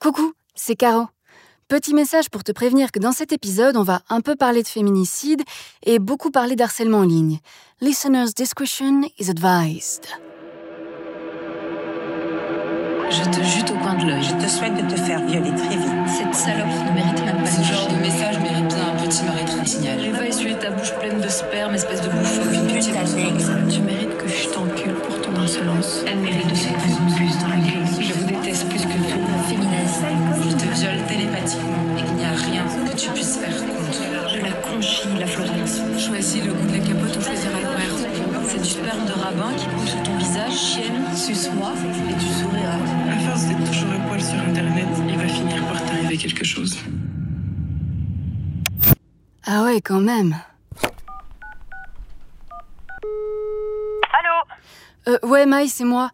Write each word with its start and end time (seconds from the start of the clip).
Coucou, 0.00 0.32
c'est 0.54 0.76
Caro. 0.76 1.08
Petit 1.68 1.92
message 1.92 2.30
pour 2.30 2.42
te 2.42 2.52
prévenir 2.52 2.90
que 2.90 2.98
dans 2.98 3.12
cet 3.12 3.32
épisode, 3.32 3.76
on 3.76 3.82
va 3.82 4.00
un 4.08 4.22
peu 4.22 4.34
parler 4.34 4.62
de 4.62 4.66
féminicide 4.66 5.42
et 5.82 5.98
beaucoup 5.98 6.30
parler 6.30 6.56
d'harcèlement 6.56 7.00
en 7.00 7.02
ligne. 7.02 7.38
Listener's 7.82 8.32
discretion 8.32 9.02
is 9.18 9.28
advised. 9.28 10.06
Je 13.10 13.24
te 13.24 13.44
jute 13.44 13.70
au 13.72 13.74
coin 13.74 13.92
de 13.92 14.06
l'œil. 14.06 14.22
Je 14.22 14.42
te 14.42 14.48
souhaite 14.48 14.74
de 14.74 14.88
te 14.90 14.98
faire 14.98 15.22
violer 15.26 15.54
très 15.54 15.76
vite. 15.76 16.08
Cette 16.08 16.34
salope 16.34 16.68
ne 16.86 16.94
mérite 16.94 17.22
même 17.22 17.42
pas 17.42 17.50
Ce 17.50 17.62
genre 17.62 17.88
de 17.88 17.96
message 17.96 18.38
mérite 18.38 18.68
bien 18.68 18.88
un 18.88 19.06
petit 19.06 19.22
arrêt 19.26 19.66
signal. 19.66 20.12
Va 20.12 20.26
essuyer 20.26 20.54
ta 20.54 20.70
bouche 20.70 20.94
pleine 20.94 21.20
de 21.20 21.28
sperme, 21.28 21.74
espèce 21.74 22.00
de 22.00 22.08
bouffe. 22.08 22.40
Une 22.54 22.68
petite 22.68 22.94
Tu 23.68 23.80
mérites 23.82 24.16
que 24.16 24.28
je 24.28 24.48
t'encule 24.48 24.94
pour 24.94 25.20
ton 25.20 25.36
insolence. 25.36 26.04
Elle 26.06 26.20
mérite 26.20 26.48
de 26.48 26.54
se 26.54 26.68
plus 26.68 26.94
en 26.94 27.16
plus 27.16 27.38
dans 27.40 27.48
la 27.48 27.56
grille. 27.56 27.79
Je 30.00 30.56
te 30.56 30.64
viole 30.80 31.06
télépathiquement 31.06 31.96
et 31.98 32.02
qu'il 32.02 32.14
n'y 32.14 32.24
a 32.24 32.32
rien 32.32 32.64
que 32.64 32.96
tu 32.96 33.10
puisses 33.10 33.36
faire 33.36 33.54
contre. 33.58 34.30
Je 34.32 34.40
la 34.40 34.52
conchis, 34.52 35.08
la 35.18 35.26
Florence. 35.26 35.80
Choisis 35.98 36.42
le 36.42 36.52
goût 36.54 36.66
de 36.66 36.72
la 36.72 36.78
capote 36.78 37.16
ou 37.18 37.20
choisir 37.20 37.50
Albert. 37.54 37.96
C'est 38.48 38.62
du 38.62 38.68
sperme 38.68 39.04
de 39.06 39.12
rabbin 39.12 39.52
qui 39.56 39.66
coule 39.66 39.86
sur 39.86 40.02
ton 40.02 40.16
visage, 40.16 40.52
chienne, 40.52 41.04
suce-moi 41.14 41.72
et 42.08 42.14
tu 42.14 42.26
souriras. 42.26 42.78
À 43.10 43.18
force 43.28 43.44
d'être 43.44 43.64
toujours 43.64 43.92
à 43.92 44.08
poil 44.08 44.22
sur 44.22 44.38
Internet, 44.40 44.88
il 45.08 45.16
va 45.18 45.28
finir 45.28 45.62
par 45.66 45.84
t'arriver 45.84 46.16
quelque 46.16 46.44
chose. 46.44 46.78
Ah 49.46 49.64
ouais, 49.64 49.80
quand 49.82 50.00
même. 50.00 50.34
Allô? 54.18 54.36
Euh, 55.08 55.18
ouais, 55.28 55.44
Maï, 55.46 55.68
c'est 55.68 55.84
moi. 55.84 56.10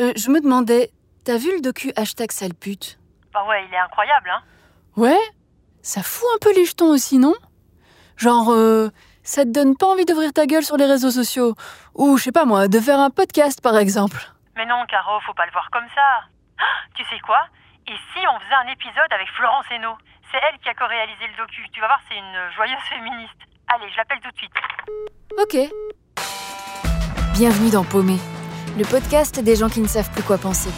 Euh, 0.00 0.12
je 0.16 0.30
me 0.30 0.40
demandais, 0.40 0.90
t'as 1.24 1.36
vu 1.38 1.54
le 1.54 1.60
docu 1.60 1.92
hashtag 1.96 2.32
sale 2.32 2.54
pute? 2.54 2.98
Bah 3.38 3.44
ouais, 3.48 3.66
il 3.68 3.72
est 3.72 3.78
incroyable, 3.78 4.30
hein 4.30 4.42
Ouais 4.96 5.20
Ça 5.80 6.02
fout 6.02 6.26
un 6.34 6.38
peu 6.40 6.52
les 6.56 6.64
jetons 6.64 6.90
aussi, 6.90 7.18
non? 7.18 7.34
Genre, 8.16 8.50
euh, 8.50 8.88
ça 9.22 9.44
te 9.44 9.50
donne 9.50 9.76
pas 9.76 9.86
envie 9.86 10.04
d'ouvrir 10.04 10.32
ta 10.32 10.46
gueule 10.46 10.64
sur 10.64 10.76
les 10.76 10.86
réseaux 10.86 11.12
sociaux 11.12 11.54
Ou, 11.94 12.16
je 12.16 12.24
sais 12.24 12.32
pas 12.32 12.44
moi, 12.44 12.66
de 12.66 12.80
faire 12.80 12.98
un 12.98 13.10
podcast 13.10 13.60
par 13.62 13.76
exemple 13.76 14.18
Mais 14.56 14.66
non, 14.66 14.84
Caro, 14.88 15.20
faut 15.20 15.34
pas 15.34 15.46
le 15.46 15.52
voir 15.52 15.68
comme 15.70 15.86
ça. 15.94 16.26
Ah, 16.58 16.64
tu 16.96 17.04
sais 17.04 17.20
quoi? 17.20 17.38
Et 17.86 17.94
si 18.12 18.26
on 18.26 18.40
faisait 18.40 18.58
un 18.66 18.72
épisode 18.72 19.12
avec 19.12 19.28
Florence 19.36 19.66
Hainaut 19.70 19.98
C'est 20.32 20.40
elle 20.50 20.58
qui 20.58 20.68
a 20.68 20.74
co-réalisé 20.74 21.28
le 21.28 21.36
docu. 21.36 21.64
Tu 21.72 21.80
vas 21.80 21.86
voir, 21.86 22.00
c'est 22.08 22.16
une 22.18 22.52
joyeuse 22.56 22.82
féministe. 22.88 23.38
Allez, 23.68 23.88
je 23.92 23.96
l'appelle 23.98 24.18
tout 24.18 24.32
de 24.32 24.36
suite. 24.36 24.58
Ok. 25.38 25.56
Bienvenue 27.34 27.70
dans 27.70 27.84
Paumé, 27.84 28.16
le 28.76 28.84
podcast 28.84 29.38
des 29.38 29.54
gens 29.54 29.68
qui 29.68 29.80
ne 29.80 29.86
savent 29.86 30.10
plus 30.10 30.24
quoi 30.24 30.38
penser. 30.38 30.70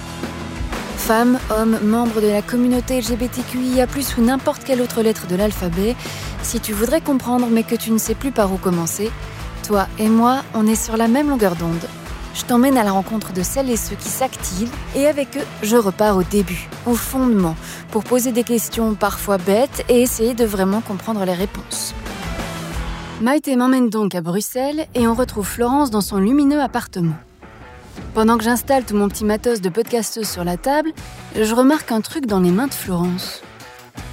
Femmes, 1.10 1.40
hommes, 1.50 1.76
membres 1.82 2.20
de 2.20 2.28
la 2.28 2.40
communauté 2.40 3.00
LGBTQIA, 3.00 3.88
ou 4.16 4.20
n'importe 4.20 4.62
quelle 4.62 4.80
autre 4.80 5.02
lettre 5.02 5.26
de 5.26 5.34
l'alphabet, 5.34 5.96
si 6.40 6.60
tu 6.60 6.72
voudrais 6.72 7.00
comprendre 7.00 7.48
mais 7.50 7.64
que 7.64 7.74
tu 7.74 7.90
ne 7.90 7.98
sais 7.98 8.14
plus 8.14 8.30
par 8.30 8.52
où 8.52 8.58
commencer, 8.58 9.10
toi 9.66 9.88
et 9.98 10.08
moi, 10.08 10.42
on 10.54 10.68
est 10.68 10.80
sur 10.80 10.96
la 10.96 11.08
même 11.08 11.28
longueur 11.28 11.56
d'onde. 11.56 11.88
Je 12.32 12.44
t'emmène 12.44 12.78
à 12.78 12.84
la 12.84 12.92
rencontre 12.92 13.32
de 13.32 13.42
celles 13.42 13.70
et 13.70 13.76
ceux 13.76 13.96
qui 13.96 14.08
s'activent 14.08 14.70
et 14.94 15.08
avec 15.08 15.36
eux, 15.36 15.44
je 15.64 15.74
repars 15.74 16.16
au 16.16 16.22
début, 16.22 16.68
au 16.86 16.94
fondement, 16.94 17.56
pour 17.90 18.04
poser 18.04 18.30
des 18.30 18.44
questions 18.44 18.94
parfois 18.94 19.38
bêtes 19.38 19.84
et 19.88 20.02
essayer 20.02 20.34
de 20.34 20.44
vraiment 20.44 20.80
comprendre 20.80 21.24
les 21.24 21.34
réponses. 21.34 21.92
Maïté 23.20 23.56
m'emmène 23.56 23.90
donc 23.90 24.14
à 24.14 24.20
Bruxelles 24.20 24.86
et 24.94 25.08
on 25.08 25.14
retrouve 25.14 25.44
Florence 25.44 25.90
dans 25.90 26.02
son 26.02 26.18
lumineux 26.18 26.60
appartement. 26.60 27.16
Pendant 28.14 28.38
que 28.38 28.44
j'installe 28.44 28.84
tout 28.84 28.96
mon 28.96 29.08
petit 29.08 29.24
matos 29.24 29.60
de 29.60 29.68
podcasteuse 29.68 30.28
sur 30.28 30.44
la 30.44 30.56
table, 30.56 30.92
je 31.34 31.54
remarque 31.54 31.92
un 31.92 32.00
truc 32.00 32.26
dans 32.26 32.40
les 32.40 32.50
mains 32.50 32.66
de 32.66 32.74
Florence. 32.74 33.42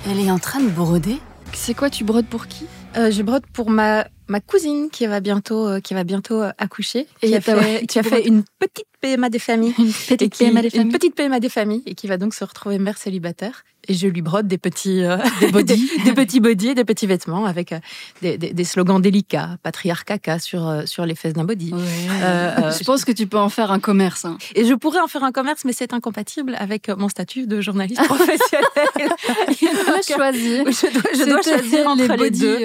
Elle 0.09 0.19
est 0.19 0.31
en 0.31 0.39
train 0.39 0.59
de 0.59 0.69
broder. 0.69 1.19
C'est 1.53 1.73
quoi, 1.73 1.89
tu 1.89 2.03
brodes 2.03 2.27
pour 2.27 2.47
qui? 2.47 2.65
Euh, 2.95 3.11
je 3.11 3.21
brode 3.23 3.45
pour 3.53 3.69
ma, 3.69 4.05
ma 4.27 4.39
cousine 4.41 4.89
qui 4.89 5.05
va 5.07 5.19
bientôt, 5.19 5.67
euh, 5.67 5.79
qui 5.79 5.93
va 5.93 6.03
bientôt 6.03 6.41
euh, 6.41 6.51
accoucher, 6.57 7.07
Et 7.21 7.27
qui 7.29 7.35
a 7.35 7.41
fait, 7.41 7.79
tu 7.81 7.85
qui 7.87 7.99
a 7.99 8.03
fait 8.03 8.09
brodes- 8.21 8.27
une 8.27 8.43
petite 8.59 8.87
PMA 8.99 9.29
des 9.29 9.39
familles. 9.39 9.73
Une 9.77 9.87
et 9.89 9.91
petite 10.17 10.33
qui- 10.33 10.43
PMA 10.45 10.61
des 10.61 10.67
Une 10.69 10.71
familles. 10.79 10.91
petite 10.91 11.15
PMA 11.15 11.39
des 11.39 11.49
familles 11.49 11.83
et 11.85 11.95
qui 11.95 12.07
va 12.07 12.17
donc 12.17 12.33
se 12.33 12.43
retrouver 12.43 12.79
mère 12.79 12.97
célibataire. 12.97 13.63
Et 13.89 13.93
je 13.93 14.05
lui 14.07 14.21
brode 14.21 14.47
des 14.49 14.57
petits, 14.57 15.03
euh, 15.05 15.15
Des 15.39 15.47
bodys. 15.51 15.89
des, 15.99 16.03
des 16.03 16.13
petits 16.13 16.39
bodys 16.41 16.69
et 16.69 16.75
des 16.75 16.83
petits 16.83 17.07
vêtements 17.07 17.45
avec 17.45 17.71
euh, 17.71 17.79
des, 18.21 18.37
des- 18.37 18.51
des 18.53 18.63
slogans 18.65 18.99
délicats, 19.01 19.57
patriarcat 19.63 20.39
sur, 20.39 20.67
euh, 20.67 20.85
sur 20.85 21.05
les 21.05 21.15
fesses 21.15 21.33
d'un 21.33 21.45
body. 21.45 21.71
Euh, 21.73 21.77
euh, 21.77 22.71
je 22.77 22.83
pense 22.83 23.05
que 23.05 23.11
tu 23.13 23.27
peux 23.27 23.37
en 23.37 23.49
faire 23.49 23.71
un 23.71 23.79
commerce. 23.79 24.25
hein. 24.25 24.37
Et 24.55 24.65
je 24.65 24.73
pourrais 24.73 24.99
en 24.99 25.07
faire 25.07 25.23
un 25.23 25.31
commerce, 25.31 25.63
mais 25.63 25.71
c'est 25.73 25.93
incompatible 25.93 26.55
avec 26.59 26.89
mon 26.89 27.07
statut 27.07 27.47
de 27.47 27.61
journaliste 27.61 28.03
professionnelle. 28.03 29.11
Tu 29.57 29.67
dois 29.67 30.01
choisir. 30.01 30.65
je 30.65 30.91
dois, 30.93 31.11
je 31.13 31.49
choisir 31.49 31.87
entre 31.87 32.15
les, 32.15 32.31
deux. 32.31 32.57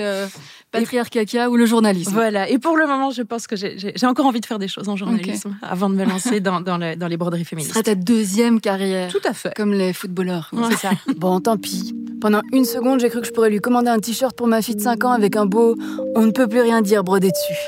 Patriarcat 0.72 1.49
ou 1.50 1.56
le 1.56 1.66
journalisme. 1.66 2.12
Voilà. 2.12 2.49
Et 2.49 2.59
pour 2.59 2.77
le 2.77 2.87
moment, 2.87 3.10
je 3.10 3.22
pense 3.22 3.47
que 3.47 3.55
j'ai- 3.56 3.77
encore 4.05 4.27
envie 4.27 4.41
de 4.41 4.47
faire 4.47 4.59
des 4.59 4.69
choses 4.69 4.88
en 4.88 4.97
journalisme 4.97 5.56
avant 5.62 5.88
de 5.91 5.94
me 5.94 6.05
lancer 6.05 6.41
dans, 6.41 6.60
dans, 6.60 6.78
le- 6.78 6.97
dans 6.97 7.06
les 7.09 7.16
broderies 7.16 7.44
Ce 7.44 7.49
féministes. 7.50 7.71
serait 7.72 7.83
ta 7.84 7.94
deuxième 7.94 8.60
carrière. 8.60 9.11
Tout 9.12 9.21
à 9.25 9.32
fait. 9.34 9.53
Comme 9.56 9.72
les 9.75 9.93
footballeurs. 9.93 10.50
C'est 10.71 10.77
ça. 10.78 10.91
Bon, 11.16 11.41
tant 11.41 11.56
pis. 11.56 11.94
Pendant 12.21 12.41
une 12.53 12.65
seconde, 12.65 13.00
j'ai 13.00 13.11
cru 13.11 13.21
que 13.21 13.27
je 13.27 13.32
pourrais 13.32 13.50
lui 13.50 13.61
commander 13.61 13.91
un 13.91 13.99
t-shirt 13.99 14.37
pour 14.37 14.47
ma 14.49 14.62
fille 14.62 14.77
de 14.77 14.81
5 14.81 15.05
ans 15.05 15.12
avec 15.12 15.37
un 15.37 15.47
beau 15.47 15.77
On 16.16 16.22
ne 16.22 16.31
peut 16.31 16.49
plus 16.49 16.61
rien 16.61 16.81
dire 16.82 17.05
brodé 17.05 17.31
dessus. 17.31 17.61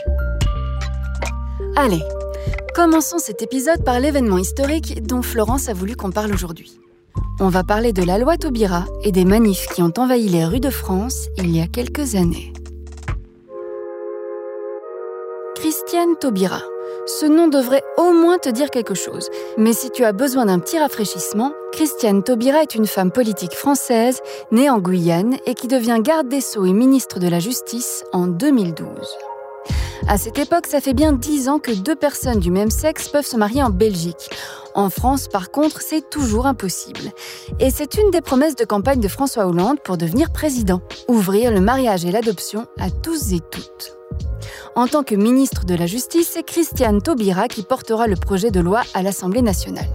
Allez, 1.77 2.03
commençons 2.75 3.19
cet 3.19 3.43
épisode 3.43 3.85
par 3.85 4.01
l'événement 4.01 4.39
historique 4.39 5.03
dont 5.07 5.23
Florence 5.23 5.69
a 5.69 5.73
voulu 5.75 5.97
qu'on 5.97 6.11
parle 6.11 6.33
aujourd'hui. 6.33 6.79
On 7.41 7.49
va 7.49 7.65
parler 7.65 7.93
de 7.93 8.03
la 8.03 8.19
loi 8.19 8.37
Taubira 8.37 8.85
et 9.03 9.11
des 9.13 9.25
manifs 9.25 9.67
qui 9.75 9.83
ont 9.83 9.93
envahi 9.99 10.29
les 10.29 10.45
rues 10.45 10.61
de 10.61 10.71
France 10.71 11.27
il 11.37 11.51
y 11.55 11.61
a 11.61 11.67
quelques 11.67 12.15
années. 12.15 12.53
Christiane 15.65 16.17
Taubira. 16.21 16.61
Ce 17.07 17.25
nom 17.25 17.49
devrait 17.49 17.83
au 17.97 18.13
moins 18.13 18.37
te 18.37 18.51
dire 18.51 18.69
quelque 18.69 18.93
chose. 18.93 19.31
Mais 19.57 19.73
si 19.73 19.89
tu 19.89 20.05
as 20.05 20.13
besoin 20.13 20.45
d'un 20.45 20.59
petit 20.59 20.79
rafraîchissement, 20.79 21.55
Christiane 21.73 22.23
Taubira 22.23 22.61
est 22.61 22.75
une 22.75 22.87
femme 22.87 23.11
politique 23.11 23.55
française 23.55 24.21
née 24.53 24.69
en 24.69 24.79
Guyane 24.79 25.39
et 25.47 25.55
qui 25.55 25.67
devient 25.67 26.01
garde 26.03 26.29
des 26.29 26.43
Sceaux 26.43 26.67
et 26.67 26.75
ministre 26.75 27.19
de 27.19 27.29
la 27.29 27.39
Justice 27.39 28.05
en 28.13 28.27
2012. 28.27 28.87
À 30.07 30.19
cette 30.19 30.39
époque, 30.39 30.67
ça 30.67 30.83
fait 30.83 30.93
bien 30.93 31.13
dix 31.13 31.49
ans 31.49 31.59
que 31.59 31.73
deux 31.73 31.97
personnes 31.97 32.41
du 32.41 32.51
même 32.51 32.69
sexe 32.69 33.09
peuvent 33.09 33.25
se 33.25 33.39
marier 33.39 33.63
en 33.63 33.71
Belgique. 33.71 34.29
En 34.75 34.91
France, 34.91 35.29
par 35.29 35.51
contre, 35.51 35.81
c'est 35.81 36.11
toujours 36.11 36.45
impossible. 36.45 37.11
Et 37.59 37.71
c'est 37.71 37.95
une 37.95 38.11
des 38.11 38.21
promesses 38.21 38.57
de 38.57 38.67
campagne 38.67 39.01
de 39.01 39.09
François 39.09 39.47
Hollande 39.47 39.81
pour 39.83 39.97
devenir 39.97 40.31
président. 40.31 40.83
Ouvrir 41.09 41.51
le 41.51 41.63
mariage 41.63 42.05
et 42.05 42.13
l'adoption 42.13 42.67
à 42.79 42.91
tous 42.91 43.33
et 43.33 43.41
toutes. 43.51 43.97
En 44.77 44.87
tant 44.89 45.05
que 45.05 45.15
ministre 45.15 45.65
de 45.65 45.75
la 45.75 45.87
Justice, 45.87 46.31
c'est 46.33 46.43
Christiane 46.43 47.01
Taubira 47.01 47.49
qui 47.49 47.63
portera 47.63 48.07
le 48.07 48.17
projet 48.17 48.51
de 48.51 48.61
loi 48.61 48.83
à 48.93 49.03
l'Assemblée 49.03 49.43
nationale. 49.43 49.89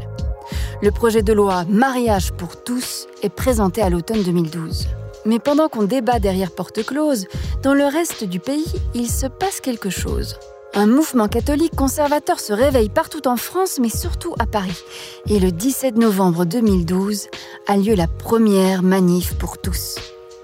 Le 0.81 0.91
projet 0.91 1.21
de 1.21 1.33
loi 1.33 1.65
Mariage 1.67 2.31
pour 2.31 2.63
tous 2.63 3.07
est 3.21 3.29
présenté 3.29 3.81
à 3.81 3.89
l'automne 3.89 4.23
2012. 4.23 4.87
Mais 5.25 5.39
pendant 5.39 5.67
qu'on 5.67 5.83
débat 5.83 6.19
derrière 6.19 6.51
porte 6.51 6.85
close, 6.85 7.27
dans 7.61 7.73
le 7.73 7.85
reste 7.85 8.23
du 8.23 8.39
pays, 8.39 8.71
il 8.93 9.09
se 9.11 9.27
passe 9.27 9.59
quelque 9.59 9.89
chose. 9.89 10.37
Un 10.73 10.87
mouvement 10.87 11.27
catholique 11.27 11.75
conservateur 11.75 12.39
se 12.39 12.53
réveille 12.53 12.89
partout 12.89 13.27
en 13.27 13.35
France, 13.35 13.79
mais 13.81 13.89
surtout 13.89 14.33
à 14.39 14.45
Paris. 14.45 14.81
Et 15.27 15.39
le 15.39 15.51
17 15.51 15.97
novembre 15.97 16.45
2012 16.45 17.27
a 17.67 17.75
lieu 17.75 17.95
la 17.95 18.07
première 18.07 18.81
manif 18.81 19.35
pour 19.37 19.57
tous. 19.57 19.95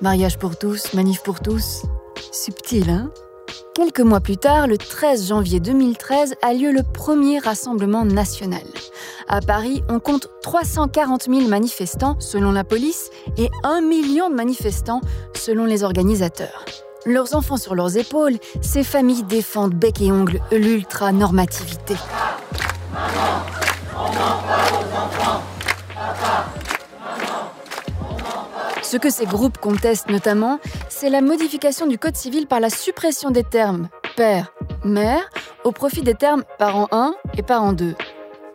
Mariage 0.02 0.38
pour 0.38 0.58
tous, 0.58 0.94
manif 0.94 1.22
pour 1.24 1.40
tous. 1.40 1.84
Subtil, 2.32 2.90
hein? 2.90 3.12
Quelques 3.74 4.00
mois 4.00 4.22
plus 4.22 4.38
tard, 4.38 4.68
le 4.68 4.78
13 4.78 5.28
janvier 5.28 5.60
2013, 5.60 6.36
a 6.42 6.54
lieu 6.54 6.72
le 6.72 6.82
premier 6.82 7.40
rassemblement 7.40 8.06
national. 8.06 8.64
À 9.28 9.42
Paris, 9.42 9.84
on 9.90 10.00
compte 10.00 10.30
340 10.42 11.24
000 11.24 11.48
manifestants 11.48 12.16
selon 12.20 12.52
la 12.52 12.64
police 12.64 13.10
et 13.38 13.50
1 13.64 13.82
million 13.82 14.30
de 14.30 14.36
manifestants 14.36 15.02
selon 15.34 15.66
les 15.66 15.84
organisateurs. 15.84 16.66
Leurs 17.06 17.36
enfants 17.36 17.58
sur 17.58 17.76
leurs 17.76 17.98
épaules, 17.98 18.38
ces 18.62 18.84
familles 18.84 19.24
défendent 19.24 19.76
bec 19.76 20.02
et 20.02 20.12
ongle 20.12 20.40
l'ultra-normativité. 20.52 21.96
Ce 28.86 28.98
que 28.98 29.10
ces 29.10 29.26
groupes 29.26 29.58
contestent 29.58 30.10
notamment, 30.12 30.60
c'est 30.90 31.10
la 31.10 31.22
modification 31.22 31.88
du 31.88 31.98
Code 31.98 32.16
civil 32.16 32.46
par 32.46 32.60
la 32.60 32.70
suppression 32.70 33.32
des 33.32 33.44
termes 33.44 33.90
père, 34.16 34.54
mère 34.84 35.28
au 35.64 35.72
profit 35.72 36.04
des 36.04 36.14
termes 36.14 36.44
parent 36.60 36.88
1 36.92 37.16
et 37.36 37.42
parent 37.42 37.74
2. 37.74 37.96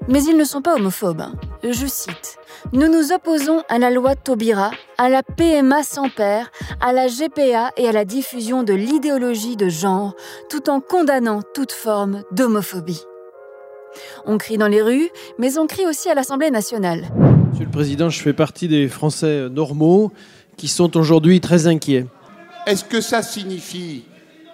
Mais 0.06 0.22
ils 0.22 0.36
ne 0.36 0.44
sont 0.44 0.62
pas 0.62 0.76
homophobes. 0.76 1.20
hein. 1.20 1.32
Je 1.64 1.84
cite 1.84 2.38
Nous 2.72 2.86
nous 2.86 3.10
opposons 3.12 3.64
à 3.68 3.80
la 3.80 3.90
loi 3.90 4.14
Taubira, 4.14 4.70
à 4.98 5.08
la 5.08 5.24
PMA 5.24 5.82
sans 5.82 6.08
père, 6.08 6.52
à 6.80 6.92
la 6.92 7.08
GPA 7.08 7.72
et 7.76 7.88
à 7.88 7.92
la 7.92 8.04
diffusion 8.04 8.62
de 8.62 8.72
l'idéologie 8.72 9.56
de 9.56 9.68
genre, 9.68 10.14
tout 10.48 10.70
en 10.70 10.80
condamnant 10.80 11.40
toute 11.54 11.72
forme 11.72 12.22
d'homophobie. 12.30 13.02
On 14.26 14.38
crie 14.38 14.58
dans 14.58 14.68
les 14.68 14.80
rues, 14.80 15.10
mais 15.38 15.58
on 15.58 15.66
crie 15.66 15.88
aussi 15.88 16.08
à 16.08 16.14
l'Assemblée 16.14 16.52
nationale. 16.52 17.08
Monsieur 17.50 17.64
le 17.64 17.70
Président, 17.72 18.10
je 18.10 18.20
fais 18.20 18.32
partie 18.32 18.68
des 18.68 18.86
Français 18.86 19.48
normaux 19.50 20.12
qui 20.56 20.68
sont 20.68 20.96
aujourd'hui 20.96 21.40
très 21.40 21.66
inquiets. 21.66 22.06
Est-ce 22.64 22.84
que 22.84 23.00
ça 23.00 23.22
signifie 23.22 24.04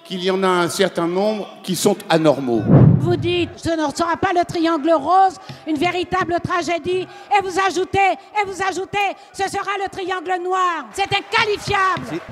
qu'il 0.07 0.25
y 0.25 0.31
en 0.31 0.43
a 0.43 0.49
un 0.49 0.69
certain 0.71 1.07
nombre 1.07 1.47
qui 1.63 1.77
sont 1.77 1.97
anormaux 2.09 2.63
Vous 3.01 3.17
dites, 3.17 3.51
ce 3.57 3.69
ne 3.69 3.95
sera 3.95 4.17
pas 4.17 4.33
le 4.35 4.45
triangle 4.47 4.91
rose, 4.93 5.37
une 5.69 5.77
véritable 5.77 6.37
tragédie, 6.43 7.07
et 7.07 7.43
vous 7.43 7.59
ajoutez, 7.69 7.99
et 7.99 8.47
vous 8.47 8.63
ajoutez, 8.63 8.99
ce 9.35 9.43
sera 9.43 9.71
le 9.83 9.91
triangle 9.91 10.43
noir. 10.43 10.87
C'est 10.93 11.03
inqualifiable. 11.03 12.23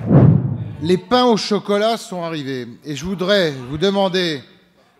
Les 0.80 0.96
pains 0.96 1.26
au 1.26 1.36
chocolat 1.36 1.98
sont 1.98 2.22
arrivés, 2.22 2.66
et 2.86 2.96
je 2.96 3.04
voudrais 3.04 3.52
vous 3.68 3.76
demander 3.76 4.40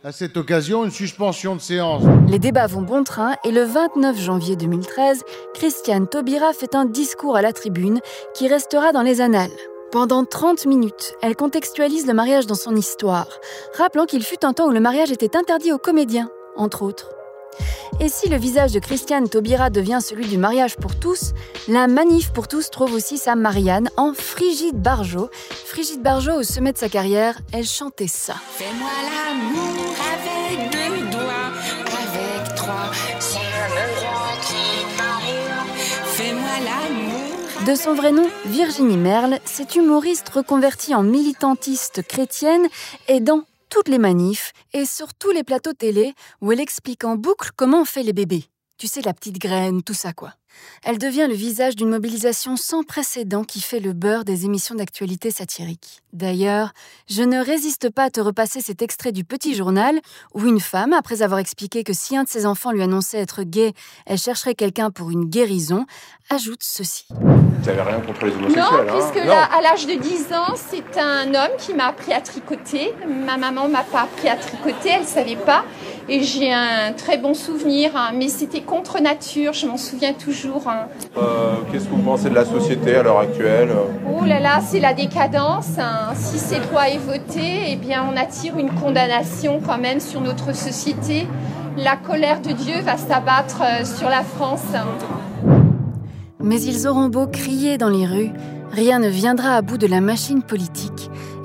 à 0.05 0.13
cette 0.13 0.37
occasion 0.37 0.85
une 0.85 0.91
suspension 0.91 1.57
de 1.57 1.63
séance. 1.63 2.03
Les 2.29 2.39
débats 2.39 2.67
vont 2.67 2.83
bon 2.83 3.05
train 3.05 3.37
et 3.43 3.51
le 3.51 3.63
29 3.63 4.21
janvier 4.21 4.55
2013, 4.55 5.23
Christiane 5.55 6.07
Taubira 6.07 6.53
fait 6.53 6.75
un 6.75 6.85
discours 6.85 7.37
à 7.37 7.43
la 7.43 7.55
tribune 7.55 8.01
qui 8.35 8.47
restera 8.47 8.93
dans 8.93 9.01
les 9.01 9.23
annales. 9.23 9.51
Pendant 9.93 10.25
30 10.27 10.67
minutes, 10.67 11.15
elle 11.23 11.37
contextualise 11.37 12.07
le 12.07 12.13
mariage 12.13 12.47
dans 12.47 12.55
son 12.55 12.77
histoire, 12.77 13.29
rappelant 13.79 14.05
qu'il 14.05 14.23
fut 14.23 14.45
un 14.45 14.53
temps 14.53 14.67
où 14.67 14.73
le 14.73 14.81
mariage 14.81 15.11
était 15.11 15.37
interdit 15.37 15.73
aux 15.73 15.79
comédiens, 15.79 16.29
entre 16.57 16.83
autres. 16.83 17.09
Et 18.01 18.09
si 18.09 18.29
le 18.29 18.37
visage 18.37 18.73
de 18.73 18.79
Christiane 18.79 19.29
Taubira 19.29 19.71
devient 19.71 20.01
celui 20.03 20.27
du 20.27 20.37
mariage 20.39 20.77
pour 20.77 20.97
tous, 20.97 21.33
la 21.69 21.87
Manif 21.87 22.33
pour 22.33 22.49
tous 22.49 22.71
trouve 22.71 22.93
aussi 22.93 23.19
sa 23.19 23.37
Marianne 23.37 23.89
en 23.97 24.13
Frigide 24.15 24.81
Barjot. 24.81 25.31
Frigide 25.67 26.03
Barjot, 26.03 26.35
au 26.35 26.43
sommet 26.43 26.73
de 26.73 26.79
sa 26.79 26.89
carrière, 26.89 27.39
elle 27.53 27.67
chantait 27.67 28.09
ça. 28.09 28.35
Fais-moi 28.57 28.91
l'amour 29.05 29.95
avec 30.13 30.71
deux 30.71 31.11
doigts, 31.11 31.53
avec 31.87 32.55
trois, 32.57 32.91
c'est 33.21 33.39
Fais-moi 36.17 36.43
l'amour. 36.65 37.65
De 37.67 37.75
son 37.75 37.95
vrai 37.95 38.13
nom, 38.13 38.29
Virginie 38.45 38.97
Merle, 38.97 39.39
cette 39.45 39.75
humoriste 39.75 40.29
reconvertie 40.29 40.95
en 40.95 41.03
militantiste 41.03 42.03
chrétienne 42.07 42.67
est 43.09 43.21
dans 43.21 43.43
toutes 43.75 43.89
les 43.89 43.99
manifs 43.99 44.53
et 44.73 44.85
sur 44.85 45.15
tous 45.15 45.33
les 45.33 45.43
plateaux 45.43 45.73
télé 45.73 46.15
où 46.41 46.53
elle 46.53 46.61
explique 46.61 47.03
en 47.03 47.17
boucle 47.17 47.51
comment 47.57 47.81
on 47.81 47.85
fait 47.85 48.05
les 48.05 48.13
bébés. 48.13 48.45
Tu 48.77 48.89
sais, 48.89 49.03
la 49.03 49.15
petite 49.15 49.39
graine, 49.39 49.83
tout 49.83 49.95
ça 49.95 50.13
quoi. 50.13 50.33
Elle 50.83 50.99
devient 50.99 51.27
le 51.29 51.35
visage 51.35 51.77
d'une 51.77 51.89
mobilisation 51.89 52.57
sans 52.57 52.83
précédent 52.83 53.45
qui 53.45 53.61
fait 53.61 53.81
le 53.81 53.93
beurre 53.93 54.25
des 54.25 54.45
émissions 54.45 54.75
d'actualité 54.75 55.31
satirique. 55.31 56.03
D'ailleurs, 56.13 56.73
je 57.09 57.23
ne 57.23 57.39
résiste 57.39 57.91
pas 57.91 58.05
à 58.05 58.11
te 58.11 58.21
repasser 58.21 58.61
cet 58.61 58.83
extrait 58.83 59.13
du 59.13 59.25
Petit 59.25 59.55
Journal 59.55 60.01
où 60.33 60.45
une 60.45 60.61
femme, 60.61 60.93
après 60.93 61.23
avoir 61.23 61.41
expliqué 61.41 61.85
que 61.85 61.93
si 61.93 62.17
un 62.17 62.25
de 62.25 62.29
ses 62.29 62.47
enfants 62.47 62.73
lui 62.73 62.83
annonçait 62.83 63.19
être 63.19 63.43
gay, 63.43 63.73
elle 64.07 64.19
chercherait 64.19 64.55
quelqu'un 64.55 64.91
pour 64.91 65.11
une 65.11 65.25
guérison, 65.25 65.87
ajoute 66.31 66.63
ceci. 66.63 67.07
Vous 67.11 67.67
n'avez 67.67 67.83
rien 67.83 68.01
contre 68.01 68.27
les 68.27 68.33
homosexuels 68.33 68.63
Non, 68.63 68.79
hein 68.79 68.99
puisque 68.99 69.27
là, 69.27 69.45
à 69.45 69.61
l'âge 69.61 69.87
de 69.87 69.95
10 69.95 70.33
ans, 70.35 70.55
c'est 70.55 71.01
un 71.01 71.29
homme 71.29 71.57
qui 71.59 71.75
m'a 71.75 71.87
appris 71.87 72.13
à 72.13 72.21
tricoter. 72.21 72.93
Ma 73.07 73.37
maman 73.37 73.69
m'a 73.69 73.83
pas 73.83 74.03
appris 74.03 74.29
à 74.29 74.37
tricoter, 74.37 74.91
elle 74.91 75.07
savait 75.07 75.37
pas. 75.37 75.65
Et 76.09 76.23
j'ai 76.23 76.53
un 76.53 76.93
très 76.95 77.17
bon 77.17 77.33
souvenir, 77.33 77.93
hein, 77.97 78.11
mais 78.15 78.29
c'était 78.29 78.61
contre 78.61 79.01
nature, 79.01 79.55
je 79.55 79.67
m'en 79.67 79.79
souviens 79.79 80.13
toujours. 80.13 80.69
hein. 80.69 80.87
Euh, 81.17 81.55
Qu'est-ce 81.73 81.85
que 81.87 81.95
vous 81.95 82.03
pensez 82.03 82.29
de 82.29 82.35
la 82.35 82.45
société 82.45 82.95
à 82.95 83.03
l'heure 83.03 83.19
actuelle 83.21 83.71
Oh 84.13 84.25
là 84.25 84.39
là, 84.39 84.61
c'est 84.61 84.81
la 84.81 84.93
décadence. 84.93 85.79
hein. 85.79 86.13
Si 86.15 86.39
cette 86.39 86.71
loi 86.71 86.91
est 86.91 86.99
votée, 86.99 87.69
eh 87.69 87.77
bien, 87.77 88.05
on 88.13 88.17
attire 88.19 88.59
une 88.59 88.71
condamnation 88.71 89.61
quand 89.65 89.79
même 89.79 89.99
sur 90.01 90.21
notre 90.21 90.55
société. 90.55 91.27
La 91.79 91.97
colère 91.97 92.41
de 92.43 92.53
Dieu 92.53 92.81
va 92.85 92.99
s'abattre 92.99 93.63
euh, 93.63 93.85
sur 93.85 94.09
la 94.11 94.23
France. 94.23 94.61
hein. 94.75 94.85
Mais 96.39 96.61
ils 96.61 96.87
auront 96.87 97.09
beau 97.09 97.27
crier 97.27 97.79
dans 97.79 97.89
les 97.89 98.05
rues, 98.05 98.31
rien 98.71 98.99
ne 98.99 99.09
viendra 99.09 99.57
à 99.57 99.63
bout 99.63 99.79
de 99.79 99.87
la 99.87 100.03
machine 100.03 100.43
politique. 100.43 100.94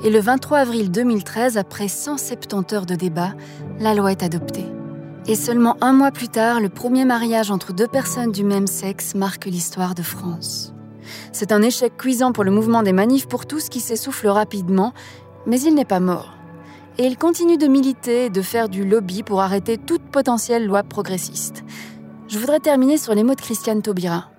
Et 0.02 0.08
le 0.08 0.18
23 0.18 0.58
avril 0.60 0.90
2013, 0.90 1.58
après 1.58 1.88
170 1.88 2.74
heures 2.74 2.86
de 2.86 2.94
débat, 2.94 3.34
la 3.78 3.94
loi 3.94 4.12
est 4.12 4.22
adoptée. 4.22 4.64
Et 5.26 5.34
seulement 5.34 5.76
un 5.82 5.92
mois 5.92 6.10
plus 6.10 6.28
tard, 6.28 6.58
le 6.58 6.70
premier 6.70 7.04
mariage 7.04 7.50
entre 7.50 7.74
deux 7.74 7.86
personnes 7.86 8.32
du 8.32 8.42
même 8.42 8.66
sexe 8.66 9.14
marque 9.14 9.44
l'histoire 9.44 9.94
de 9.94 10.02
France. 10.02 10.72
C'est 11.32 11.52
un 11.52 11.60
échec 11.60 11.98
cuisant 11.98 12.32
pour 12.32 12.44
le 12.44 12.50
mouvement 12.50 12.82
des 12.82 12.94
manifs 12.94 13.28
pour 13.28 13.44
tous 13.44 13.68
qui 13.68 13.80
s'essouffle 13.80 14.28
rapidement, 14.28 14.94
mais 15.46 15.60
il 15.60 15.74
n'est 15.74 15.84
pas 15.84 16.00
mort. 16.00 16.32
Et 16.96 17.04
il 17.04 17.18
continue 17.18 17.58
de 17.58 17.66
militer 17.66 18.26
et 18.26 18.30
de 18.30 18.42
faire 18.42 18.70
du 18.70 18.86
lobby 18.86 19.22
pour 19.22 19.42
arrêter 19.42 19.76
toute 19.76 20.02
potentielle 20.02 20.66
loi 20.66 20.82
progressiste. 20.82 21.62
Je 22.28 22.38
voudrais 22.38 22.60
terminer 22.60 22.96
sur 22.96 23.14
les 23.14 23.22
mots 23.22 23.34
de 23.34 23.40
Christiane 23.40 23.82
Taubira. 23.82 24.30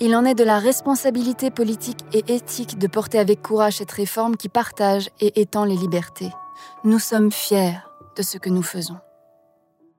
Il 0.00 0.16
en 0.16 0.24
est 0.24 0.34
de 0.34 0.44
la 0.44 0.58
responsabilité 0.58 1.50
politique 1.50 1.98
et 2.12 2.34
éthique 2.34 2.78
de 2.78 2.86
porter 2.86 3.18
avec 3.18 3.42
courage 3.42 3.76
cette 3.76 3.92
réforme 3.92 4.36
qui 4.36 4.48
partage 4.48 5.10
et 5.20 5.40
étend 5.40 5.64
les 5.64 5.76
libertés. 5.76 6.30
Nous 6.84 6.98
sommes 6.98 7.30
fiers 7.30 7.74
de 8.16 8.22
ce 8.22 8.38
que 8.38 8.50
nous 8.50 8.62
faisons. 8.62 8.98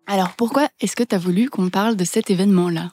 Alors 0.08 0.34
pourquoi 0.36 0.68
est-ce 0.82 0.96
que 0.96 1.04
tu 1.04 1.16
as 1.16 1.20
voulu 1.20 1.50
qu'on 1.50 1.70
parle 1.70 1.96
de 1.96 2.04
cet 2.04 2.30
événement-là? 2.30 2.92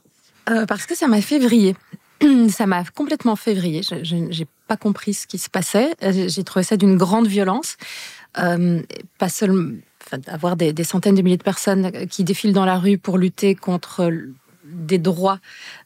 Euh, 0.51 0.67
Parce 0.67 0.87
que 0.87 0.95
ça 0.95 1.09
m'a 1.09 1.21
fait 1.21 1.39
vriller. 1.39 1.75
Ça 2.51 2.67
m'a 2.67 2.85
complètement 2.85 3.35
fait 3.35 3.55
vriller. 3.55 3.81
Je 3.83 4.15
n'ai 4.15 4.47
pas 4.69 4.77
compris 4.77 5.15
ce 5.15 5.27
qui 5.27 5.39
se 5.39 5.49
passait. 5.49 5.95
Euh, 6.03 6.29
J'ai 6.29 6.45
trouvé 6.45 6.63
ça 6.63 6.77
d'une 6.77 6.99
grande 6.99 7.27
violence. 7.27 7.77
Euh, 8.39 8.83
pas 9.19 9.31
seulement 9.31 9.79
enfin, 10.07 10.19
avoir 10.27 10.57
des, 10.57 10.75
des 10.75 10.85
centaines 10.85 11.15
de 11.15 11.23
milliers 11.23 11.39
de 11.39 11.43
personnes 11.43 11.91
qui 12.09 12.23
défilent 12.23 12.53
dans 12.53 12.67
la 12.67 12.79
rue 12.79 12.99
pour 12.99 13.17
lutter 13.17 13.55
contre 13.55 14.13
des 14.73 14.99
droits 14.99 15.39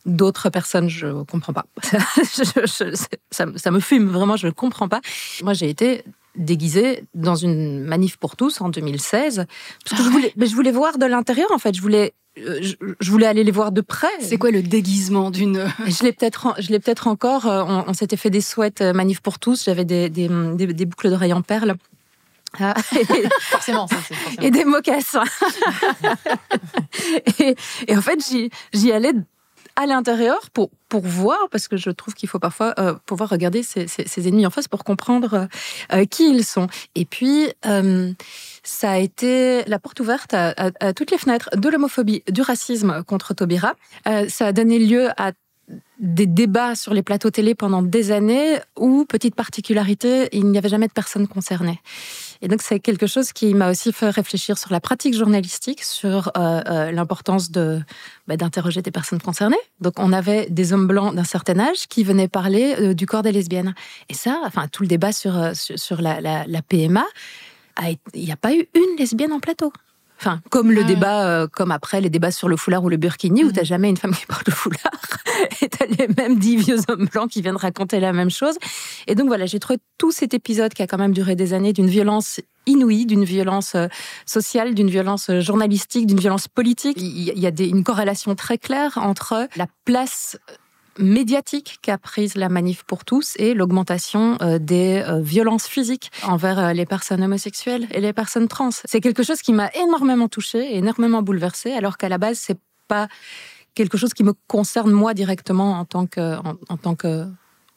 d'autres 0.06 0.50
personnes, 0.50 0.88
je 0.88 1.22
comprends 1.24 1.52
pas. 1.52 1.66
Je- 2.16 2.66
je- 2.66 3.06
ça, 3.30 3.46
ça 3.56 3.70
me 3.70 3.80
fume 3.80 4.08
vraiment, 4.08 4.36
je 4.36 4.46
ne 4.46 4.52
comprends 4.52 4.88
pas. 4.88 5.00
Moi, 5.42 5.52
j'ai 5.54 5.68
été 5.68 6.04
déguisée 6.36 7.04
dans 7.14 7.36
une 7.36 7.80
manif 7.84 8.16
pour 8.16 8.36
tous 8.36 8.60
en 8.60 8.68
2016 8.68 9.46
parce 9.84 10.00
que 10.00 10.04
je 10.06 10.10
voulais, 10.10 10.32
mais 10.36 10.46
je 10.46 10.54
voulais 10.54 10.72
voir 10.72 10.98
de 10.98 11.06
l'intérieur 11.06 11.48
en 11.52 11.58
fait. 11.58 11.74
Je 11.76 11.80
voulais, 11.80 12.12
euh, 12.38 12.58
je, 12.60 12.74
je 12.98 13.10
voulais 13.10 13.26
aller 13.26 13.44
les 13.44 13.52
voir 13.52 13.70
de 13.70 13.80
près. 13.80 14.08
C'est 14.20 14.36
quoi 14.36 14.50
le 14.50 14.62
déguisement 14.62 15.30
d'une 15.30 15.64
Je 15.86 16.02
l'ai 16.02 16.12
peut-être, 16.12 16.46
en- 16.46 16.54
je 16.58 16.70
l'ai 16.70 16.80
peut-être 16.80 17.06
encore. 17.06 17.46
euh, 17.46 17.62
On, 17.66 17.84
on 17.86 17.92
s'était 17.94 18.16
fait 18.16 18.30
des 18.30 18.40
souhaits 18.40 18.80
euh, 18.80 18.92
manif 18.92 19.20
pour 19.20 19.38
tous. 19.38 19.64
J'avais 19.64 19.84
des, 19.84 20.08
des, 20.08 20.28
des, 20.56 20.66
des 20.72 20.86
boucles 20.86 21.08
d'oreilles 21.10 21.32
en 21.32 21.42
perles. 21.42 21.76
Ah, 22.60 22.74
et- 22.98 23.04
Forcément, 23.40 23.86
ça 23.88 23.96
c'est 24.06 24.14
forcément. 24.14 24.42
et 24.46 24.50
des 24.50 24.64
mocassins. 24.64 25.24
et, 27.40 27.54
et 27.88 27.96
en 27.96 28.02
fait, 28.02 28.18
j'y, 28.72 28.92
allais 28.92 29.12
à 29.76 29.86
l'intérieur 29.86 30.50
pour, 30.52 30.70
pour 30.88 31.02
voir, 31.04 31.48
parce 31.50 31.66
que 31.66 31.76
je 31.76 31.90
trouve 31.90 32.14
qu'il 32.14 32.28
faut 32.28 32.38
parfois 32.38 32.74
euh, 32.78 32.94
pouvoir 33.06 33.28
regarder 33.30 33.62
ses, 33.64 33.88
ses- 33.88 34.06
ses 34.06 34.28
ennemis 34.28 34.46
en 34.46 34.50
face 34.50 34.68
pour 34.68 34.84
comprendre 34.84 35.48
euh, 35.92 36.04
qui 36.04 36.30
ils 36.30 36.44
sont. 36.44 36.68
Et 36.94 37.04
puis, 37.04 37.48
euh, 37.66 38.12
ça 38.62 38.92
a 38.92 38.98
été 38.98 39.64
la 39.66 39.78
porte 39.80 39.98
ouverte 39.98 40.32
à, 40.32 40.50
à- 40.56 40.70
à 40.80 40.92
toutes 40.92 41.10
les 41.10 41.18
fenêtres 41.18 41.50
de 41.56 41.68
l'homophobie, 41.68 42.22
du 42.30 42.40
racisme 42.42 43.02
contre 43.04 43.34
Taubira. 43.34 43.74
Euh, 44.06 44.28
ça 44.28 44.46
a 44.46 44.52
donné 44.52 44.78
lieu 44.78 45.08
à 45.16 45.32
des 45.98 46.26
débats 46.26 46.74
sur 46.74 46.92
les 46.92 47.02
plateaux 47.02 47.30
télé 47.30 47.54
pendant 47.54 47.80
des 47.82 48.12
années 48.12 48.58
où, 48.78 49.06
petite 49.06 49.34
particularité, 49.34 50.28
il 50.32 50.44
n'y 50.50 50.58
avait 50.58 50.68
jamais 50.68 50.88
de 50.88 50.92
personnes 50.92 51.26
concernées. 51.26 51.80
Et 52.44 52.48
donc, 52.48 52.60
c'est 52.60 52.78
quelque 52.78 53.06
chose 53.06 53.32
qui 53.32 53.54
m'a 53.54 53.70
aussi 53.70 53.90
fait 53.90 54.10
réfléchir 54.10 54.58
sur 54.58 54.70
la 54.70 54.78
pratique 54.78 55.14
journalistique, 55.14 55.82
sur 55.82 56.30
euh, 56.36 56.60
euh, 56.68 56.92
l'importance 56.92 57.50
de 57.50 57.80
bah, 58.28 58.36
d'interroger 58.36 58.82
des 58.82 58.90
personnes 58.90 59.20
concernées. 59.20 59.56
Donc, 59.80 59.94
on 59.96 60.12
avait 60.12 60.46
des 60.50 60.74
hommes 60.74 60.86
blancs 60.86 61.14
d'un 61.14 61.24
certain 61.24 61.58
âge 61.58 61.88
qui 61.88 62.04
venaient 62.04 62.28
parler 62.28 62.76
euh, 62.78 62.92
du 62.92 63.06
corps 63.06 63.22
des 63.22 63.32
lesbiennes. 63.32 63.74
Et 64.10 64.14
ça, 64.14 64.42
enfin, 64.44 64.68
tout 64.68 64.82
le 64.82 64.88
débat 64.88 65.10
sur, 65.10 65.32
sur, 65.54 66.02
la, 66.02 66.44
PMA, 66.68 67.06
il 68.12 68.24
n'y 68.24 68.32
a 68.32 68.36
pas 68.36 68.54
eu 68.54 68.68
une 68.74 68.98
lesbienne 68.98 69.32
en 69.32 69.40
plateau. 69.40 69.72
Enfin, 70.20 70.40
comme 70.50 70.70
le 70.72 70.84
débat, 70.84 71.26
euh, 71.26 71.46
comme 71.46 71.70
après 71.70 72.00
les 72.00 72.08
débats 72.08 72.30
sur 72.30 72.48
le 72.48 72.56
foulard 72.56 72.82
ou 72.84 72.88
le 72.88 72.96
burkini, 72.96 73.44
où 73.44 73.52
t'as 73.52 73.64
jamais 73.64 73.90
une 73.90 73.96
femme 73.96 74.14
qui 74.14 74.24
porte 74.26 74.46
le 74.46 74.52
foulard, 74.52 74.92
et 75.60 75.68
t'as 75.68 75.86
les 75.86 76.08
mêmes 76.16 76.38
dix 76.38 76.56
vieux 76.56 76.78
hommes 76.88 77.06
blancs 77.12 77.30
qui 77.30 77.42
viennent 77.42 77.56
raconter 77.56 78.00
la 78.00 78.12
même 78.12 78.30
chose. 78.30 78.54
Et 79.06 79.14
donc 79.14 79.26
voilà, 79.26 79.44
j'ai 79.46 79.58
trouvé 79.58 79.78
tout 79.98 80.12
cet 80.12 80.32
épisode 80.32 80.72
qui 80.72 80.82
a 80.82 80.86
quand 80.86 80.98
même 80.98 81.12
duré 81.12 81.34
des 81.36 81.52
années 81.52 81.72
d'une 81.72 81.88
violence 81.88 82.40
inouïe, 82.66 83.04
d'une 83.06 83.24
violence 83.24 83.74
euh, 83.74 83.88
sociale, 84.24 84.74
d'une 84.74 84.88
violence 84.88 85.28
euh, 85.28 85.40
journalistique, 85.40 86.06
d'une 86.06 86.20
violence 86.20 86.48
politique. 86.48 86.96
Il 86.98 87.38
y- 87.38 87.46
a 87.46 87.50
des- 87.50 87.68
une 87.68 87.84
corrélation 87.84 88.34
très 88.34 88.56
claire 88.56 88.96
entre 88.96 89.48
la 89.56 89.66
place 89.84 90.38
médiatique 90.98 91.78
qu'a 91.82 91.98
prise 91.98 92.34
la 92.34 92.48
manif 92.48 92.84
pour 92.84 93.04
tous 93.04 93.34
et 93.38 93.54
l'augmentation 93.54 94.38
euh, 94.40 94.58
des 94.58 95.02
euh, 95.06 95.20
violences 95.20 95.66
physiques 95.66 96.10
envers 96.22 96.58
euh, 96.58 96.72
les 96.72 96.86
personnes 96.86 97.22
homosexuelles 97.22 97.86
et 97.90 98.00
les 98.00 98.12
personnes 98.12 98.48
trans. 98.48 98.70
C'est 98.70 99.00
quelque 99.00 99.22
chose 99.22 99.42
qui 99.42 99.52
m'a 99.52 99.70
énormément 99.74 100.28
touchée, 100.28 100.76
énormément 100.76 101.22
bouleversée, 101.22 101.72
alors 101.72 101.96
qu'à 101.96 102.08
la 102.08 102.18
base 102.18 102.38
c'est 102.38 102.58
pas 102.88 103.08
quelque 103.74 103.98
chose 103.98 104.14
qui 104.14 104.24
me 104.24 104.34
concerne 104.46 104.92
moi 104.92 105.14
directement 105.14 105.78
en 105.78 105.84
tant 105.84 106.06
que 106.06 106.36
en, 106.38 106.54
en 106.68 106.76
tant 106.76 106.94
que 106.94 107.26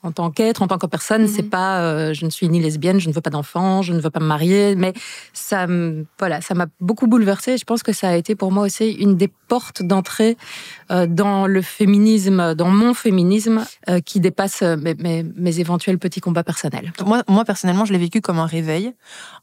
en 0.03 0.11
tant 0.11 0.29
qu'être, 0.31 0.61
en 0.61 0.67
tant 0.67 0.77
que 0.77 0.85
personne. 0.85 1.23
Mhm. 1.23 1.27
C'est 1.27 1.43
pas, 1.49 1.81
euh, 1.81 2.13
je 2.13 2.25
ne 2.25 2.29
suis 2.29 2.47
ni 2.49 2.59
lesbienne, 2.61 2.99
je 2.99 3.09
ne 3.09 3.13
veux 3.13 3.21
pas 3.21 3.29
d'enfant, 3.29 3.81
je 3.81 3.93
ne 3.93 3.99
veux 3.99 4.09
pas 4.09 4.19
me 4.19 4.25
marier. 4.27 4.75
Mais 4.75 4.93
ça, 5.33 5.67
me- 5.67 6.05
voilà, 6.19 6.39
ça 6.41 6.53
m'a 6.53 6.67
beaucoup 6.79 7.07
bouleversée. 7.07 7.57
Je 7.57 7.65
pense 7.65 7.83
que 7.83 7.91
ça 7.93 8.09
a 8.09 8.15
été 8.15 8.35
pour 8.35 8.51
moi 8.51 8.63
aussi 8.65 8.91
une 8.91 9.15
des 9.17 9.27
portes 9.47 9.81
d'entrée 9.81 10.37
euh, 10.91 11.07
dans 11.07 11.47
le 11.47 11.61
féminisme, 11.61 12.53
dans 12.55 12.69
mon 12.69 12.93
féminisme, 12.93 13.65
euh, 13.89 13.99
qui 13.99 14.19
dépasse 14.19 14.61
euh, 14.61 14.77
mes, 14.77 14.93
mes- 14.95 15.23
mes 15.23 15.59
éventuels 15.59 15.97
petits 15.99 16.21
combats 16.21 16.43
personnels. 16.43 16.93
Moi, 17.05 17.23
moi 17.27 17.43
personnellement, 17.45 17.85
je 17.85 17.93
l'ai 17.93 17.99
vécu 17.99 18.21
comme 18.21 18.39
un 18.39 18.45
réveil, 18.45 18.93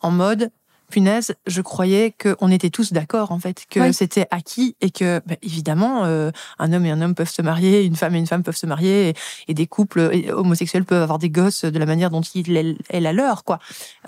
en 0.00 0.11
mode 0.11 0.50
punaise, 0.90 1.34
je 1.46 1.60
croyais 1.60 2.14
qu'on 2.20 2.50
était 2.50 2.70
tous 2.70 2.92
d'accord 2.92 3.32
en 3.32 3.38
fait, 3.38 3.64
que 3.70 3.80
Oui. 3.80 3.94
c'était 3.94 4.26
acquis 4.30 4.76
et 4.80 4.90
que 4.90 5.20
bah, 5.26 5.34
évidemment 5.42 6.04
euh, 6.04 6.30
un 6.58 6.72
homme 6.72 6.86
et 6.86 6.90
un 6.90 7.00
homme 7.00 7.14
peuvent 7.14 7.30
se 7.30 7.42
marier, 7.42 7.82
une 7.82 7.96
femme 7.96 8.14
et 8.14 8.18
une 8.18 8.26
femme 8.26 8.42
peuvent 8.42 8.56
se 8.56 8.66
marier 8.66 9.08
et, 9.10 9.14
et 9.48 9.54
des 9.54 9.66
couples 9.66 10.00
euh, 10.00 10.32
homosexuels 10.32 10.84
peuvent 10.84 11.02
avoir 11.02 11.18
des 11.18 11.30
gosses 11.30 11.64
de 11.64 11.78
la 11.78 11.86
manière 11.86 12.10
dont 12.10 12.20
il 12.20 12.56
est, 12.56 13.00
la 13.00 13.12
leur 13.12 13.44
quoi. 13.44 13.58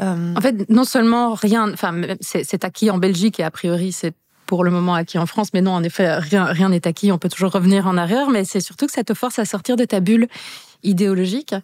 Euh, 0.01 0.35
En 0.37 0.41
fait, 0.41 0.69
non 0.71 0.85
seulement 0.85 1.35
rien, 1.35 1.73
enfin, 1.73 2.01
c'est 2.21 2.65
acquis 2.65 2.91
en 2.91 2.99
Belgique 2.99 3.41
et 3.41 3.45
a 3.45 3.51
priori 3.51 3.93
c'est 3.93 4.13
pour 4.47 4.63
le 4.63 4.71
moment 4.71 4.95
acquis 4.95 5.19
en 5.19 5.27
France, 5.27 5.49
mais 5.55 5.61
non, 5.61 5.73
en 5.73 5.83
effet, 5.83 6.19
rien 6.19 6.45
rien 6.45 6.69
n'est 6.69 6.87
acquis. 6.87 7.11
On 7.11 7.19
peut 7.19 7.29
toujours 7.29 7.51
revenir 7.51 7.89
en 7.89 7.97
arrière, 7.97 8.31
mais 8.31 8.45
c'est 8.45 8.61
surtout 8.61 8.87
que 8.87 8.93
ça 8.93 9.03
te 9.03 9.13
force 9.13 9.41
à 9.41 9.45
sortir 9.45 9.75
de 9.75 9.85
ta 9.85 9.99
bulle 9.99 10.29
idéologique 10.87 11.55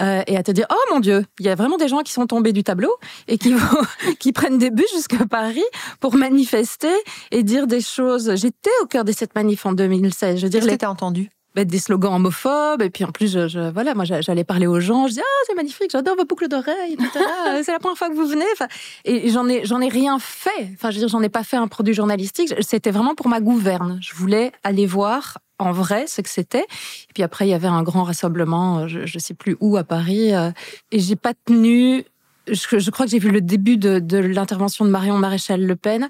euh, 0.00 0.22
et 0.26 0.36
à 0.36 0.42
te 0.42 0.50
dire 0.52 0.66
oh 0.70 0.92
mon 0.94 1.00
dieu 1.00 1.24
il 1.40 1.46
y 1.46 1.48
a 1.48 1.54
vraiment 1.54 1.76
des 1.78 1.88
gens 1.88 2.00
qui 2.02 2.12
sont 2.12 2.26
tombés 2.26 2.52
du 2.52 2.62
tableau 2.62 2.92
et 3.28 3.38
qui 3.38 3.52
vont 3.52 3.82
qui 4.20 4.32
prennent 4.32 4.58
des 4.58 4.70
bus 4.70 4.86
jusqu'à 4.94 5.26
Paris 5.26 5.64
pour 6.00 6.14
manifester 6.14 6.92
et 7.30 7.42
dire 7.42 7.66
des 7.66 7.80
choses. 7.80 8.34
J'étais 8.36 8.70
au 8.82 8.86
cœur 8.86 9.04
de 9.04 9.12
cette 9.12 9.34
manif 9.34 9.66
en 9.66 9.72
2016 9.72 10.38
je 10.38 10.42
veux 10.44 10.50
dire 10.50 10.60
Qu'est-ce 10.60 10.70
les- 10.70 10.76
que 10.76 10.80
t'as 10.80 10.88
entendu? 10.90 11.30
Bah, 11.54 11.64
des 11.64 11.78
slogans 11.78 12.12
homophobes 12.16 12.82
et 12.82 12.90
puis 12.90 13.02
en 13.04 13.10
plus 13.12 13.32
je, 13.32 13.48
je- 13.48 13.70
voilà 13.72 13.94
moi 13.94 14.04
j'a- 14.04 14.20
j'allais 14.20 14.44
parler 14.44 14.66
aux 14.66 14.78
gens 14.78 15.06
je 15.06 15.14
dis 15.14 15.20
ah 15.20 15.42
c'est 15.46 15.54
magnifique 15.54 15.90
j'adore 15.90 16.14
vos 16.16 16.26
boucles 16.26 16.48
d'oreilles. 16.48 16.98
Euh, 17.48 17.62
c'est 17.64 17.72
la 17.72 17.78
première 17.78 17.96
fois 17.96 18.10
que 18.10 18.14
vous 18.14 18.26
venez 18.26 18.44
enfin, 18.52 18.66
et 19.06 19.30
j'en 19.30 19.48
ai 19.48 19.64
j'en 19.64 19.80
ai 19.80 19.88
rien 19.88 20.18
fait. 20.18 20.50
Enfin 20.74 20.90
je 20.90 20.96
veux 20.96 21.00
dire 21.00 21.08
j'en 21.08 21.22
ai 21.22 21.28
pas 21.30 21.44
fait 21.44 21.56
un 21.56 21.66
produit 21.68 21.94
journalistique 21.94 22.52
c'était 22.60 22.90
vraiment 22.90 23.14
pour 23.14 23.28
ma 23.28 23.40
gouverne. 23.40 23.98
Je 24.02 24.14
voulais 24.14 24.52
aller 24.64 24.84
voir 24.84 25.38
en 25.58 25.72
vrai 25.72 26.06
ce 26.06 26.20
que 26.20 26.28
c'était. 26.28 26.60
Et 26.64 27.12
puis 27.14 27.22
après 27.22 27.46
il 27.46 27.50
y 27.50 27.54
avait 27.54 27.68
un 27.68 27.82
grand 27.82 28.04
rassemblement 28.04 28.80
euh, 28.80 28.88
je, 28.88 29.06
je 29.06 29.18
sais 29.18 29.34
plus 29.34 29.56
où 29.60 29.76
à 29.76 29.84
Paris 29.84 30.34
euh, 30.34 30.50
et 30.92 31.00
j'ai 31.00 31.16
pas 31.16 31.32
tenu 31.44 32.04
je, 32.48 32.78
je 32.78 32.90
crois 32.90 33.06
que 33.06 33.10
j'ai 33.10 33.18
vu 33.18 33.30
le 33.30 33.40
début 33.40 33.76
de, 33.76 33.98
de 33.98 34.18
l'intervention 34.18 34.84
de 34.84 34.90
Marion 34.90 35.18
Maréchal 35.18 35.64
Le 35.64 35.74
Pen. 35.74 36.08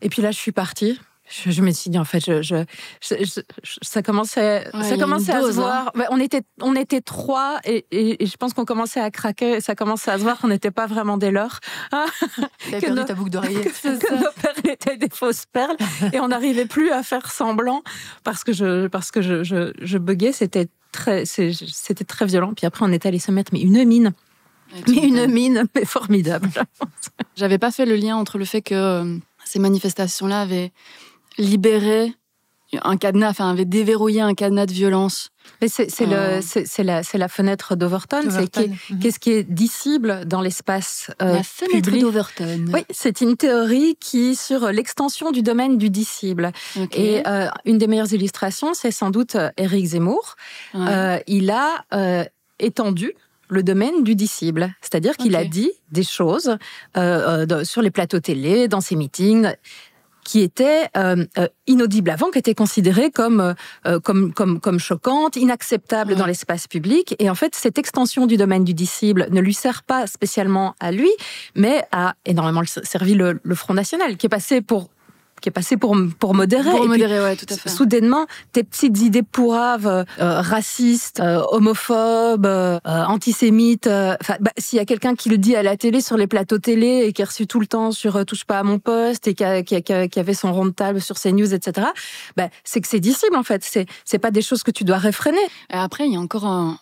Et 0.00 0.08
puis 0.08 0.22
là 0.22 0.30
je 0.30 0.38
suis 0.38 0.52
partie 0.52 0.98
je, 1.30 1.50
je 1.50 1.62
me 1.62 1.70
suis 1.72 1.90
dit 1.90 1.98
en 1.98 2.04
fait, 2.04 2.20
je, 2.20 2.42
je, 2.42 2.56
je- 3.02 3.14
je- 3.24 3.40
je- 3.62 3.78
ça 3.82 4.02
commençait, 4.02 4.68
Ouais, 4.74 4.82
ça 4.82 4.96
commençait 4.96 5.32
à 5.32 5.42
se 5.42 5.48
hein. 5.48 5.52
voir. 5.52 5.92
On 6.10 6.18
était, 6.20 6.42
on 6.62 6.74
était 6.74 7.00
trois 7.00 7.58
et, 7.64 7.84
et- 7.90 8.22
et 8.22 8.26
je 8.26 8.36
pense 8.36 8.54
qu'on 8.54 8.64
commençait 8.64 9.00
à 9.00 9.10
craquer. 9.10 9.56
et 9.56 9.60
Ça 9.60 9.74
commençait 9.74 10.10
à 10.10 10.18
se 10.18 10.22
voir 10.22 10.38
qu'on 10.38 10.48
n'était 10.48 10.70
pas 10.70 10.86
vraiment 10.86 11.16
des 11.18 11.30
leurs. 11.30 11.60
Ah, 11.92 12.06
que 12.70 12.70
perdu 12.80 12.90
nos- 12.92 13.04
ta 13.04 13.14
boucle 13.14 13.30
d'oreiller. 13.32 13.60
que, 13.64 13.70
que 13.98 14.14
nos 14.14 14.30
perles 14.42 14.70
étaient 14.72 14.96
des 14.96 15.08
fausses 15.12 15.44
perles 15.52 15.76
et 16.12 16.20
on 16.20 16.28
n'arrivait 16.28 16.66
plus 16.66 16.90
à 16.90 17.02
faire 17.02 17.30
semblant 17.30 17.82
parce 18.24 18.44
que 18.44 18.52
je, 18.52 18.86
parce 18.88 19.10
que 19.10 19.20
je, 19.22 19.44
je, 19.44 19.72
je 19.80 19.98
buguais. 19.98 20.32
C'était 20.32 20.68
très, 20.92 21.24
c'était 21.26 22.04
très 22.04 22.26
violent. 22.26 22.52
Puis 22.54 22.66
après, 22.66 22.84
on 22.84 22.92
est 22.92 23.04
allé 23.06 23.18
se 23.18 23.30
mettre 23.30 23.52
mais 23.52 23.60
une 23.60 23.84
mine. 23.84 24.12
Mais 24.86 24.96
une 24.96 25.26
mine, 25.28 25.64
mais 25.74 25.84
formidable. 25.86 26.50
J'avais 27.36 27.56
pas 27.58 27.70
fait 27.70 27.86
le 27.86 27.96
lien 27.96 28.16
entre 28.16 28.36
le 28.36 28.44
fait 28.44 28.60
que 28.60 28.74
euh, 28.74 29.16
ces 29.44 29.58
manifestations-là 29.60 30.42
avaient 30.42 30.72
libéré 31.38 32.12
un 32.82 32.96
cadenas, 32.96 33.30
enfin 33.30 33.50
avaient 33.50 33.64
déverrouillé 33.64 34.20
un 34.20 34.34
cadenas 34.34 34.66
de 34.66 34.72
violence. 34.72 35.30
Mais 35.62 35.68
c'est 35.68 35.88
Euh, 36.02 36.40
la 36.84 37.02
la 37.14 37.28
fenêtre 37.28 37.76
d'Overton. 37.76 38.22
C'est 38.30 38.50
qu'est-ce 39.00 39.18
qui 39.18 39.30
est 39.30 39.42
dissible 39.42 40.26
dans 40.26 40.42
l'espace 40.42 41.10
euh, 41.22 41.36
La 41.36 41.42
fenêtre 41.42 41.90
d'Overton. 41.90 42.66
Oui, 42.72 42.84
c'est 42.90 43.22
une 43.22 43.36
théorie 43.36 43.96
qui 43.98 44.36
sur 44.36 44.70
l'extension 44.70 45.30
du 45.30 45.42
domaine 45.42 45.78
du 45.78 45.88
dissible. 45.88 46.52
Et 46.92 47.26
euh, 47.26 47.48
une 47.64 47.78
des 47.78 47.86
meilleures 47.86 48.12
illustrations, 48.12 48.74
c'est 48.74 48.90
sans 48.90 49.10
doute 49.10 49.36
euh, 49.36 49.50
Éric 49.56 49.86
Zemmour. 49.86 50.36
Ouais. 50.74 50.86
Euh, 50.88 51.18
il 51.26 51.50
a 51.50 51.86
euh, 51.94 52.24
étendu 52.58 53.14
le 53.48 53.62
domaine 53.62 54.04
du 54.04 54.14
dissible, 54.14 54.74
c'est-à-dire 54.82 55.16
qu'il 55.16 55.34
a 55.34 55.44
dit 55.44 55.70
des 55.90 56.02
choses 56.02 56.58
sur 57.64 57.80
les 57.80 57.90
plateaux 57.90 58.20
télé, 58.20 58.68
dans 58.68 58.82
ses 58.82 58.94
meetings 58.94 59.54
qui 60.28 60.42
étaient 60.42 60.88
euh, 60.94 61.24
euh, 61.38 61.48
inaudibles 61.66 62.10
avant, 62.10 62.30
qui 62.30 62.38
étaient 62.38 62.54
considérées 62.54 63.10
comme, 63.10 63.40
euh, 63.40 63.54
euh, 63.86 63.98
comme, 63.98 64.34
comme, 64.34 64.60
comme 64.60 64.78
choquantes, 64.78 65.36
inacceptables 65.36 66.16
dans 66.16 66.26
l'espace 66.26 66.68
public. 66.68 67.16
Et 67.18 67.30
en 67.30 67.34
fait, 67.34 67.54
cette 67.54 67.78
extension 67.78 68.26
du 68.26 68.36
domaine 68.36 68.62
du 68.62 68.74
dissible 68.74 69.28
ne 69.30 69.40
lui 69.40 69.54
sert 69.54 69.84
pas 69.84 70.06
spécialement 70.06 70.74
à 70.80 70.92
lui, 70.92 71.10
mais 71.54 71.82
a 71.92 72.14
énormément 72.26 72.62
servi 72.66 73.14
le, 73.14 73.40
le 73.42 73.54
Front 73.54 73.72
National, 73.72 74.18
qui 74.18 74.26
est 74.26 74.28
passé 74.28 74.60
pour 74.60 74.90
qui 75.40 75.48
est 75.48 75.52
passé 75.52 75.76
pour, 75.76 75.96
pour 76.18 76.34
modérer. 76.34 76.70
Pour 76.70 76.78
Et 76.78 76.82
puis, 76.82 76.88
modérer, 76.88 77.20
ouais, 77.20 77.36
tout 77.36 77.46
à 77.50 77.56
fait. 77.56 77.68
Soudainement, 77.68 78.26
tes 78.52 78.64
petites 78.64 79.00
idées 79.00 79.22
pourraves, 79.22 79.86
euh, 79.86 80.04
racistes, 80.40 81.20
euh, 81.20 81.42
homophobes, 81.50 82.46
euh, 82.46 82.78
antisémites, 82.84 83.86
enfin, 83.86 84.36
bah, 84.40 84.50
s'il 84.58 84.76
y 84.78 84.80
a 84.80 84.84
quelqu'un 84.84 85.14
qui 85.14 85.28
le 85.28 85.38
dit 85.38 85.56
à 85.56 85.62
la 85.62 85.76
télé, 85.76 86.00
sur 86.00 86.16
les 86.16 86.26
plateaux 86.26 86.58
télé, 86.58 87.04
et 87.06 87.12
qui 87.12 87.22
est 87.22 87.26
reçu 87.26 87.46
tout 87.46 87.60
le 87.60 87.66
temps 87.66 87.92
sur 87.92 88.24
Touche 88.26 88.44
pas 88.44 88.58
à 88.58 88.62
mon 88.62 88.78
poste, 88.78 89.26
et 89.28 89.34
qui, 89.34 89.44
a- 89.44 89.62
qui, 89.62 89.74
a- 89.76 89.80
qui 89.80 89.92
a- 89.92 90.08
qui 90.08 90.20
avait 90.20 90.34
son 90.34 90.52
rond 90.52 90.66
de 90.66 90.70
table 90.70 91.00
sur 91.00 91.16
CNews, 91.18 91.54
etc., 91.54 91.86
bah, 92.36 92.48
c'est 92.64 92.80
que 92.80 92.88
c'est 92.88 93.00
dissible, 93.00 93.36
en 93.36 93.42
fait. 93.42 93.62
C'est, 93.64 93.86
c'est 94.04 94.18
pas 94.18 94.30
des 94.30 94.42
choses 94.42 94.62
que 94.62 94.70
tu 94.70 94.84
dois 94.84 94.98
réfréner. 94.98 95.38
Et 95.72 95.74
après, 95.76 96.06
il 96.06 96.12
y 96.12 96.16
a 96.16 96.20
encore 96.20 96.46
un. 96.46 96.78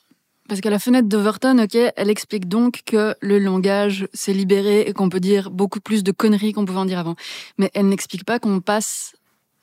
Parce 0.48 0.60
que 0.60 0.68
la 0.68 0.78
fenêtre 0.78 1.08
d'Overton, 1.08 1.58
ok, 1.58 1.76
elle 1.96 2.10
explique 2.10 2.46
donc 2.48 2.82
que 2.86 3.14
le 3.20 3.38
langage 3.38 4.08
s'est 4.12 4.32
libéré 4.32 4.82
et 4.82 4.92
qu'on 4.92 5.08
peut 5.08 5.20
dire 5.20 5.50
beaucoup 5.50 5.80
plus 5.80 6.04
de 6.04 6.12
conneries 6.12 6.52
qu'on 6.52 6.64
pouvait 6.64 6.78
en 6.78 6.84
dire 6.84 7.00
avant. 7.00 7.16
Mais 7.58 7.70
elle 7.74 7.88
n'explique 7.88 8.24
pas 8.24 8.38
qu'on 8.38 8.60
passe 8.60 9.16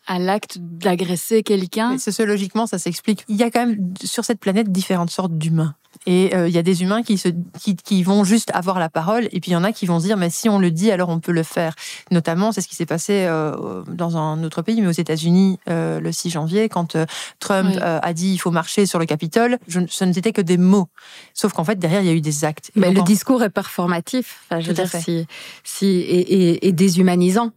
à 0.07 0.19
l'acte 0.19 0.57
d'agresser 0.60 1.43
quelqu'un. 1.43 1.98
Sociologiquement, 1.98 2.67
ça 2.67 2.77
s'explique. 2.77 3.24
Il 3.29 3.36
y 3.38 3.43
a 3.43 3.51
quand 3.51 3.65
même 3.65 3.93
sur 4.03 4.25
cette 4.25 4.39
planète 4.39 4.72
différentes 4.72 5.10
sortes 5.12 5.38
d'humains. 5.38 5.75
Et 6.07 6.36
euh, 6.36 6.50
il 6.50 6.53
y 6.53 6.57
a 6.57 6.63
des 6.63 6.81
humains 6.81 7.03
qui, 7.03 7.17
se, 7.19 7.29
qui, 7.62 7.75
qui 7.75 8.01
vont 8.03 8.24
juste 8.24 8.50
avoir 8.53 8.79
la 8.79 8.89
parole, 8.89 9.25
et 9.31 9.39
puis 9.39 9.51
il 9.51 9.53
y 9.53 9.55
en 9.55 9.63
a 9.63 9.72
qui 9.72 9.86
vont 9.86 10.00
se 10.00 10.05
dire, 10.05 10.17
mais 10.17 10.31
si 10.31 10.50
on 10.50 10.57
le 10.57 10.72
dit, 10.72 10.91
alors 10.91 11.10
on 11.10 11.19
peut 11.19 11.31
le 11.31 11.43
faire. 11.43 11.75
Notamment, 12.12 12.51
c'est 12.51 12.62
ce 12.62 12.67
qui 12.67 12.75
s'est 12.75 12.88
passé 12.88 13.25
euh, 13.29 13.83
dans 13.88 14.17
un 14.17 14.43
autre 14.43 14.63
pays, 14.63 14.81
mais 14.81 14.88
aux 14.88 14.91
États-Unis, 14.91 15.60
euh, 15.69 16.00
le 16.00 16.12
6 16.12 16.31
janvier, 16.31 16.67
quand 16.67 16.95
euh, 16.95 17.05
Trump 17.39 17.69
Oui. 17.72 17.79
euh, 17.81 18.00
a 18.01 18.13
dit 18.13 18.33
il 18.33 18.39
faut 18.39 18.50
marcher 18.51 18.86
sur 18.88 18.98
le 18.98 19.05
Capitole, 19.05 19.60
je, 19.67 19.79
ce 19.88 20.03
n'était 20.03 20.33
que 20.33 20.41
des 20.41 20.57
mots. 20.57 20.88
Sauf 21.36 21.53
qu'en 21.53 21.63
fait, 21.63 21.77
derrière, 21.77 22.01
il 22.01 22.07
y 22.07 22.10
a 22.10 22.13
eu 22.13 22.22
des 22.22 22.43
actes. 22.43 22.72
Mais 22.75 22.91
le 22.91 23.00
en- 23.00 23.03
discours 23.03 23.43
est 23.43 23.51
performatif. 23.51 24.41
Enfin, 24.50 24.60
je 24.62 24.69
veux 24.69 24.74
Tout 24.74 24.81
à 24.81 24.86
dire, 24.86 24.91
fait. 24.93 25.01
si, 25.01 25.27
si, 25.63 25.86
et, 25.86 26.50
et- 26.51 26.67
et 26.67 26.72
déshumanisant. 26.72 27.51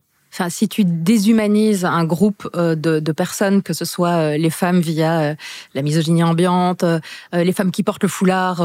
Si 0.49 0.69
tu 0.69 0.85
déshumanises 0.85 1.85
un 1.85 2.05
groupe 2.05 2.49
euh, 2.57 2.75
de, 2.75 3.13
personnes, 3.13 3.63
que 3.63 3.73
ce 3.73 3.85
soit 3.85 4.17
euh, 4.17 4.37
les 4.37 4.51
femmes 4.51 4.81
via 4.81 5.21
euh, 5.21 5.35
la 5.75 5.83
misogynie 5.83 6.23
ambiante, 6.23 6.85
les 7.33 7.53
femmes 7.53 7.71
qui 7.71 7.83
portent 7.83 8.03
le 8.03 8.09
foulard, 8.09 8.63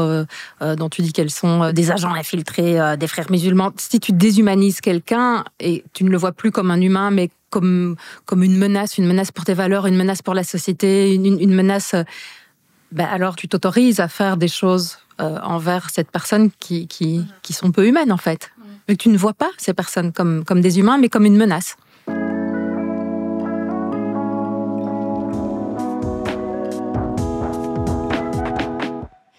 dont 0.60 0.88
tu 0.88 1.02
dis 1.02 1.12
qu'elles 1.12 1.30
sont 1.30 1.72
des 1.72 1.90
agents 1.90 2.14
infiltrés, 2.14 2.96
des 2.96 3.06
frères 3.06 3.30
musulmans, 3.30 3.72
si 3.76 4.00
tu 4.00 4.12
déshumanises 4.12 4.80
quelqu'un 4.80 5.44
et 5.60 5.84
tu 5.92 6.04
ne 6.04 6.10
le 6.10 6.16
vois 6.16 6.32
plus 6.32 6.50
comme 6.50 6.70
un 6.70 6.80
humain, 6.80 7.10
mais 7.10 7.30
comme, 7.50 7.96
comme 8.24 8.42
une 8.42 8.56
menace, 8.56 8.98
une 8.98 9.06
menace 9.06 9.30
pour 9.30 9.44
tes 9.44 9.54
valeurs, 9.54 9.86
une 9.86 9.96
menace 9.96 10.22
pour 10.22 10.34
la 10.34 10.44
société, 10.44 11.14
une, 11.14 11.54
menace, 11.54 11.94
ben 12.92 13.06
alors 13.06 13.36
tu 13.36 13.48
t'autorises 13.48 14.00
à 14.00 14.08
faire 14.08 14.36
des 14.36 14.48
choses 14.48 14.98
envers 15.18 15.90
cette 15.90 16.10
personne 16.10 16.50
qui, 16.58 16.86
qui, 16.86 17.26
qui 17.42 17.52
sont 17.52 17.70
peu 17.70 17.86
humaines 17.86 18.12
en 18.12 18.18
fait. 18.18 18.50
Mais 18.92 18.96
tu 18.96 19.08
ne 19.08 19.16
vois 19.16 19.32
pas 19.32 19.48
ces 19.56 19.72
personnes 19.72 20.12
comme, 20.12 20.44
comme 20.44 20.60
des 20.60 20.78
humains, 20.78 20.98
mais 20.98 21.08
comme 21.08 21.24
une 21.24 21.38
menace. 21.38 21.78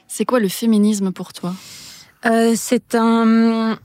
C'est 0.07 0.25
quoi 0.25 0.39
le 0.39 0.47
féminisme 0.47 1.11
pour 1.11 1.33
toi? 1.33 1.53
Euh, 2.25 2.53
c'est 2.55 2.95
un 2.95 3.77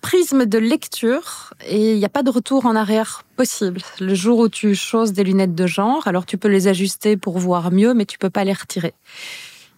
prisme 0.00 0.46
de 0.46 0.58
lecture 0.58 1.54
et 1.64 1.92
il 1.92 1.98
n'y 1.98 2.04
a 2.04 2.08
pas 2.08 2.24
de 2.24 2.30
retour 2.30 2.66
en 2.66 2.74
arrière 2.74 3.22
possible. 3.36 3.82
Le 4.00 4.14
jour 4.16 4.40
où 4.40 4.48
tu 4.48 4.74
choses 4.74 5.12
des 5.12 5.22
lunettes 5.22 5.54
de 5.54 5.68
genre, 5.68 6.08
alors 6.08 6.26
tu 6.26 6.38
peux 6.38 6.48
les 6.48 6.66
ajuster 6.66 7.16
pour 7.16 7.38
voir 7.38 7.70
mieux, 7.70 7.94
mais 7.94 8.04
tu 8.04 8.18
peux 8.18 8.30
pas 8.30 8.42
les 8.42 8.52
retirer. 8.52 8.94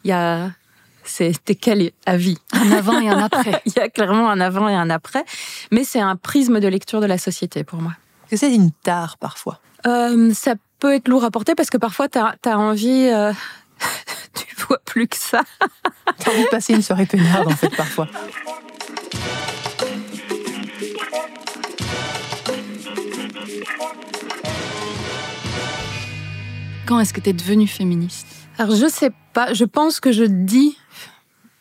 Il 0.02 0.08
y 0.08 0.12
a 0.12 0.52
c'est 1.04 1.32
t'es 1.44 1.54
calé 1.54 1.94
à 2.06 2.16
vie. 2.16 2.38
Un 2.52 2.72
avant 2.72 2.98
et 3.00 3.08
un 3.08 3.22
après. 3.22 3.62
Il 3.66 3.72
y 3.76 3.80
a 3.80 3.88
clairement 3.88 4.28
un 4.30 4.40
avant 4.40 4.68
et 4.68 4.74
un 4.74 4.90
après, 4.90 5.24
mais 5.70 5.84
c'est 5.84 6.00
un 6.00 6.16
prisme 6.16 6.60
de 6.60 6.68
lecture 6.68 7.00
de 7.00 7.06
la 7.06 7.18
société 7.18 7.64
pour 7.64 7.80
moi. 7.80 7.92
que 8.30 8.36
c'est 8.36 8.54
une 8.54 8.70
tare 8.70 9.18
parfois. 9.18 9.60
Euh, 9.86 10.32
ça 10.32 10.54
peut 10.80 10.94
être 10.94 11.08
lourd 11.08 11.24
à 11.24 11.30
porter 11.30 11.54
parce 11.54 11.70
que 11.70 11.78
parfois 11.78 12.08
tu 12.08 12.18
as, 12.18 12.58
envie, 12.58 13.08
euh, 13.08 13.32
tu 14.34 14.56
vois 14.66 14.78
plus 14.84 15.08
que 15.08 15.16
ça. 15.16 15.42
T'as 16.18 16.30
envie 16.30 16.44
de 16.44 16.48
passer 16.48 16.74
une 16.74 16.82
soirée 16.82 17.06
peinarde 17.06 17.48
en 17.48 17.56
fait 17.56 17.74
parfois. 17.76 18.08
Quand 26.86 27.00
est-ce 27.00 27.14
que 27.14 27.20
tu 27.20 27.30
es 27.30 27.32
devenue 27.32 27.66
féministe? 27.66 28.26
Alors 28.58 28.76
je 28.76 28.86
sais 28.86 29.10
pas, 29.32 29.52
je 29.54 29.64
pense 29.64 30.00
que 30.00 30.12
je 30.12 30.24
dis 30.24 30.76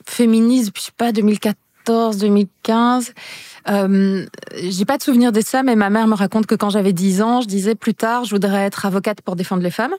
féminisme, 0.09 0.71
je 0.75 0.81
sais 0.81 0.91
pas, 0.95 1.11
2014, 1.11 2.17
2015. 2.17 3.13
Euh, 3.69 4.25
j'ai 4.55 4.85
pas 4.85 4.97
de 4.97 5.03
souvenir 5.03 5.31
de 5.31 5.41
ça, 5.41 5.63
mais 5.63 5.75
ma 5.75 5.89
mère 5.89 6.07
me 6.07 6.15
raconte 6.15 6.45
que 6.45 6.55
quand 6.55 6.69
j'avais 6.69 6.93
10 6.93 7.21
ans, 7.21 7.41
je 7.41 7.47
disais 7.47 7.75
plus 7.75 7.93
tard, 7.93 8.25
je 8.25 8.31
voudrais 8.31 8.63
être 8.63 8.85
avocate 8.85 9.21
pour 9.21 9.35
défendre 9.35 9.63
les 9.63 9.71
femmes. 9.71 9.93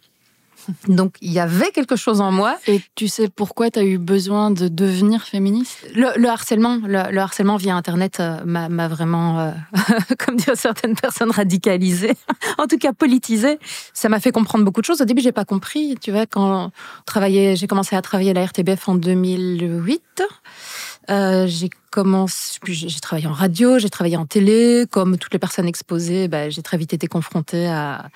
Donc 0.88 1.16
il 1.20 1.32
y 1.32 1.40
avait 1.40 1.70
quelque 1.70 1.96
chose 1.96 2.20
en 2.20 2.32
moi. 2.32 2.56
Et 2.66 2.80
tu 2.94 3.08
sais 3.08 3.28
pourquoi 3.28 3.70
tu 3.70 3.78
as 3.78 3.84
eu 3.84 3.98
besoin 3.98 4.50
de 4.50 4.68
devenir 4.68 5.22
féministe? 5.22 5.86
Le, 5.94 6.08
le, 6.16 6.28
harcèlement, 6.28 6.78
le, 6.82 7.10
le, 7.10 7.18
harcèlement 7.18 7.56
via 7.56 7.74
Internet 7.74 8.20
euh, 8.20 8.44
m'a 8.44 8.88
vraiment, 8.88 9.40
euh, 9.40 9.50
comme 10.18 10.36
disent 10.36 10.54
certaines 10.54 10.94
personnes, 10.94 11.30
radicalisé, 11.30 12.14
en 12.58 12.66
tout 12.66 12.78
cas 12.78 12.92
politisé. 12.92 13.58
Ça 13.92 14.08
m'a 14.08 14.20
fait 14.20 14.32
comprendre 14.32 14.64
beaucoup 14.64 14.80
de 14.80 14.86
choses. 14.86 15.00
Au 15.00 15.04
début, 15.04 15.22
j'ai 15.22 15.32
pas 15.32 15.44
compris. 15.44 15.96
Tu 16.00 16.10
vois, 16.10 16.26
quand 16.26 16.70
j'ai 17.26 17.66
commencé 17.66 17.96
à 17.96 18.02
travailler 18.02 18.30
à 18.30 18.34
la 18.34 18.44
RTBF 18.44 18.88
en 18.88 18.94
2008. 18.94 20.22
Euh, 21.10 21.46
j'ai 21.46 21.68
j'ai 22.64 23.00
travaillé 23.00 23.26
en 23.26 23.32
radio, 23.32 23.78
j'ai 23.78 23.90
travaillé 23.90 24.16
en 24.16 24.26
télé, 24.26 24.86
comme 24.90 25.18
toutes 25.18 25.32
les 25.32 25.38
personnes 25.38 25.66
exposées, 25.66 26.28
bah, 26.28 26.50
j'ai 26.50 26.62
très 26.62 26.76
vite 26.76 26.92
été 26.92 27.06
confrontée 27.06 27.66
à 27.66 28.08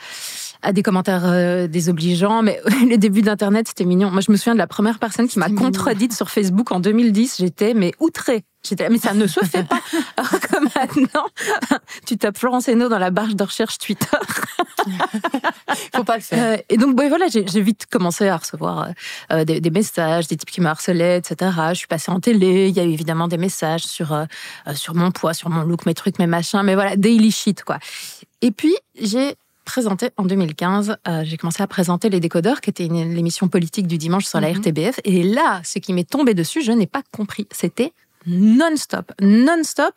à 0.62 0.72
des 0.72 0.82
commentaires 0.82 1.24
euh, 1.24 1.66
désobligeants. 1.66 2.42
Mais 2.42 2.60
les 2.88 2.98
débuts 2.98 3.22
d'Internet, 3.22 3.68
c'était 3.68 3.84
mignon. 3.84 4.10
Moi, 4.10 4.20
je 4.20 4.30
me 4.30 4.36
souviens 4.36 4.54
de 4.54 4.58
la 4.58 4.66
première 4.66 4.98
personne 4.98 5.28
qui 5.28 5.38
m'a 5.38 5.50
contredite 5.50 6.12
sur 6.12 6.30
Facebook 6.30 6.72
en 6.72 6.80
2010. 6.80 7.36
J'étais, 7.38 7.74
mais 7.74 7.92
outrée. 8.00 8.44
Mais 8.90 8.98
ça 8.98 9.14
ne 9.14 9.26
se 9.26 9.40
fait 9.40 9.62
pas. 9.62 9.80
Alors 10.16 10.40
que 10.40 10.78
maintenant, 10.78 11.26
tu 12.06 12.18
tapes 12.18 12.36
Florence 12.36 12.68
Hainaut 12.68 12.88
dans 12.88 12.98
la 12.98 13.10
barre 13.10 13.34
de 13.34 13.42
recherche 13.44 13.78
Twitter. 13.78 14.06
Faut 15.94 16.04
pas 16.04 16.16
le 16.16 16.22
faire. 16.22 16.58
Euh, 16.58 16.62
et 16.68 16.76
donc, 16.76 16.94
bon, 16.96 17.08
voilà, 17.08 17.26
j'ai 17.28 17.62
vite 17.62 17.86
commencé 17.90 18.28
à 18.28 18.36
recevoir 18.36 18.88
euh, 19.32 19.44
des, 19.44 19.60
des, 19.60 19.70
messages, 19.70 20.26
des 20.26 20.36
types 20.36 20.50
qui 20.50 20.60
me 20.60 20.66
harcelaient, 20.66 21.18
etc. 21.18 21.50
Je 21.70 21.74
suis 21.74 21.86
passée 21.86 22.10
en 22.10 22.20
télé. 22.20 22.68
Il 22.68 22.76
y 22.76 22.80
a 22.80 22.84
eu 22.84 22.92
évidemment 22.92 23.28
des 23.28 23.38
messages 23.38 23.84
sur, 23.84 24.12
euh, 24.12 24.24
sur 24.74 24.94
mon 24.94 25.12
poids, 25.12 25.34
sur 25.34 25.50
mon 25.50 25.62
look, 25.62 25.86
mes 25.86 25.94
trucs, 25.94 26.18
mes 26.18 26.26
machins. 26.26 26.62
Mais 26.62 26.74
voilà, 26.74 26.96
daily 26.96 27.30
shit, 27.30 27.64
quoi. 27.64 27.78
Et 28.42 28.50
puis, 28.50 28.74
j'ai 29.00 29.36
présenté 29.68 30.10
en 30.16 30.24
2015. 30.24 30.96
Euh, 31.06 31.22
j'ai 31.24 31.36
commencé 31.36 31.62
à 31.62 31.66
présenter 31.66 32.08
Les 32.08 32.20
Décodeurs, 32.20 32.60
qui 32.62 32.70
était 32.70 32.88
l'émission 32.88 33.48
politique 33.48 33.86
du 33.86 33.98
dimanche 33.98 34.24
sur 34.24 34.40
la 34.40 34.50
RTBF. 34.50 35.00
Et 35.04 35.22
là, 35.22 35.60
ce 35.62 35.78
qui 35.78 35.92
m'est 35.92 36.08
tombé 36.08 36.32
dessus, 36.32 36.62
je 36.62 36.72
n'ai 36.72 36.86
pas 36.86 37.02
compris. 37.12 37.46
C'était 37.52 37.92
non-stop, 38.26 39.12
non-stop, 39.20 39.94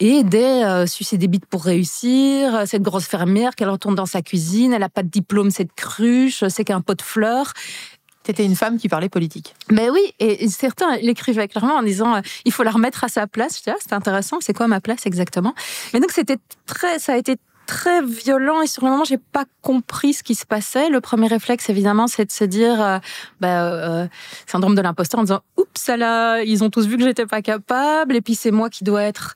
et 0.00 0.24
des 0.24 0.38
euh, 0.38 0.86
sucer 0.86 1.18
des 1.18 1.28
bites 1.28 1.46
pour 1.46 1.64
réussir, 1.64 2.66
cette 2.66 2.82
grosse 2.82 3.06
fermière 3.06 3.54
qu'elle 3.54 3.70
retourne 3.70 3.94
dans 3.94 4.06
sa 4.06 4.22
cuisine, 4.22 4.72
elle 4.72 4.80
n'a 4.80 4.88
pas 4.88 5.02
de 5.02 5.08
diplôme, 5.08 5.50
cette 5.50 5.72
cruche, 5.74 6.44
c'est 6.48 6.64
qu'un 6.64 6.80
pot 6.80 6.94
de 6.94 7.02
fleurs. 7.02 7.52
C'était 8.24 8.44
une 8.44 8.56
femme 8.56 8.76
qui 8.76 8.90
parlait 8.90 9.08
politique. 9.08 9.54
Mais 9.70 9.88
oui, 9.88 10.12
et 10.18 10.48
certains 10.48 10.96
l'écrivaient 10.98 11.48
clairement 11.48 11.76
en 11.76 11.82
disant 11.82 12.16
euh, 12.16 12.20
il 12.44 12.52
faut 12.52 12.62
la 12.62 12.70
remettre 12.70 13.04
à 13.04 13.08
sa 13.08 13.26
place. 13.26 13.62
Je 13.64 13.70
ah, 13.70 13.76
c'est 13.80 13.94
intéressant, 13.94 14.36
c'est 14.40 14.52
quoi 14.52 14.66
ma 14.66 14.82
place 14.82 15.06
exactement? 15.06 15.54
Mais 15.94 16.00
donc 16.00 16.10
c'était 16.10 16.36
très, 16.66 16.98
ça 16.98 17.14
a 17.14 17.16
été 17.16 17.36
très 17.68 18.02
violent 18.02 18.62
et 18.62 18.66
sur 18.66 18.84
le 18.84 18.90
moment 18.90 19.04
j'ai 19.04 19.18
pas 19.18 19.44
compris 19.62 20.14
ce 20.14 20.22
qui 20.22 20.34
se 20.34 20.46
passait. 20.46 20.88
Le 20.88 21.00
premier 21.00 21.28
réflexe 21.28 21.68
évidemment 21.68 22.06
c'est 22.06 22.24
de 22.24 22.32
se 22.32 22.44
dire 22.44 22.80
euh, 22.80 22.98
bah, 23.40 23.72
euh, 23.72 24.06
syndrome 24.46 24.74
de 24.74 24.80
l'imposteur 24.80 25.20
en 25.20 25.24
disant 25.24 25.42
oups 25.58 25.88
là 25.88 26.42
ils 26.42 26.64
ont 26.64 26.70
tous 26.70 26.86
vu 26.86 26.96
que 26.96 27.04
j'étais 27.04 27.26
pas 27.26 27.42
capable 27.42 28.16
et 28.16 28.22
puis 28.22 28.34
c'est 28.34 28.50
moi 28.50 28.70
qui 28.70 28.84
dois 28.84 29.02
être 29.02 29.34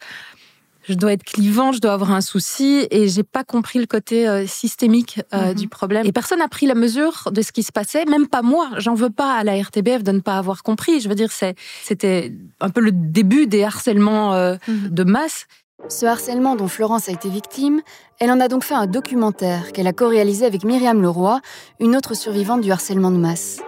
je 0.89 0.95
dois 0.95 1.13
être 1.13 1.23
clivant, 1.23 1.73
je 1.73 1.81
dois 1.81 1.93
avoir 1.93 2.13
un 2.13 2.21
souci 2.21 2.87
et 2.91 3.09
j'ai 3.09 3.23
pas 3.23 3.45
compris 3.45 3.79
le 3.79 3.87
côté 3.87 4.29
euh, 4.29 4.47
systémique 4.47 5.21
euh, 5.33 5.55
du 5.55 5.69
problème. 5.69 6.05
Et 6.07 6.13
personne 6.13 6.41
n'a 6.41 6.49
pris 6.49 6.67
la 6.67 6.75
mesure 6.75 7.29
de 7.33 7.43
ce 7.43 7.53
qui 7.53 7.63
se 7.63 7.73
passait, 7.73 8.05
même 8.07 8.27
pas 8.27 8.43
moi. 8.43 8.71
J'en 8.79 8.95
veux 8.95 9.11
pas 9.11 9.35
à 9.35 9.45
la 9.45 9.61
RTBF 9.61 10.03
de 10.03 10.13
ne 10.13 10.21
pas 10.21 10.39
avoir 10.39 10.63
compris. 10.63 11.01
Je 11.01 11.09
veux 11.09 11.15
dire, 11.15 11.31
c'était 11.31 12.33
un 12.61 12.71
peu 12.71 12.81
le 12.81 12.91
début 12.93 13.47
des 13.47 13.63
harcèlements 13.63 14.35
euh, 14.35 14.57
de 14.69 15.05
masse. 15.05 15.47
Ce 15.89 16.07
harcèlement 16.07 16.57
dont 16.57 16.69
Florence 16.69 17.09
a 17.09 17.13
été 17.13 17.29
victime, 17.29 17.83
elle 18.19 18.31
en 18.31 18.41
a 18.41 18.49
donc 18.49 18.65
fait 18.65 18.75
un 18.75 18.87
documentaire 18.87 19.73
qu'elle 19.73 19.87
a 19.87 19.93
co-réalisé 19.93 20.47
avec 20.47 20.65
Myriam 20.65 21.03
Leroy, 21.03 21.41
une 21.81 21.97
autre 21.97 22.15
survivante 22.15 22.61
du 22.61 22.71
harcèlement 22.71 23.11
de 23.11 23.17
masse. 23.17 23.61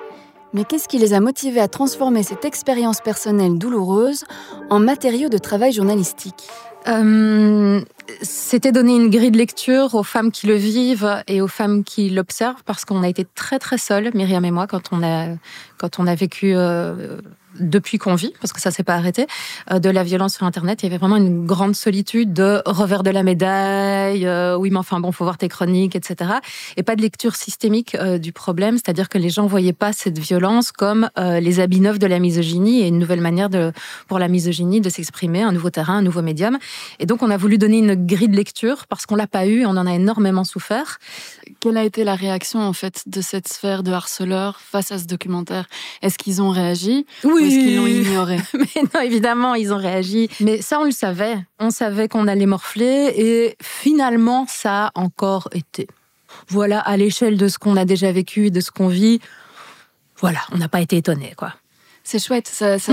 Mais 0.52 0.64
qu'est-ce 0.64 0.88
qui 0.88 0.98
les 0.98 1.12
a 1.12 1.20
motivés 1.20 1.60
à 1.60 1.68
transformer 1.68 2.22
cette 2.22 2.44
expérience 2.44 3.00
personnelle 3.00 3.58
douloureuse 3.58 4.24
en 4.70 4.78
matériau 4.78 5.28
de 5.28 5.38
travail 5.38 5.72
journalistique? 5.72 6.48
Euh, 6.86 7.80
C'était 8.22 8.70
donner 8.70 8.94
une 8.94 9.10
grille 9.10 9.32
de 9.32 9.38
lecture 9.38 9.94
aux 9.94 10.02
femmes 10.04 10.30
qui 10.30 10.46
le 10.46 10.54
vivent 10.54 11.22
et 11.26 11.40
aux 11.40 11.48
femmes 11.48 11.82
qui 11.82 12.10
l'observent 12.10 12.62
parce 12.64 12.84
qu'on 12.84 13.02
a 13.02 13.08
été 13.08 13.26
très 13.34 13.58
très 13.58 13.78
seuls, 13.78 14.10
Myriam 14.14 14.44
et 14.44 14.50
moi, 14.50 14.66
quand 14.66 14.92
on 14.92 15.02
a, 15.02 15.34
quand 15.78 15.98
on 15.98 16.06
a 16.06 16.14
vécu... 16.14 16.54
Euh, 16.54 17.18
depuis 17.58 17.98
qu'on 17.98 18.14
vit, 18.14 18.32
parce 18.40 18.52
que 18.52 18.60
ça 18.60 18.70
s'est 18.70 18.82
pas 18.82 18.94
arrêté, 18.94 19.26
euh, 19.70 19.78
de 19.78 19.90
la 19.90 20.02
violence 20.02 20.34
sur 20.34 20.46
Internet. 20.46 20.82
Il 20.82 20.86
y 20.86 20.88
avait 20.88 20.98
vraiment 20.98 21.16
une 21.16 21.46
grande 21.46 21.74
solitude 21.74 22.32
de 22.32 22.62
revers 22.66 23.02
de 23.02 23.10
la 23.10 23.22
médaille, 23.22 24.26
euh, 24.26 24.56
oui, 24.56 24.70
mais 24.70 24.78
enfin 24.78 25.00
bon, 25.00 25.12
faut 25.12 25.24
voir 25.24 25.38
tes 25.38 25.48
chroniques, 25.48 25.96
etc. 25.96 26.32
Et 26.76 26.82
pas 26.82 26.96
de 26.96 27.02
lecture 27.02 27.36
systémique 27.36 27.94
euh, 27.94 28.18
du 28.18 28.32
problème, 28.32 28.76
c'est-à-dire 28.76 29.08
que 29.08 29.18
les 29.18 29.30
gens 29.30 29.46
voyaient 29.46 29.72
pas 29.72 29.92
cette 29.92 30.18
violence 30.18 30.72
comme 30.72 31.08
les 31.16 31.60
habits 31.60 31.80
neufs 31.80 31.98
de 31.98 32.06
la 32.06 32.18
misogynie 32.18 32.82
et 32.82 32.88
une 32.88 32.98
nouvelle 32.98 33.20
manière 33.20 33.48
de, 33.48 33.72
pour 34.08 34.18
la 34.18 34.28
misogynie 34.28 34.80
de 34.80 34.88
s'exprimer, 34.88 35.42
un 35.42 35.52
nouveau 35.52 35.70
terrain, 35.70 35.98
un 35.98 36.02
nouveau 36.02 36.22
médium. 36.22 36.58
Et 36.98 37.06
donc, 37.06 37.22
on 37.22 37.30
a 37.30 37.36
voulu 37.36 37.58
donner 37.58 37.78
une 37.78 37.94
grille 37.94 38.28
de 38.28 38.36
lecture 38.36 38.86
parce 38.86 39.06
qu'on 39.06 39.16
l'a 39.16 39.26
pas 39.26 39.46
eu, 39.46 39.64
on 39.64 39.70
en 39.70 39.86
a 39.86 39.94
énormément 39.94 40.44
souffert. 40.44 40.98
Quelle 41.60 41.76
a 41.76 41.84
été 41.84 42.04
la 42.04 42.14
réaction, 42.14 42.60
en 42.60 42.72
fait, 42.72 43.02
de 43.06 43.20
cette 43.20 43.48
sphère 43.48 43.82
de 43.82 43.92
harceleurs 43.92 44.60
face 44.60 44.92
à 44.92 44.98
ce 44.98 45.04
documentaire? 45.04 45.66
Est-ce 46.02 46.18
qu'ils 46.18 46.42
ont 46.42 46.50
réagi? 46.50 47.06
Oui, 47.22 47.43
est-ce 47.44 47.58
qu'ils 47.58 47.76
l'ont 47.76 47.86
ignoré 47.86 48.38
Mais 48.54 48.82
non, 48.94 49.00
évidemment, 49.00 49.54
ils 49.54 49.72
ont 49.72 49.78
réagi. 49.78 50.28
Mais 50.40 50.62
ça, 50.62 50.80
on 50.80 50.84
le 50.84 50.90
savait. 50.90 51.36
On 51.58 51.70
savait 51.70 52.08
qu'on 52.08 52.26
allait 52.28 52.46
morfler 52.46 53.12
et 53.16 53.56
finalement, 53.62 54.46
ça 54.48 54.86
a 54.86 54.90
encore 54.94 55.48
été. 55.52 55.86
Voilà, 56.48 56.80
à 56.80 56.96
l'échelle 56.96 57.36
de 57.36 57.48
ce 57.48 57.58
qu'on 57.58 57.76
a 57.76 57.84
déjà 57.84 58.10
vécu 58.12 58.46
et 58.46 58.50
de 58.50 58.60
ce 58.60 58.70
qu'on 58.70 58.88
vit, 58.88 59.20
voilà, 60.18 60.40
on 60.52 60.58
n'a 60.58 60.68
pas 60.68 60.80
été 60.80 60.96
étonnés, 60.96 61.34
quoi. 61.36 61.54
C'est 62.02 62.18
chouette, 62.18 62.48
ça, 62.48 62.78
ça, 62.78 62.92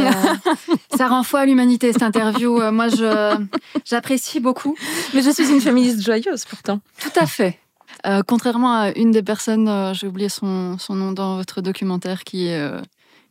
ça, 0.98 1.08
rend 1.10 1.24
foi 1.24 1.42
à 1.42 1.46
l'humanité 1.46 1.92
cette 1.92 2.04
interview. 2.04 2.62
Euh, 2.62 2.72
moi, 2.72 2.88
je 2.88 3.36
j'apprécie 3.84 4.40
beaucoup. 4.40 4.78
Mais 5.14 5.22
je 5.22 5.32
suis 5.32 5.50
une 5.50 5.60
féministe 5.60 6.02
joyeuse 6.02 6.46
pourtant. 6.46 6.80
Tout 6.98 7.12
à 7.20 7.26
fait. 7.26 7.60
Euh, 8.06 8.22
contrairement 8.26 8.74
à 8.74 8.92
une 8.96 9.12
des 9.12 9.22
personnes, 9.22 9.68
euh, 9.68 9.94
j'ai 9.94 10.08
oublié 10.08 10.30
son, 10.30 10.78
son, 10.80 10.96
nom 10.96 11.12
dans 11.12 11.38
votre 11.38 11.62
documentaire, 11.62 12.24
qui 12.24 12.52
euh, 12.52 12.82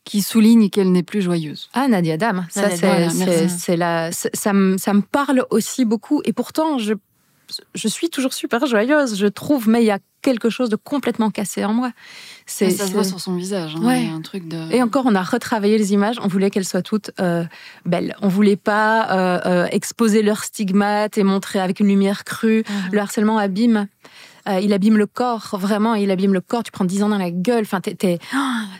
qui 0.04 0.22
souligne 0.22 0.70
qu'elle 0.70 0.92
n'est 0.92 1.02
plus 1.02 1.22
joyeuse. 1.22 1.68
Ah, 1.72 1.88
Nadia 1.88 2.16
Dame, 2.16 2.46
ça, 2.50 2.70
c'est, 2.70 3.76
la, 3.76 4.10
ça, 4.12 4.52
me, 4.52 4.78
ça 4.78 4.94
me 4.94 5.02
parle 5.02 5.44
aussi 5.50 5.84
beaucoup. 5.84 6.22
Et 6.24 6.32
pourtant, 6.32 6.78
je, 6.78 6.94
je 7.74 7.88
suis 7.88 8.10
toujours 8.10 8.32
super 8.32 8.66
joyeuse, 8.66 9.16
je 9.16 9.26
trouve, 9.26 9.68
mais 9.68 9.82
il 9.82 9.86
y 9.86 9.90
a 9.90 9.98
quelque 10.22 10.50
chose 10.50 10.68
de 10.68 10.76
complètement 10.76 11.30
cassé 11.30 11.64
en 11.64 11.72
moi. 11.72 11.92
C'est, 12.46 12.70
ça 12.70 12.86
se 12.86 12.92
voit 12.92 13.04
sur 13.04 13.20
son 13.20 13.36
visage. 13.36 13.74
Hein, 13.76 13.84
ouais. 13.84 14.06
un 14.06 14.20
truc 14.20 14.48
de... 14.48 14.70
Et 14.72 14.82
encore, 14.82 15.04
on 15.06 15.14
a 15.14 15.22
retravaillé 15.22 15.78
les 15.78 15.92
images. 15.92 16.16
On 16.22 16.28
voulait 16.28 16.50
qu'elles 16.50 16.66
soient 16.66 16.82
toutes 16.82 17.10
euh, 17.20 17.44
belles. 17.86 18.14
On 18.20 18.28
voulait 18.28 18.56
pas 18.56 19.10
euh, 19.10 19.40
euh, 19.46 19.66
exposer 19.70 20.22
leurs 20.22 20.44
stigmates 20.44 21.16
et 21.16 21.22
montrer 21.22 21.58
avec 21.60 21.80
une 21.80 21.88
lumière 21.88 22.24
crue. 22.24 22.64
Mhm. 22.68 22.92
Le 22.92 23.00
harcèlement 23.00 23.38
abîme. 23.38 23.86
Euh, 24.48 24.60
il 24.60 24.72
abîme 24.72 24.96
le 24.96 25.06
corps, 25.06 25.56
vraiment, 25.58 25.94
il 25.94 26.10
abîme 26.10 26.32
le 26.32 26.40
corps. 26.40 26.62
Tu 26.62 26.70
prends 26.70 26.84
10 26.84 27.02
ans 27.02 27.08
dans 27.08 27.18
la 27.18 27.30
gueule. 27.30 27.62
Enfin, 27.62 27.80
t'es, 27.80 28.18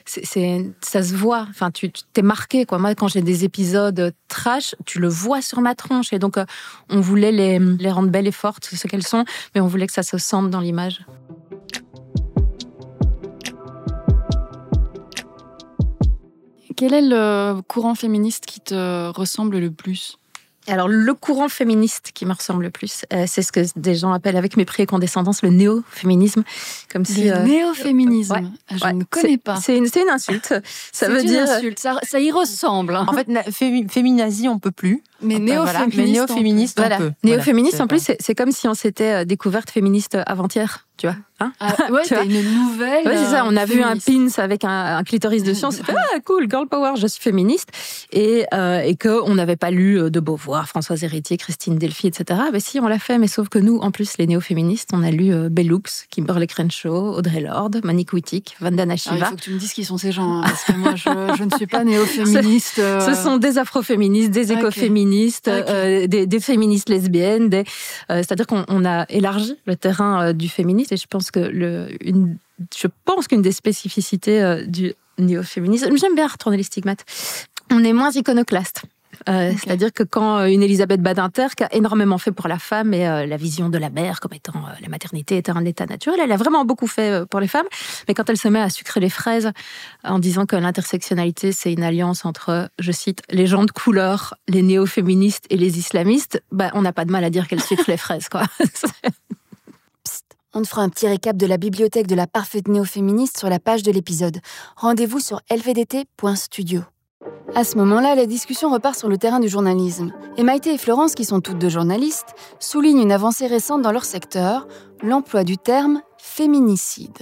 c'est, 0.04 0.72
ça 0.80 1.02
se 1.02 1.14
voit. 1.14 1.46
Enfin, 1.50 1.70
tu, 1.70 1.90
t'es 2.12 2.22
marqué, 2.22 2.64
quoi. 2.66 2.78
Moi, 2.78 2.94
quand 2.94 3.08
j'ai 3.08 3.22
des 3.22 3.44
épisodes 3.44 4.14
trash, 4.28 4.74
tu 4.86 5.00
le 5.00 5.08
vois 5.08 5.42
sur 5.42 5.60
ma 5.60 5.74
tronche. 5.74 6.12
Et 6.12 6.18
donc, 6.18 6.38
euh, 6.38 6.44
on 6.88 7.00
voulait 7.00 7.32
les, 7.32 7.58
les 7.58 7.90
rendre 7.90 8.10
belles 8.10 8.26
et 8.26 8.32
fortes, 8.32 8.64
ce 8.64 8.86
qu'elles 8.86 9.06
sont, 9.06 9.24
mais 9.54 9.60
on 9.60 9.66
voulait 9.66 9.86
que 9.86 9.92
ça 9.92 10.02
se 10.02 10.18
sente 10.18 10.50
dans 10.50 10.60
l'image. 10.60 11.04
Quel 16.76 16.94
est 16.94 17.02
le 17.02 17.60
courant 17.60 17.94
féministe 17.94 18.46
qui 18.46 18.60
te 18.60 19.10
ressemble 19.10 19.58
le 19.58 19.70
plus? 19.70 20.19
Alors, 20.66 20.88
le 20.88 21.14
courant 21.14 21.48
féministe 21.48 22.10
qui 22.14 22.26
me 22.26 22.32
ressemble 22.32 22.64
le 22.64 22.70
plus, 22.70 23.04
euh, 23.12 23.24
c'est 23.26 23.42
ce 23.42 23.50
que 23.50 23.60
des 23.76 23.94
gens 23.94 24.12
appellent 24.12 24.36
avec 24.36 24.56
mépris 24.56 24.82
et 24.82 24.86
condescendance 24.86 25.42
le 25.42 25.48
néo-féminisme. 25.48 26.44
Comme 26.92 27.04
si, 27.04 27.24
le 27.24 27.36
euh, 27.36 27.42
néo-féminisme 27.42 28.52
ah, 28.68 28.74
Je 28.76 28.94
ne 28.94 29.04
connais 29.04 29.38
pas. 29.38 29.56
C'est 29.56 29.76
une, 29.76 29.86
une, 29.86 30.08
insulte. 30.10 30.54
Ça 30.92 31.08
veut 31.08 31.22
une 31.22 31.26
dire. 31.26 31.50
Insulte. 31.50 31.78
Ça, 31.78 31.98
ça, 32.02 32.20
y 32.20 32.30
ressemble. 32.30 32.94
En 32.96 33.12
fait, 33.12 33.26
féminazie, 33.90 34.48
on 34.48 34.58
peut 34.58 34.70
plus. 34.70 35.02
Mais 35.22 35.38
voilà. 35.38 35.86
néo-féministe. 35.86 36.78
Voilà. 36.78 36.98
peut. 36.98 37.12
Néo-féministe, 37.24 37.74
Voilà, 37.76 37.84
en 37.84 37.88
plus, 37.88 38.10
c'est 38.18 38.34
comme 38.34 38.52
si 38.52 38.68
on 38.68 38.74
s'était 38.74 39.22
euh, 39.22 39.24
découverte 39.24 39.70
féministe 39.70 40.16
avant-hier, 40.26 40.86
tu 40.96 41.06
vois. 41.06 41.16
Hein 41.42 41.52
Ah, 41.60 41.74
ouais, 41.90 42.02
Tu 42.06 42.14
vois. 42.14 42.24
une 42.24 42.42
nouvelle. 42.42 43.06
Ouais, 43.06 43.16
c'est 43.16 43.30
ça. 43.30 43.44
On 43.46 43.56
a 43.56 43.64
vu 43.64 43.82
un 43.82 43.96
pins 43.96 44.26
avec 44.38 44.64
un, 44.64 44.96
un 44.98 45.02
clitoris 45.04 45.42
dessus. 45.42 45.64
On 45.64 45.70
s'est 45.70 45.82
fait 45.82 45.94
ah 45.96 46.18
cool, 46.24 46.46
girl 46.50 46.66
power, 46.68 46.92
je 46.96 47.06
suis 47.06 47.22
féministe. 47.22 47.70
Et 48.12 48.44
euh, 48.52 48.80
et 48.80 48.94
que 48.96 49.22
on 49.24 49.34
n'avait 49.34 49.56
pas 49.56 49.70
lu 49.70 49.98
euh, 49.98 50.10
de 50.10 50.20
Beauvoir, 50.20 50.68
Françoise 50.68 51.02
Héritier, 51.02 51.36
Christine 51.38 51.76
Delphi, 51.76 52.08
etc. 52.08 52.40
Mais 52.52 52.60
si 52.60 52.78
on 52.80 52.86
l'a 52.88 52.98
fait, 52.98 53.16
mais 53.18 53.26
sauf 53.28 53.48
que 53.48 53.58
nous, 53.58 53.78
en 53.78 53.90
plus, 53.90 54.18
les 54.18 54.26
néo-féministes, 54.26 54.90
on 54.92 55.02
a 55.02 55.10
lu 55.10 55.32
euh, 55.32 55.48
Bell 55.50 55.72
Hooks, 55.72 56.06
Kimberly 56.10 56.46
Crenshaw, 56.46 57.14
Audrey 57.16 57.40
Lorde, 57.40 57.80
Monique 57.84 58.12
Wittig, 58.12 58.44
Vandana 58.60 58.94
il 58.94 58.98
Shiva. 58.98 59.26
faut 59.26 59.36
que 59.36 59.40
tu 59.40 59.50
me 59.52 59.58
dises 59.58 59.72
qui 59.72 59.84
sont 59.84 59.96
ces 59.96 60.12
gens, 60.12 60.40
hein, 60.40 60.42
parce 60.44 60.64
que 60.64 60.72
moi, 60.72 60.94
je, 60.94 61.36
je 61.38 61.44
ne 61.44 61.50
suis 61.56 61.66
pas 61.66 61.84
néo-féministe. 61.84 62.78
euh, 62.80 63.00
Ce 63.00 63.14
sont 63.14 63.38
des 63.38 63.56
afroféministes, 63.56 64.30
des 64.30 64.50
Ok. 64.52 64.58
Euh, 65.48 66.06
des, 66.06 66.26
des 66.26 66.40
féministes 66.40 66.88
lesbiennes. 66.88 67.48
des- 67.48 67.64
euh, 68.10 68.18
C'est-à-dire 68.18 68.46
qu'on 68.46 68.64
on 68.68 68.84
a 68.84 69.04
élargi 69.08 69.56
le 69.66 69.76
terrain 69.76 70.28
euh, 70.28 70.32
du 70.32 70.48
féminisme 70.48 70.94
et 70.94 70.96
je 70.96 71.06
pense 71.06 71.30
que 71.30 71.40
le, 71.40 71.88
une, 72.00 72.36
je 72.76 72.86
pense 73.04 73.26
qu'une 73.28 73.42
des 73.42 73.52
spécificités 73.52 74.64
du 74.66 74.94
néo-féminisme, 75.18 75.94
j'aime 75.96 76.14
bien 76.14 76.26
retourner 76.26 76.56
les 76.56 76.62
stigmates, 76.62 77.04
on 77.70 77.84
est 77.84 77.92
moins 77.92 78.10
iconoclaste. 78.10 78.82
Euh, 79.28 79.52
C'est-à-dire 79.58 79.92
que 79.92 80.02
quand 80.02 80.38
euh, 80.38 80.46
une 80.46 80.62
Elisabeth 80.62 81.02
Badinter, 81.02 81.48
qui 81.56 81.64
a 81.64 81.74
énormément 81.74 82.18
fait 82.18 82.32
pour 82.32 82.48
la 82.48 82.58
femme 82.58 82.94
et 82.94 83.06
euh, 83.06 83.26
la 83.26 83.36
vision 83.36 83.68
de 83.68 83.78
la 83.78 83.90
mère 83.90 84.20
comme 84.20 84.32
étant 84.34 84.54
euh, 84.56 84.72
la 84.80 84.88
maternité 84.88 85.36
était 85.36 85.52
un 85.52 85.64
état 85.64 85.86
naturel, 85.86 86.20
elle 86.22 86.32
a 86.32 86.36
vraiment 86.36 86.64
beaucoup 86.64 86.86
fait 86.86 87.26
pour 87.28 87.40
les 87.40 87.48
femmes. 87.48 87.66
Mais 88.08 88.14
quand 88.14 88.28
elle 88.30 88.38
se 88.38 88.48
met 88.48 88.60
à 88.60 88.70
sucrer 88.70 89.00
les 89.00 89.10
fraises 89.10 89.50
en 90.04 90.18
disant 90.18 90.46
que 90.46 90.56
l'intersectionnalité 90.56 91.52
c'est 91.52 91.72
une 91.72 91.82
alliance 91.82 92.24
entre, 92.24 92.70
je 92.78 92.92
cite, 92.92 93.22
les 93.30 93.46
gens 93.46 93.64
de 93.64 93.70
couleur, 93.70 94.34
les 94.48 94.62
néo-féministes 94.62 95.46
et 95.50 95.56
les 95.56 95.78
islamistes, 95.78 96.42
bah, 96.52 96.70
on 96.74 96.82
n'a 96.82 96.92
pas 96.92 97.04
de 97.04 97.10
mal 97.10 97.24
à 97.24 97.30
dire 97.30 97.48
qu'elle 97.48 97.62
sucre 97.62 97.84
les 97.88 97.96
fraises, 97.96 98.28
quoi. 98.28 98.44
On 100.52 100.62
te 100.62 100.66
fera 100.66 100.82
un 100.82 100.88
petit 100.88 101.06
récap 101.06 101.36
de 101.36 101.46
la 101.46 101.58
bibliothèque 101.58 102.08
de 102.08 102.16
la 102.16 102.26
parfaite 102.26 102.66
néo-féministe 102.66 103.38
sur 103.38 103.48
la 103.48 103.60
page 103.60 103.84
de 103.84 103.92
l'épisode. 103.92 104.40
Rendez-vous 104.74 105.20
sur 105.20 105.40
lvdt.studio. 105.48 106.82
À 107.54 107.64
ce 107.64 107.76
moment-là, 107.78 108.14
la 108.14 108.26
discussion 108.26 108.70
repart 108.70 108.96
sur 108.96 109.08
le 109.08 109.18
terrain 109.18 109.40
du 109.40 109.48
journalisme. 109.48 110.12
Et 110.36 110.42
Maïté 110.44 110.74
et 110.74 110.78
Florence, 110.78 111.14
qui 111.14 111.24
sont 111.24 111.40
toutes 111.40 111.58
deux 111.58 111.68
journalistes, 111.68 112.34
soulignent 112.58 113.00
une 113.02 113.12
avancée 113.12 113.46
récente 113.46 113.82
dans 113.82 113.92
leur 113.92 114.04
secteur, 114.04 114.66
l'emploi 115.02 115.44
du 115.44 115.58
terme 115.58 116.00
féminicide. 116.18 117.18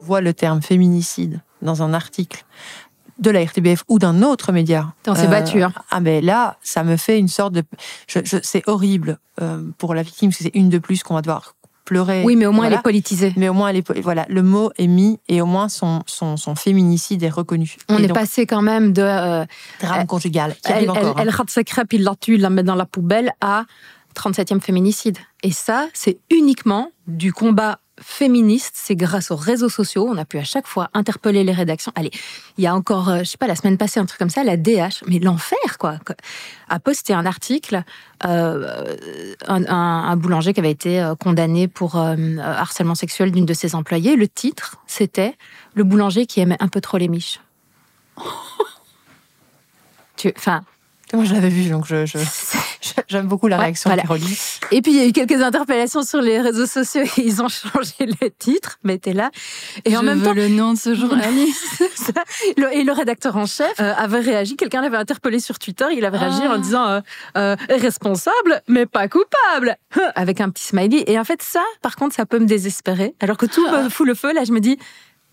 voit 0.00 0.20
le 0.20 0.34
terme 0.34 0.60
féminicide 0.62 1.40
dans 1.62 1.82
un 1.82 1.94
article 1.94 2.44
de 3.18 3.30
la 3.30 3.44
RTBF 3.44 3.84
ou 3.88 3.98
d'un 4.00 4.22
autre 4.22 4.50
média. 4.52 4.92
On 5.06 5.14
s'est 5.14 5.28
battu, 5.28 5.62
hein. 5.62 5.72
Ah 5.90 6.00
mais 6.00 6.20
là, 6.20 6.56
ça 6.62 6.82
me 6.82 6.96
fait 6.96 7.18
une 7.20 7.28
sorte 7.28 7.52
de... 7.52 7.62
Je, 8.08 8.18
je- 8.24 8.38
c'est 8.42 8.66
horrible 8.68 9.18
euh, 9.40 9.62
pour 9.78 9.94
la 9.94 10.02
victime, 10.02 10.30
parce 10.30 10.38
que 10.38 10.44
c'est 10.44 10.54
une 10.58 10.68
de 10.70 10.78
plus 10.78 11.02
qu'on 11.04 11.14
va 11.14 11.22
devoir 11.22 11.54
Oui, 12.24 12.36
mais 12.36 12.46
au 12.46 12.52
moins 12.52 12.66
elle 12.66 12.74
est 12.74 12.82
politisée. 12.82 13.32
Mais 13.36 13.48
au 13.48 13.52
moins, 13.54 13.68
elle 13.68 13.76
est... 13.76 14.00
Voilà, 14.00 14.24
le 14.28 14.42
mot 14.42 14.70
est 14.78 14.86
mis 14.86 15.18
et 15.28 15.40
au 15.42 15.46
moins 15.46 15.68
son, 15.68 16.02
son, 16.06 16.36
son 16.36 16.54
féminicide 16.54 17.22
est 17.22 17.28
reconnu. 17.28 17.76
On 17.88 17.98
Et 17.98 18.04
est 18.04 18.06
donc, 18.06 18.16
passé 18.16 18.46
quand 18.46 18.62
même 18.62 18.92
de... 18.92 19.02
euh, 19.02 19.44
Drame 19.80 20.06
conjugal, 20.06 20.54
qui 20.54 20.60
elle, 20.66 20.72
arrive 20.72 20.90
elle- 20.94 20.98
encore. 21.02 21.18
hein. 21.18 21.22
elle 21.22 21.30
rate 21.30 21.50
sa 21.50 21.64
crêpe, 21.64 21.92
il 21.92 22.02
la 22.04 22.14
tue, 22.14 22.34
il 22.36 22.40
la 22.40 22.50
met 22.50 22.62
dans 22.62 22.74
la 22.76 22.86
poubelle, 22.86 23.32
à 23.40 23.64
37e 24.16 24.60
féminicide. 24.60 25.18
Et 25.42 25.50
ça, 25.52 25.88
c'est 25.94 26.18
uniquement 26.30 26.90
du 27.06 27.32
combat 27.32 27.78
féministe. 28.00 28.72
C'est 28.74 28.96
grâce 28.96 29.30
aux 29.30 29.36
réseaux 29.36 29.68
sociaux. 29.68 30.08
On 30.08 30.16
a 30.16 30.24
pu 30.24 30.38
à 30.38 30.44
chaque 30.44 30.66
fois 30.66 30.90
interpeller 30.94 31.44
les 31.44 31.52
rédactions. 31.52 31.92
Allez, 31.94 32.10
il 32.58 32.64
y 32.64 32.66
a 32.66 32.74
encore, 32.74 33.08
euh, 33.08 33.18
je 33.20 33.24
sais 33.24 33.38
pas, 33.38 33.46
la 33.46 33.56
semaine 33.56 33.76
passée, 33.76 34.00
un 34.00 34.06
truc 34.06 34.18
comme 34.18 34.30
ça, 34.30 34.44
la 34.44 34.56
DH, 34.56 35.04
mais 35.06 35.18
l'enfer, 35.18 35.78
quoi, 35.78 35.98
a 36.68 36.78
posté 36.78 37.12
un 37.12 37.26
article, 37.26 37.82
euh, 38.24 38.96
un, 39.48 40.16
boulanger 40.16 40.52
qui 40.52 40.60
avait 40.60 40.70
été 40.70 41.00
euh, 41.00 41.14
condamné 41.14 41.68
pour 41.68 41.96
harcèlement 41.96 42.94
sexuel 42.94 43.32
d'une 43.32 43.46
de 43.46 43.54
ses 43.54 43.74
employées. 43.74 44.16
Le 44.16 44.28
titre, 44.28 44.76
c'était 44.86 45.36
Le 45.74 45.84
boulanger 45.84 46.26
qui 46.26 46.40
aimait 46.40 46.60
un 46.60 46.68
peu 46.68 46.80
trop 46.80 46.98
les 46.98 47.08
miches. 47.08 47.40
Tu, 50.16 50.32
enfin, 50.36 50.62
Moi, 51.12 51.24
je 51.24 51.34
l'avais 51.34 51.48
vu, 51.48 51.68
donc 51.70 51.86
je, 51.86 52.06
je- 52.06 52.18
j'aime 53.08 53.26
beaucoup 53.26 53.48
la 53.48 53.56
Ouais, 53.58 53.64
réaction 53.64 53.90
voilà. 53.90 54.02
qui 54.02 54.08
relie. 54.08 54.38
Et 54.70 54.80
puis 54.82 54.92
il 54.92 54.98
y 54.98 55.00
a 55.00 55.06
eu 55.06 55.12
quelques 55.12 55.40
interpellations 55.42 56.02
sur 56.02 56.20
les 56.22 56.40
réseaux 56.40 56.66
sociaux 56.66 57.02
et 57.02 57.20
ils 57.22 57.42
ont 57.42 57.48
changé 57.50 57.92
le 58.00 58.30
titre, 58.30 58.78
mais 58.84 58.98
t'es 58.98 59.12
là. 59.12 59.30
Et 59.84 59.96
en 59.96 60.02
même 60.02 60.18
veux 60.18 60.24
temps, 60.26 60.32
le 60.32 60.48
nom 60.48 60.72
de 60.72 60.78
ce 60.78 60.94
journaliste. 61.02 61.82
Et 62.72 62.82
le 62.84 62.92
rédacteur 62.92 63.36
en 63.36 63.46
chef 63.46 63.72
euh, 63.80 63.92
avait 63.96 64.20
réagi. 64.20 64.56
Quelqu'un 64.56 64.80
l'avait 64.80 64.96
interpellé 64.96 65.38
sur 65.40 65.58
Twitter. 65.58 65.84
Il 65.96 66.04
avait 66.04 66.18
réagi 66.18 66.40
Ah. 66.44 66.54
en 66.54 66.58
disant 66.58 66.86
euh, 66.88 67.00
euh, 67.36 67.56
responsable, 67.68 68.62
mais 68.68 68.86
pas 68.86 69.08
coupable, 69.08 69.76
avec 70.14 70.40
un 70.40 70.48
petit 70.50 70.64
smiley. 70.64 71.04
Et 71.06 71.18
en 71.18 71.24
fait, 71.24 71.42
ça, 71.42 71.62
par 71.82 71.96
contre, 71.96 72.14
ça 72.14 72.26
peut 72.26 72.38
me 72.38 72.46
désespérer. 72.46 73.14
Alors 73.20 73.36
que 73.36 73.46
tout 73.46 73.66
me 73.70 73.88
fout 73.88 74.06
le 74.06 74.14
feu. 74.14 74.32
Là, 74.32 74.44
je 74.44 74.52
me 74.52 74.60
dis. 74.60 74.78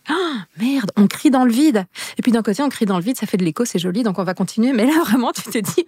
Ah, 0.10 0.45
merde, 0.58 0.91
on 0.98 1.08
crie 1.08 1.30
dans 1.30 1.45
le 1.45 1.52
vide. 1.52 1.86
Et 2.17 2.22
puis 2.22 2.32
d'un 2.32 2.41
côté, 2.41 2.62
on 2.63 2.69
crie 2.69 2.86
dans 2.86 2.98
le 2.98 3.04
vide, 3.04 3.15
ça 3.17 3.28
fait 3.28 3.38
de 3.38 3.45
l'écho, 3.45 3.63
c'est 3.65 3.80
joli, 3.80 4.02
donc 4.04 4.17
on 4.19 4.24
va 4.24 4.34
continuer. 4.34 4.74
Mais 4.74 4.86
là, 4.86 4.93
vraiment, 5.06 5.32
tu 5.32 5.43
t'es 5.43 5.62
dit, 5.62 5.86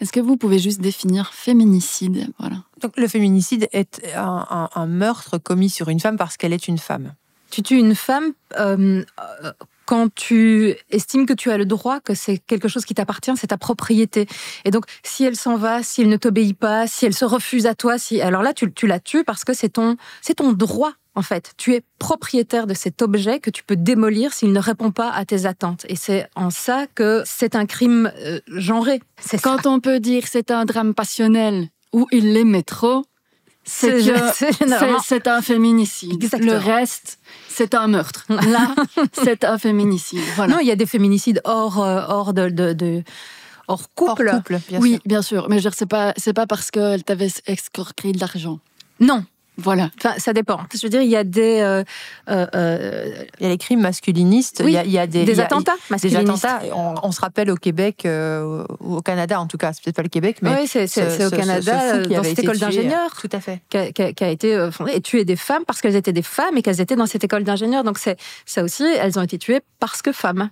Est-ce 0.00 0.12
que 0.12 0.20
vous 0.20 0.36
pouvez 0.36 0.58
juste 0.58 0.80
définir 0.80 1.32
féminicide 1.32 2.28
Voilà. 2.38 2.56
Donc, 2.80 2.96
le 2.96 3.06
féminicide 3.06 3.68
est 3.72 4.02
un, 4.16 4.46
un- 4.50 4.68
un 4.74 4.86
meurtre 4.86 5.38
commis 5.38 5.70
sur 5.70 5.88
une 5.88 6.00
femme 6.00 6.16
parce 6.16 6.36
qu'elle 6.36 6.52
est 6.52 6.66
une 6.68 6.78
femme. 6.78 7.14
tu 7.50 7.62
tues 7.62 7.76
une 7.78 7.94
femme 7.94 8.32
euh, 8.58 9.04
euh, 9.44 9.52
quand 9.92 10.08
tu 10.14 10.74
estimes 10.90 11.26
que 11.26 11.34
tu 11.34 11.50
as 11.50 11.58
le 11.58 11.66
droit, 11.66 12.00
que 12.00 12.14
c'est 12.14 12.38
quelque 12.38 12.66
chose 12.66 12.86
qui 12.86 12.94
t'appartient, 12.94 13.32
c'est 13.36 13.48
ta 13.48 13.58
propriété. 13.58 14.26
Et 14.64 14.70
donc, 14.70 14.86
si 15.02 15.22
elle 15.22 15.36
s'en 15.36 15.56
va, 15.56 15.82
si 15.82 16.00
elle 16.00 16.08
ne 16.08 16.16
t'obéit 16.16 16.58
pas, 16.58 16.86
si 16.86 17.04
elle 17.04 17.12
se 17.12 17.26
refuse 17.26 17.66
à 17.66 17.74
toi, 17.74 17.98
si 17.98 18.22
alors 18.22 18.42
là, 18.42 18.54
tu, 18.54 18.72
tu 18.72 18.86
la 18.86 19.00
tues 19.00 19.22
parce 19.22 19.44
que 19.44 19.52
c'est 19.52 19.68
ton, 19.68 19.98
c'est 20.22 20.36
ton 20.36 20.52
droit. 20.52 20.94
En 21.14 21.20
fait, 21.20 21.52
tu 21.58 21.74
es 21.74 21.82
propriétaire 21.98 22.66
de 22.66 22.72
cet 22.72 23.02
objet 23.02 23.38
que 23.38 23.50
tu 23.50 23.64
peux 23.64 23.76
démolir 23.76 24.32
s'il 24.32 24.52
ne 24.52 24.60
répond 24.60 24.92
pas 24.92 25.10
à 25.10 25.26
tes 25.26 25.44
attentes. 25.44 25.84
Et 25.90 25.96
c'est 25.96 26.26
en 26.36 26.48
ça 26.48 26.86
que 26.94 27.22
c'est 27.26 27.54
un 27.54 27.66
crime 27.66 28.10
euh, 28.16 28.40
genré. 28.46 29.02
C'est 29.20 29.36
ça. 29.36 29.42
Quand 29.42 29.66
on 29.66 29.78
peut 29.78 30.00
dire 30.00 30.22
c'est 30.26 30.50
un 30.50 30.64
drame 30.64 30.94
passionnel 30.94 31.68
où 31.92 32.06
il 32.12 32.32
l'aimait 32.32 32.62
trop, 32.62 33.04
c'est 33.64 33.88
que 33.92 35.28
un 35.28 35.42
féminicide. 35.42 36.12
Exactement. 36.14 36.52
Le 36.52 36.58
reste, 36.58 37.18
c'est 37.48 37.74
un 37.74 37.88
meurtre. 37.88 38.24
Là, 38.28 38.74
c'est 39.12 39.44
un 39.44 39.58
féminicide. 39.58 40.20
Voilà. 40.36 40.54
Non, 40.54 40.60
il 40.60 40.66
y 40.66 40.70
a 40.70 40.76
des 40.76 40.86
féminicides 40.86 41.40
hors, 41.44 41.82
euh, 41.82 42.04
hors 42.08 42.32
de, 42.32 42.48
de, 42.48 42.72
de- 42.72 43.02
hors 43.68 43.92
couple. 43.94 44.28
Hors 44.28 44.36
couple, 44.38 44.58
bien 44.68 44.80
oui, 44.80 44.90
sûr. 44.92 45.00
bien 45.06 45.22
sûr. 45.22 45.46
Mais 45.48 45.58
je 45.58 45.64
veux 45.64 45.70
dire, 45.70 45.74
c'est 45.78 45.86
pas, 45.86 46.12
c'est 46.16 46.32
pas 46.32 46.46
parce 46.46 46.70
qu'elle 46.70 47.04
t'avait 47.04 47.30
escroqué 47.46 48.12
de 48.12 48.18
l'argent. 48.20 48.58
Non, 49.00 49.24
Voilà. 49.58 49.90
Enfin, 49.98 50.14
ça 50.18 50.32
dépend. 50.32 50.60
Je 50.74 50.80
veux 50.82 50.88
dire, 50.88 51.02
il 51.02 51.10
y 51.10 51.16
a 51.16 51.24
des, 51.24 51.60
euh, 51.60 51.84
euh, 52.30 52.46
euh, 52.54 53.24
Il 53.38 53.44
y 53.44 53.46
a 53.46 53.50
les 53.50 53.58
crimes 53.58 53.80
masculinistes, 53.82 54.62
Oui, 54.64 54.72
il, 54.72 54.74
y 54.74 54.78
a, 54.78 54.84
il 54.84 54.90
y 54.90 54.98
a 54.98 55.06
des, 55.06 55.24
des 55.24 55.40
a- 55.40 55.44
attentats 55.44 55.74
Des 55.74 55.80
masculinistes. 55.90 56.44
attentats. 56.46 56.62
On, 56.74 56.94
on 57.02 57.12
se 57.12 57.20
rappelle 57.20 57.50
au 57.50 57.56
Québec, 57.56 58.06
euh, 58.06 58.64
ou 58.80 58.96
au 58.96 59.02
Canada 59.02 59.38
en 59.38 59.46
tout 59.46 59.58
cas, 59.58 59.72
c'est 59.74 59.84
peut-être 59.84 59.96
pas 59.96 60.02
le 60.02 60.08
Québec, 60.08 60.38
mais 60.40 60.54
oui, 60.60 60.66
c'est 60.66 60.86
ce- 60.86 61.00
au 61.26 61.30
ce- 61.30 61.36
Canada, 61.36 61.80
ce 61.80 61.96
fou 62.02 62.08
qui 62.08 62.14
dans 62.14 62.22
cette 62.22 62.32
été 62.32 62.42
école 62.42 62.56
tué, 62.56 62.64
d'ingénieurs, 62.64 63.10
Tout 63.20 63.28
à 63.32 63.40
fait. 63.40 63.60
qui 63.68 63.76
a, 63.76 63.92
qui 63.92 64.02
a- 64.02 64.12
qui 64.14 64.24
a 64.24 64.28
été 64.30 64.70
fondée, 64.72 64.92
et 64.94 65.00
tuer 65.02 65.24
des 65.26 65.36
femmes 65.36 65.64
parce 65.66 65.80
qu'elles 65.82 65.96
étaient 65.96 66.12
des 66.14 66.22
femmes 66.22 66.56
et 66.56 66.62
qu'elles 66.62 66.80
étaient 66.80 66.96
dans 66.96 67.06
cette 67.06 67.24
école 67.24 67.44
d'ingénieurs. 67.44 67.84
Donc 67.84 67.98
c'est 67.98 68.16
ça 68.46 68.62
aussi, 68.62 68.84
elles 68.84 69.18
ont 69.18 69.22
été 69.22 69.36
tuées 69.38 69.60
parce 69.80 70.00
que 70.00 70.12
femmes. 70.12 70.48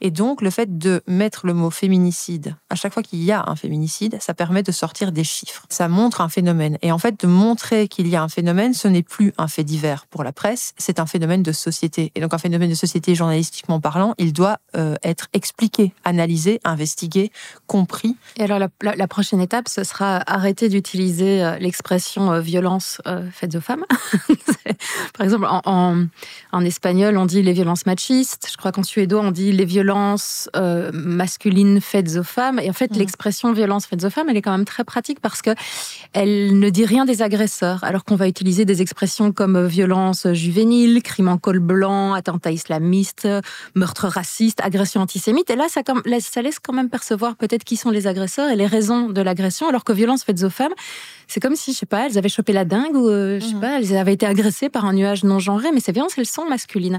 Et 0.00 0.10
donc, 0.10 0.42
le 0.42 0.50
fait 0.50 0.78
de 0.78 1.02
mettre 1.06 1.46
le 1.46 1.54
mot 1.54 1.70
féminicide, 1.70 2.56
à 2.70 2.74
chaque 2.74 2.92
fois 2.92 3.02
qu'il 3.02 3.22
y 3.22 3.32
a 3.32 3.44
un 3.46 3.56
féminicide, 3.56 4.16
ça 4.20 4.34
permet 4.34 4.62
de 4.62 4.72
sortir 4.72 5.12
des 5.12 5.24
chiffres. 5.24 5.66
Ça 5.68 5.88
montre 5.88 6.20
un 6.20 6.28
phénomène. 6.28 6.78
Et 6.82 6.92
en 6.92 6.98
fait, 6.98 7.20
de 7.20 7.26
montrer 7.26 7.88
qu'il 7.88 8.08
y 8.08 8.16
a 8.16 8.22
un 8.22 8.28
phénomène, 8.28 8.74
ce 8.74 8.88
n'est 8.88 9.02
plus 9.02 9.32
un 9.38 9.48
fait 9.48 9.64
divers 9.64 10.06
pour 10.06 10.24
la 10.24 10.32
presse, 10.32 10.72
c'est 10.78 11.00
un 11.00 11.06
phénomène 11.06 11.42
de 11.42 11.52
société. 11.52 12.12
Et 12.14 12.20
donc, 12.20 12.32
un 12.32 12.38
phénomène 12.38 12.70
de 12.70 12.74
société 12.74 13.14
journalistiquement 13.14 13.80
parlant, 13.80 14.14
il 14.18 14.32
doit 14.32 14.58
euh, 14.76 14.96
être 15.02 15.28
expliqué, 15.32 15.92
analysé, 16.04 16.60
investigué, 16.64 17.30
compris. 17.66 18.16
Et 18.36 18.44
alors 18.44 18.58
la, 18.58 19.08
prochaine 19.08 19.40
étape, 19.40 19.68
ce 19.68 19.84
sera 19.84 20.22
arrêter 20.26 20.68
d'utiliser 20.68 21.44
euh, 21.44 21.58
l'expression 21.58 22.32
euh, 22.32 22.40
violence 22.40 23.00
euh, 23.06 23.28
faite 23.30 23.54
aux 23.54 23.60
femmes. 23.60 23.84
Par 25.16 25.24
exemple, 25.24 25.46
en, 25.46 25.60
en, 25.64 26.06
en 26.52 26.64
espagnol, 26.64 27.16
on 27.16 27.26
dit 27.26 27.42
les 27.42 27.52
violences 27.52 27.86
machistes. 27.86 28.48
Je 28.50 28.56
crois 28.56 28.72
qu'en 28.72 28.82
suédois, 28.82 29.20
on 29.20 29.30
dit 29.30 29.52
les 29.52 29.64
violences 29.64 29.89
euh, 30.56 30.90
masculines 30.92 31.80
faites 31.80 32.16
aux 32.16 32.22
femmes. 32.22 32.58
Et 32.60 32.70
en 32.70 32.72
fait, 32.72 32.90
Mhm. 32.92 32.98
l'expression 32.98 33.52
violence 33.52 33.86
faites 33.86 34.04
aux 34.04 34.10
femmes, 34.10 34.28
elle 34.28 34.36
est 34.36 34.42
quand 34.42 34.50
même 34.52 34.64
très 34.64 34.84
pratique 34.84 35.20
parce 35.20 35.42
que 35.42 35.50
elle 36.12 36.58
ne 36.58 36.70
dit 36.70 36.84
rien 36.84 37.04
des 37.04 37.22
agresseurs, 37.22 37.84
alors 37.84 38.04
qu'on 38.04 38.16
va 38.16 38.28
utiliser 38.28 38.64
des 38.64 38.82
expressions 38.82 39.32
comme 39.32 39.56
euh, 39.56 39.66
violence 39.66 40.26
juvénile, 40.32 41.02
crime 41.02 41.28
en 41.28 41.38
col 41.38 41.58
blanc, 41.58 42.14
attentat 42.14 42.50
islamiste, 42.52 43.28
meurtre 43.74 44.06
raciste, 44.08 44.60
agression 44.62 45.00
antisémite. 45.00 45.50
Et 45.50 45.56
là, 45.56 45.66
ça, 45.68 45.82
comme- 45.82 46.02
là, 46.04 46.18
ça 46.20 46.42
laisse 46.42 46.58
quand 46.58 46.72
même 46.72 46.88
percevoir 46.90 47.36
peut-être 47.36 47.64
qui 47.64 47.76
sont 47.76 47.90
les 47.90 48.06
agresseurs 48.06 48.50
et 48.50 48.56
les 48.56 48.66
raisons 48.66 49.08
de 49.08 49.20
l'agression, 49.20 49.68
alors 49.68 49.84
que 49.84 49.92
violence 49.92 50.24
faites 50.24 50.42
aux 50.42 50.50
femmes, 50.50 50.72
c'est 51.28 51.40
comme 51.40 51.54
si, 51.56 51.72
je 51.72 51.78
sais 51.78 51.86
pas, 51.86 52.06
elles 52.06 52.18
avaient 52.18 52.28
chopé 52.28 52.52
la 52.52 52.64
dingue 52.64 52.96
ou, 52.96 53.08
euh, 53.08 53.38
je 53.40 53.46
sais 53.46 53.54
Mhm. 53.54 53.60
pas, 53.60 53.78
elles 53.78 53.96
avaient 53.96 54.14
été 54.14 54.26
agressées 54.26 54.68
par 54.68 54.84
un 54.84 54.92
nuage 54.92 55.22
non 55.22 55.38
genré, 55.38 55.68
mais 55.72 55.80
ces 55.80 55.92
violences, 55.92 56.14
elles 56.18 56.26
sont 56.26 56.44
masculines. 56.46 56.98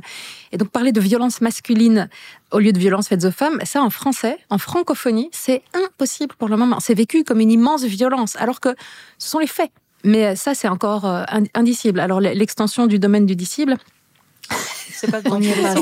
Et 0.53 0.57
donc, 0.57 0.69
parler 0.69 0.91
de 0.93 1.01
violence 1.01 1.41
masculine 1.41 2.07
au 2.51 2.59
lieu 2.59 2.71
de 2.71 2.79
violences 2.79 3.07
faites 3.07 3.25
aux 3.25 3.31
femmes, 3.31 3.59
ça 3.63 3.81
en 3.81 3.89
français, 3.89 4.37
en 4.49 4.57
francophonie, 4.57 5.29
c'est 5.31 5.61
impossible 5.73 6.35
pour 6.37 6.49
le 6.49 6.57
moment. 6.57 6.79
C'est 6.79 6.93
vécu 6.93 7.23
comme 7.23 7.39
une 7.39 7.51
immense 7.51 7.83
violence, 7.83 8.35
alors 8.37 8.59
que 8.59 8.69
ce 9.17 9.29
sont 9.29 9.39
les 9.39 9.47
faits. 9.47 9.71
Mais 10.03 10.35
ça, 10.35 10.55
c'est 10.55 10.67
encore 10.67 11.05
euh, 11.05 11.23
indicible. 11.53 11.99
Alors 11.99 12.19
l'extension 12.19 12.87
du 12.87 12.97
domaine 12.97 13.25
du 13.25 13.35
disciple, 13.35 13.75
c'est 14.93 15.09
pas 15.09 15.19
on 15.25 15.39
n'y 15.39 15.49
est 15.49 15.53
pas. 15.53 15.75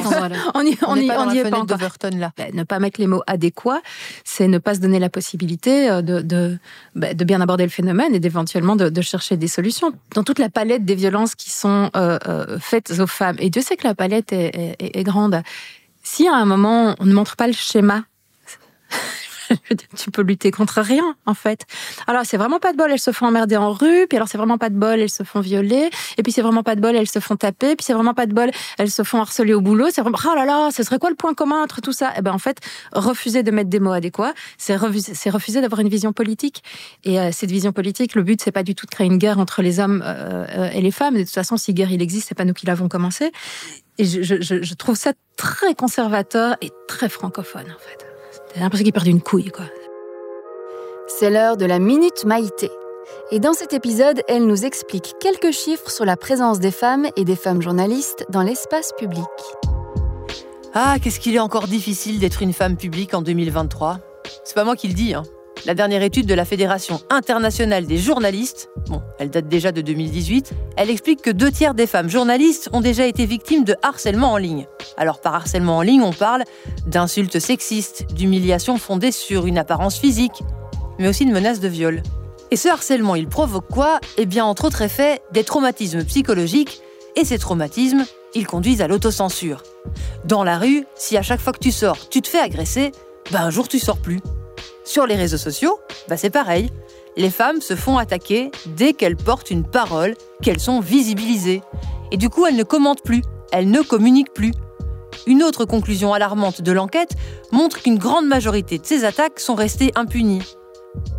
On 0.54 0.64
n'y 0.64 0.78
on 0.86 0.96
y, 0.96 1.08
pas, 1.08 1.26
on 1.26 1.32
y 1.32 1.38
est 1.38 1.50
pas 1.50 1.60
encore. 1.60 1.80
là. 2.14 2.32
Ben, 2.38 2.54
ne 2.54 2.64
pas 2.64 2.80
mettre 2.80 3.00
les 3.00 3.08
mots 3.08 3.24
adéquats, 3.28 3.82
c'est 4.24 4.48
ne 4.48 4.58
pas 4.58 4.76
se 4.76 4.80
donner 4.80 5.00
la 5.00 5.10
possibilité 5.10 5.90
euh, 5.90 6.02
de, 6.02 6.22
de, 6.22 6.58
ben, 6.96 7.16
de 7.16 7.24
bien 7.24 7.42
aborder 7.42 7.64
le 7.64 7.70
phénomène 7.70 8.14
et 8.14 8.20
d'éventuellement 8.20 8.76
de, 8.76 8.90
de, 8.90 9.02
chercher 9.02 9.38
des 9.38 9.48
solutions. 9.48 9.92
Dans 10.14 10.24
toute 10.24 10.40
la 10.40 10.50
palette 10.50 10.86
des 10.86 10.96
violences 10.96 11.36
qui 11.36 11.50
sont 11.50 11.90
euh, 11.96 12.18
euh, 12.28 12.60
faites 12.60 13.00
aux 13.00 13.08
femmes, 13.08 13.38
et 13.40 13.50
Dieu 13.50 13.62
sait 13.62 13.76
que 13.76 13.88
la 13.88 13.96
palette 13.96 14.34
est, 14.34 14.76
est, 14.80 14.98
est 14.98 15.04
grande, 15.04 15.42
si 16.04 16.28
à 16.28 16.36
un 16.36 16.46
moment 16.46 16.96
on 17.00 17.06
ne 17.06 17.14
montre 17.14 17.36
pas 17.36 17.48
le 17.48 17.54
schéma 17.54 18.04
tu 19.96 20.12
peux 20.12 20.22
lutter 20.22 20.52
contre 20.52 20.82
rien, 20.82 21.16
en 21.26 21.34
fait. 21.34 21.66
Alors, 22.08 22.24
c'est 22.26 22.38
vraiment 22.38 22.60
pas 22.60 22.72
de 22.72 22.78
bol, 22.78 22.92
elles 22.92 23.00
se 23.00 23.12
font 23.12 23.28
emmerder 23.28 23.58
en 23.58 23.72
rue, 23.72 24.08
puis 24.08 24.18
alors 24.18 24.28
c'est 24.28 24.38
vraiment 24.38 24.58
pas 24.58 24.70
de 24.70 24.76
bol, 24.76 25.00
elles 25.00 25.10
se 25.10 25.24
font 25.24 25.40
violer, 25.40 25.90
et 26.18 26.24
puis 26.24 26.32
c'est 26.32 26.42
vraiment 26.42 26.64
pas 26.64 26.76
de 26.76 26.82
bol, 26.82 26.96
elles 26.96 27.10
se 27.10 27.20
font 27.20 27.36
taper, 27.36 27.76
puis 27.76 27.86
c'est 27.86 27.94
vraiment 27.94 28.14
pas 28.14 28.26
de 28.26 28.34
bol, 28.34 28.52
elles 28.78 28.92
se 28.92 29.04
font 29.04 29.20
harceler 29.20 29.54
au 29.54 29.62
boulot. 29.62 29.88
C'est 29.92 30.02
vraiment, 30.02 30.18
oh 30.26 30.36
là 30.36 30.46
là, 30.46 30.70
ce 30.72 30.84
serait 30.84 31.00
quoi 31.00 31.10
le 31.10 31.16
point 31.16 31.34
commun 31.34 31.62
entre 31.62 31.82
tout 31.82 31.94
ça? 31.94 32.14
Eh 32.18 32.22
ben, 32.22 32.32
en 32.32 32.40
fait, 32.40 32.60
refuser 32.94 33.44
de 33.44 33.52
mettre 33.52 33.70
des 33.70 33.80
mots 33.80 33.92
adéquats, 33.92 34.34
c'est 34.58 34.76
refuser, 34.76 35.14
refuser 35.30 35.62
d'avoir 35.62 35.82
une 35.82 35.90
vision 35.90 36.14
politique. 36.14 36.64
Et 37.04 37.20
euh, 37.20 37.30
cette 37.32 37.52
vision 37.52 37.72
politique, 37.72 38.16
le 38.16 38.24
but, 38.24 38.42
c'est 38.42 38.52
pas 38.52 38.64
du 38.64 38.76
tout 38.76 38.86
de 38.86 38.92
créer 38.92 39.08
une 39.08 39.18
guerre 39.18 39.40
entre 39.40 39.62
les 39.62 39.80
hommes 39.80 40.04
euh, 40.06 40.70
et 40.72 40.82
les 40.82 40.92
femmes. 40.92 41.16
De 41.16 41.24
toute 41.24 41.30
façon, 41.30 41.58
si 41.58 41.74
guerre 41.74 41.92
il 41.92 42.02
existe, 42.02 42.28
c'est 42.30 42.36
pas 42.36 42.46
nous 42.46 42.54
qui 42.54 42.66
l'avons 42.66 42.88
commencé. 42.88 43.32
Et 43.98 44.06
je, 44.06 44.22
je, 44.22 44.62
je 44.62 44.74
trouve 44.76 44.96
ça 44.96 45.12
très 45.36 45.76
conservateur 45.76 46.56
et 46.62 46.72
très 46.88 47.10
francophone, 47.10 47.66
en 47.66 47.80
fait. 47.80 48.09
T'as 48.54 48.62
l'impression 48.62 48.84
qu'il 48.84 48.94
perd 48.94 49.08
une 49.08 49.22
couille, 49.22 49.52
quoi. 49.52 49.66
C'est 51.08 51.30
l'heure 51.30 51.58
de 51.58 51.66
la 51.66 51.80
Minute 51.80 52.26
Maïté. 52.26 52.70
Et 53.32 53.40
dans 53.40 53.54
cet 53.54 53.74
épisode, 53.74 54.22
elle 54.28 54.46
nous 54.46 54.66
explique 54.66 55.16
quelques 55.20 55.52
chiffres 55.52 55.90
sur 55.90 56.06
la 56.06 56.18
présence 56.18 56.60
des 56.60 56.72
femmes 56.72 57.08
et 57.16 57.26
des 57.26 57.36
femmes 57.36 57.62
journalistes 57.62 58.26
dans 58.30 58.42
l'espace 58.42 58.92
public. 58.98 59.24
Ah, 60.74 60.98
qu'est-ce 61.02 61.20
qu'il 61.20 61.36
est 61.36 61.40
encore 61.40 61.68
difficile 61.68 62.20
d'être 62.20 62.42
une 62.42 62.54
femme 62.54 62.78
publique 62.78 63.14
en 63.14 63.22
2023 63.22 64.00
C'est 64.44 64.56
pas 64.56 64.64
moi 64.64 64.76
qui 64.76 64.88
le 64.88 64.94
dis, 64.94 65.14
hein. 65.14 65.24
La 65.66 65.74
dernière 65.74 66.02
étude 66.04 66.26
de 66.26 66.34
la 66.34 66.46
Fédération 66.46 67.02
internationale 67.10 67.86
des 67.86 67.98
journalistes, 67.98 68.70
elle 69.20 69.30
date 69.30 69.48
déjà 69.48 69.72
de 69.72 69.82
2018, 69.82 70.54
elle 70.78 70.90
explique 70.90 71.22
que 71.22 71.30
deux 71.30 71.52
tiers 71.52 71.74
des 71.74 71.86
femmes 71.86 72.10
journalistes 72.10 72.70
ont 72.72 72.80
déjà 72.82 73.06
été 73.06 73.26
victimes 73.26 73.66
de 73.66 73.76
harcèlement 73.82 74.32
en 74.32 74.38
ligne. 74.38 74.68
Alors 74.98 75.20
par 75.20 75.36
harcèlement 75.36 75.78
en 75.78 75.82
ligne, 75.82 76.02
on 76.02 76.14
parle 76.14 76.44
d'insultes 76.88 77.40
sexistes, 77.40 78.06
d'humiliations 78.14 78.78
fondées 78.78 79.12
sur 79.12 79.48
une 79.48 79.58
apparence 79.58 79.98
physique, 79.98 80.44
mais 80.98 81.10
aussi 81.10 81.26
de 81.26 81.32
menaces 81.32 81.60
de 81.60 81.68
viol. 81.68 82.04
Et 82.52 82.56
ce 82.56 82.70
harcèlement, 82.70 83.16
il 83.16 83.28
provoque 83.28 83.68
quoi? 83.68 84.00
Eh 84.18 84.26
bien, 84.26 84.46
entre 84.46 84.66
autres 84.66 84.82
effets, 84.82 85.22
des 85.32 85.44
traumatismes 85.44 86.04
psychologiques, 86.06 86.82
et 87.16 87.26
ces 87.26 87.38
traumatismes, 87.38 88.06
ils 88.34 88.48
conduisent 88.48 88.82
à 88.82 88.88
l'autocensure. 88.88 89.62
Dans 90.26 90.44
la 90.44 90.58
rue, 90.58 90.86
si 90.96 91.18
à 91.18 91.22
chaque 91.22 91.42
fois 91.42 91.54
que 91.54 91.60
tu 91.60 91.72
sors, 91.72 92.10
tu 92.10 92.22
te 92.22 92.30
fais 92.30 92.40
agresser, 92.40 92.92
ben 93.32 93.42
un 93.42 93.50
jour 93.50 93.68
tu 93.68 93.78
sors 93.78 93.98
plus. 93.98 94.20
Sur 94.84 95.06
les 95.06 95.16
réseaux 95.16 95.38
sociaux, 95.38 95.80
bah 96.08 96.18
c'est 96.18 96.30
pareil. 96.30 96.70
Les 97.18 97.30
femmes 97.30 97.62
se 97.62 97.76
font 97.76 97.98
attaquer 97.98 98.52
dès 98.66 98.94
qu'elles 98.94 99.18
portent 99.18 99.52
une 99.52 99.64
parole, 99.64 100.16
qu'elles 100.42 100.60
sont 100.60 100.80
visibilisées. 100.80 101.62
Et 102.12 102.18
du 102.18 102.30
coup, 102.30 102.46
elles 102.46 102.56
ne 102.56 102.64
commentent 102.64 103.04
plus, 103.04 103.22
elles 103.52 103.70
ne 103.70 103.82
communiquent 103.82 104.34
plus. 104.34 104.54
Une 105.28 105.44
autre 105.44 105.66
conclusion 105.66 106.14
alarmante 106.14 106.62
de 106.62 106.72
l'enquête 106.72 107.12
montre 107.52 107.82
qu'une 107.82 107.98
grande 107.98 108.26
majorité 108.26 108.78
de 108.78 108.86
ces 108.86 109.06
attaques 109.06 109.40
sont 109.40 109.56
restées 109.56 109.92
impunies. 109.96 110.44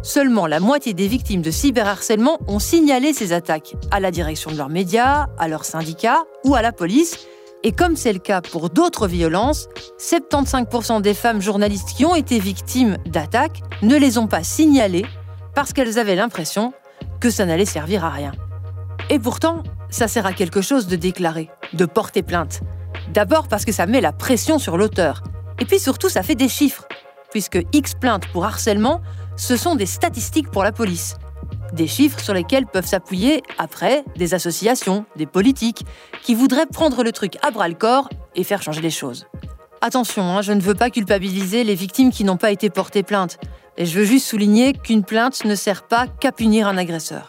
Seulement 0.02 0.46
la 0.46 0.60
moitié 0.60 0.94
des 0.94 1.06
victimes 1.06 1.42
de 1.42 1.50
cyberharcèlement 1.50 2.38
ont 2.48 2.58
signalé 2.58 3.12
ces 3.12 3.32
attaques 3.32 3.76
à 3.90 4.00
la 4.00 4.10
direction 4.10 4.50
de 4.50 4.56
leurs 4.56 4.68
médias, 4.68 5.26
à 5.38 5.48
leurs 5.48 5.64
syndicats 5.64 6.24
ou 6.44 6.54
à 6.54 6.62
la 6.62 6.72
police, 6.72 7.26
et 7.62 7.72
comme 7.72 7.96
c'est 7.96 8.12
le 8.12 8.18
cas 8.18 8.40
pour 8.40 8.70
d'autres 8.70 9.06
violences, 9.06 9.68
75% 9.98 11.02
des 11.02 11.14
femmes 11.14 11.42
journalistes 11.42 11.90
qui 11.96 12.04
ont 12.04 12.14
été 12.14 12.38
victimes 12.38 12.96
d'attaques 13.06 13.62
ne 13.82 13.96
les 13.96 14.18
ont 14.18 14.26
pas 14.26 14.42
signalées 14.42 15.04
parce 15.54 15.72
qu'elles 15.72 15.98
avaient 15.98 16.16
l'impression 16.16 16.72
que 17.20 17.30
ça 17.30 17.44
n'allait 17.44 17.66
servir 17.66 18.04
à 18.04 18.10
rien. 18.10 18.32
Et 19.10 19.18
pourtant, 19.18 19.62
ça 19.90 20.08
sert 20.08 20.24
à 20.24 20.32
quelque 20.32 20.62
chose 20.62 20.86
de 20.86 20.96
déclarer, 20.96 21.50
de 21.74 21.84
porter 21.84 22.22
plainte. 22.22 22.60
D'abord 23.12 23.48
parce 23.48 23.64
que 23.64 23.72
ça 23.72 23.86
met 23.86 24.00
la 24.00 24.12
pression 24.12 24.58
sur 24.58 24.78
l'auteur. 24.78 25.22
Et 25.58 25.66
puis 25.66 25.78
surtout, 25.78 26.08
ça 26.08 26.22
fait 26.22 26.34
des 26.34 26.48
chiffres, 26.48 26.86
puisque 27.30 27.58
X 27.72 27.94
plaintes 27.94 28.26
pour 28.32 28.44
harcèlement, 28.44 29.02
ce 29.36 29.56
sont 29.56 29.74
des 29.74 29.86
statistiques 29.86 30.50
pour 30.50 30.62
la 30.62 30.72
police. 30.72 31.16
Des 31.72 31.86
chiffres 31.86 32.20
sur 32.20 32.34
lesquels 32.34 32.66
peuvent 32.66 32.86
s'appuyer 32.86 33.42
après 33.58 34.04
des 34.16 34.34
associations, 34.34 35.04
des 35.16 35.26
politiques, 35.26 35.84
qui 36.22 36.34
voudraient 36.34 36.66
prendre 36.66 37.04
le 37.04 37.12
truc 37.12 37.36
à 37.42 37.50
bras 37.50 37.68
le 37.68 37.74
corps 37.74 38.08
et 38.34 38.44
faire 38.44 38.62
changer 38.62 38.80
les 38.80 38.90
choses. 38.90 39.26
Attention, 39.80 40.22
hein, 40.22 40.42
je 40.42 40.52
ne 40.52 40.60
veux 40.60 40.74
pas 40.74 40.90
culpabiliser 40.90 41.64
les 41.64 41.74
victimes 41.74 42.10
qui 42.10 42.24
n'ont 42.24 42.36
pas 42.36 42.50
été 42.50 42.70
portées 42.70 43.02
plainte. 43.02 43.38
Et 43.76 43.86
je 43.86 43.98
veux 43.98 44.04
juste 44.04 44.26
souligner 44.26 44.72
qu'une 44.72 45.04
plainte 45.04 45.44
ne 45.44 45.54
sert 45.54 45.84
pas 45.84 46.06
qu'à 46.06 46.32
punir 46.32 46.66
un 46.66 46.76
agresseur. 46.76 47.28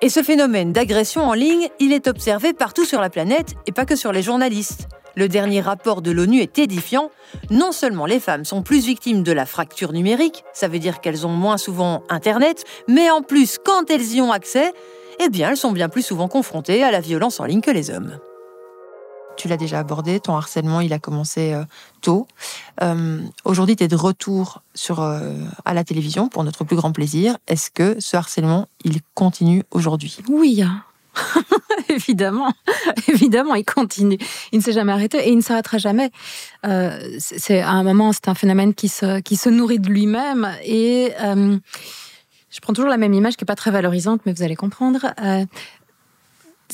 Et 0.00 0.08
ce 0.08 0.22
phénomène 0.22 0.72
d'agression 0.72 1.22
en 1.22 1.34
ligne, 1.34 1.68
il 1.78 1.92
est 1.92 2.08
observé 2.08 2.52
partout 2.52 2.84
sur 2.84 3.00
la 3.00 3.10
planète 3.10 3.54
et 3.66 3.72
pas 3.72 3.86
que 3.86 3.96
sur 3.96 4.12
les 4.12 4.22
journalistes. 4.22 4.88
Le 5.16 5.28
dernier 5.28 5.60
rapport 5.60 6.02
de 6.02 6.10
l'ONU 6.10 6.40
est 6.40 6.58
édifiant. 6.58 7.10
Non 7.50 7.72
seulement 7.72 8.06
les 8.06 8.20
femmes 8.20 8.44
sont 8.44 8.62
plus 8.62 8.84
victimes 8.84 9.22
de 9.22 9.32
la 9.32 9.46
fracture 9.46 9.92
numérique, 9.92 10.44
ça 10.52 10.68
veut 10.68 10.78
dire 10.78 11.00
qu'elles 11.00 11.26
ont 11.26 11.30
moins 11.30 11.58
souvent 11.58 12.02
Internet, 12.08 12.64
mais 12.88 13.10
en 13.10 13.22
plus, 13.22 13.58
quand 13.64 13.90
elles 13.90 14.12
y 14.12 14.20
ont 14.20 14.32
accès, 14.32 14.72
eh 15.20 15.28
bien, 15.28 15.50
elles 15.50 15.56
sont 15.56 15.72
bien 15.72 15.88
plus 15.88 16.02
souvent 16.02 16.28
confrontées 16.28 16.82
à 16.82 16.90
la 16.90 17.00
violence 17.00 17.40
en 17.40 17.44
ligne 17.44 17.60
que 17.60 17.70
les 17.70 17.90
hommes. 17.90 18.18
Tu 19.36 19.48
l'as 19.48 19.56
déjà 19.56 19.80
abordé, 19.80 20.20
ton 20.20 20.36
harcèlement, 20.36 20.80
il 20.80 20.92
a 20.92 20.98
commencé 20.98 21.52
euh, 21.52 21.64
tôt. 22.00 22.26
Euh, 22.82 23.20
aujourd'hui, 23.44 23.76
tu 23.76 23.84
es 23.84 23.88
de 23.88 23.96
retour 23.96 24.62
sur, 24.74 25.00
euh, 25.00 25.32
à 25.64 25.74
la 25.74 25.82
télévision 25.82 26.28
pour 26.28 26.44
notre 26.44 26.64
plus 26.64 26.76
grand 26.76 26.92
plaisir. 26.92 27.36
Est-ce 27.48 27.70
que 27.70 27.96
ce 27.98 28.16
harcèlement, 28.16 28.68
il 28.84 29.00
continue 29.14 29.64
aujourd'hui? 29.70 30.18
Oui, 30.28 30.62
hein. 30.62 30.82
évidemment, 31.88 32.52
évidemment, 33.08 33.54
il 33.54 33.64
continue. 33.64 34.18
Il 34.52 34.58
ne 34.58 34.62
s'est 34.62 34.72
jamais 34.72 34.92
arrêté 34.92 35.18
et 35.18 35.30
il 35.30 35.36
ne 35.36 35.42
s'arrêtera 35.42 35.78
jamais. 35.78 36.10
Euh, 36.66 36.98
c'est 37.18 37.60
à 37.60 37.70
un 37.70 37.82
moment, 37.82 38.12
c'est 38.12 38.28
un 38.28 38.34
phénomène 38.34 38.74
qui 38.74 38.88
se 38.88 39.20
qui 39.20 39.36
se 39.36 39.48
nourrit 39.48 39.78
de 39.78 39.88
lui-même 39.88 40.48
et 40.64 41.12
euh, 41.22 41.56
je 42.50 42.60
prends 42.60 42.72
toujours 42.72 42.90
la 42.90 42.96
même 42.96 43.14
image 43.14 43.36
qui 43.36 43.44
est 43.44 43.46
pas 43.46 43.56
très 43.56 43.70
valorisante, 43.70 44.20
mais 44.26 44.32
vous 44.32 44.42
allez 44.42 44.56
comprendre. 44.56 45.12
Euh, 45.22 45.44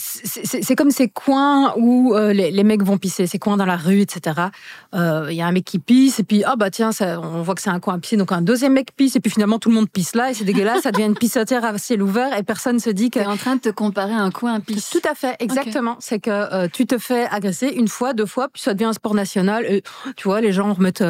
c'est 0.00 0.76
comme 0.76 0.90
ces 0.90 1.08
coins 1.08 1.74
où 1.76 2.14
euh, 2.14 2.32
les, 2.32 2.64
mecs 2.64 2.82
vont 2.82 2.98
pisser, 2.98 3.26
ces 3.26 3.38
coins 3.38 3.56
dans 3.56 3.66
la 3.66 3.76
rue, 3.76 4.00
etc. 4.00 4.36
Il 4.92 4.98
euh, 4.98 5.32
y 5.32 5.42
a 5.42 5.46
un 5.46 5.52
mec 5.52 5.64
qui 5.64 5.78
pisse, 5.78 6.20
et 6.20 6.24
puis, 6.24 6.42
ah 6.44 6.56
bah 6.56 6.70
tiens, 6.70 6.92
ça, 6.92 7.20
on 7.20 7.42
voit 7.42 7.54
que 7.54 7.62
c'est 7.62 7.70
un 7.70 7.80
coin 7.80 7.94
à 7.94 7.98
pisser, 7.98 8.16
donc 8.16 8.32
un 8.32 8.42
deuxième 8.42 8.72
mec 8.72 8.94
pisse, 8.96 9.16
et 9.16 9.20
puis 9.20 9.30
finalement 9.30 9.58
tout 9.58 9.68
le 9.68 9.74
monde 9.74 9.88
pisse 9.90 10.14
là, 10.14 10.30
et 10.30 10.34
c'est 10.34 10.44
dégueulasse, 10.44 10.82
ça 10.82 10.92
devient 10.92 11.06
une 11.06 11.16
pissotière 11.16 11.64
à 11.64 11.76
ciel 11.78 12.02
ouvert, 12.02 12.36
et 12.36 12.42
personne 12.42 12.78
se 12.78 12.90
dit 12.90 13.10
que. 13.10 13.18
T'es 13.18 13.26
en 13.26 13.36
train 13.36 13.56
de 13.56 13.60
te 13.60 13.68
comparer 13.68 14.14
un 14.14 14.30
coin 14.30 14.54
à 14.54 14.60
pisse. 14.60 14.90
Tout 14.90 15.02
à 15.08 15.14
fait, 15.14 15.36
exactement. 15.40 15.96
C'est 16.00 16.18
que 16.18 16.30
euh, 16.30 16.68
tu 16.72 16.86
te 16.86 16.98
fais 16.98 17.26
agresser 17.30 17.68
une 17.68 17.88
fois, 17.88 18.12
deux 18.12 18.26
fois, 18.26 18.48
puis 18.48 18.62
ça 18.62 18.74
devient 18.74 18.86
un 18.86 18.92
sport 18.92 19.14
national, 19.14 19.64
et 19.66 19.82
tu 20.16 20.28
vois, 20.28 20.40
les 20.40 20.52
gens 20.52 20.72
remettent 20.72 21.04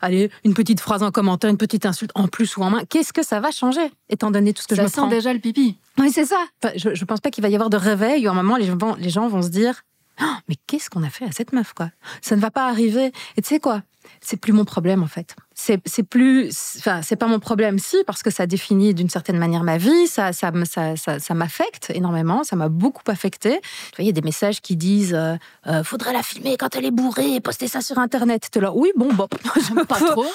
allez, 0.00 0.30
une 0.44 0.54
petite 0.54 0.80
phrase 0.80 1.02
en 1.02 1.10
commentaire, 1.10 1.50
une 1.50 1.56
petite 1.56 1.86
insulte 1.86 2.12
en 2.14 2.28
plus 2.28 2.56
ou 2.56 2.62
en 2.62 2.70
main. 2.70 2.84
Qu'est-ce 2.88 3.12
que 3.12 3.24
ça 3.24 3.40
va 3.40 3.50
changer, 3.50 3.92
étant 4.08 4.30
donné 4.30 4.52
tout 4.52 4.62
ce 4.62 4.68
que 4.68 4.74
ça 4.74 4.82
je 4.82 4.86
me 4.86 4.92
sent 4.92 5.08
déjà 5.08 5.32
le 5.32 5.40
pipi. 5.40 5.78
Oui, 5.98 6.10
c'est 6.10 6.24
ça. 6.24 6.38
je 6.76 6.88
ne 6.88 7.04
pense 7.04 7.20
pas 7.20 7.30
qu'il 7.30 7.42
va 7.42 7.48
y 7.48 7.54
avoir 7.54 7.70
de 7.70 7.76
réveil 7.76 8.26
où 8.26 8.30
à 8.30 8.32
un 8.32 8.34
moment, 8.34 8.56
les 8.56 8.66
gens, 8.66 8.76
les 8.98 9.10
gens 9.10 9.28
vont 9.28 9.42
se 9.42 9.48
dire 9.48 9.82
oh, 10.20 10.24
Mais 10.48 10.56
qu'est-ce 10.66 10.90
qu'on 10.90 11.02
a 11.02 11.10
fait 11.10 11.24
à 11.24 11.32
cette 11.32 11.52
meuf, 11.52 11.72
quoi? 11.72 11.90
Ça 12.20 12.36
ne 12.36 12.40
va 12.40 12.50
pas 12.50 12.68
arriver. 12.68 13.12
Et 13.36 13.42
tu 13.42 13.48
sais 13.48 13.60
quoi? 13.60 13.82
C'est 14.20 14.36
plus 14.36 14.52
mon 14.52 14.64
problème, 14.64 15.02
en 15.02 15.06
fait 15.06 15.36
c'est 15.54 16.02
plus 16.02 16.50
enfin 16.78 17.00
c'est 17.02 17.16
pas 17.16 17.26
mon 17.26 17.38
problème 17.38 17.78
si 17.78 17.96
parce 18.06 18.22
que 18.22 18.30
ça 18.30 18.46
définit 18.46 18.92
d'une 18.92 19.08
certaine 19.08 19.38
manière 19.38 19.62
ma 19.62 19.78
vie 19.78 20.06
ça 20.06 20.32
ça 20.32 20.52
ça, 20.64 21.18
ça, 21.18 21.34
m'affecte 21.34 21.90
énormément 21.94 22.44
ça 22.44 22.56
m'a 22.56 22.68
beaucoup 22.68 23.02
affecté 23.08 23.60
tu 23.60 23.96
vois 23.96 24.04
il 24.04 24.06
y 24.06 24.08
a 24.08 24.12
des 24.12 24.22
messages 24.22 24.60
qui 24.60 24.76
disent 24.76 25.14
euh, 25.14 25.36
euh, 25.66 25.82
faudrait 25.82 26.12
la 26.12 26.22
filmer 26.22 26.56
quand 26.56 26.76
elle 26.76 26.84
est 26.84 26.90
bourrée 26.90 27.34
et 27.34 27.40
poster 27.40 27.68
ça 27.68 27.80
sur 27.80 27.98
internet. 27.98 28.50
Es 28.54 28.60
là 28.60 28.72
oui 28.74 28.90
bon 28.96 29.12
bon 29.12 29.28
j'aime 29.68 29.86
pas 29.86 29.96
trop. 29.96 30.24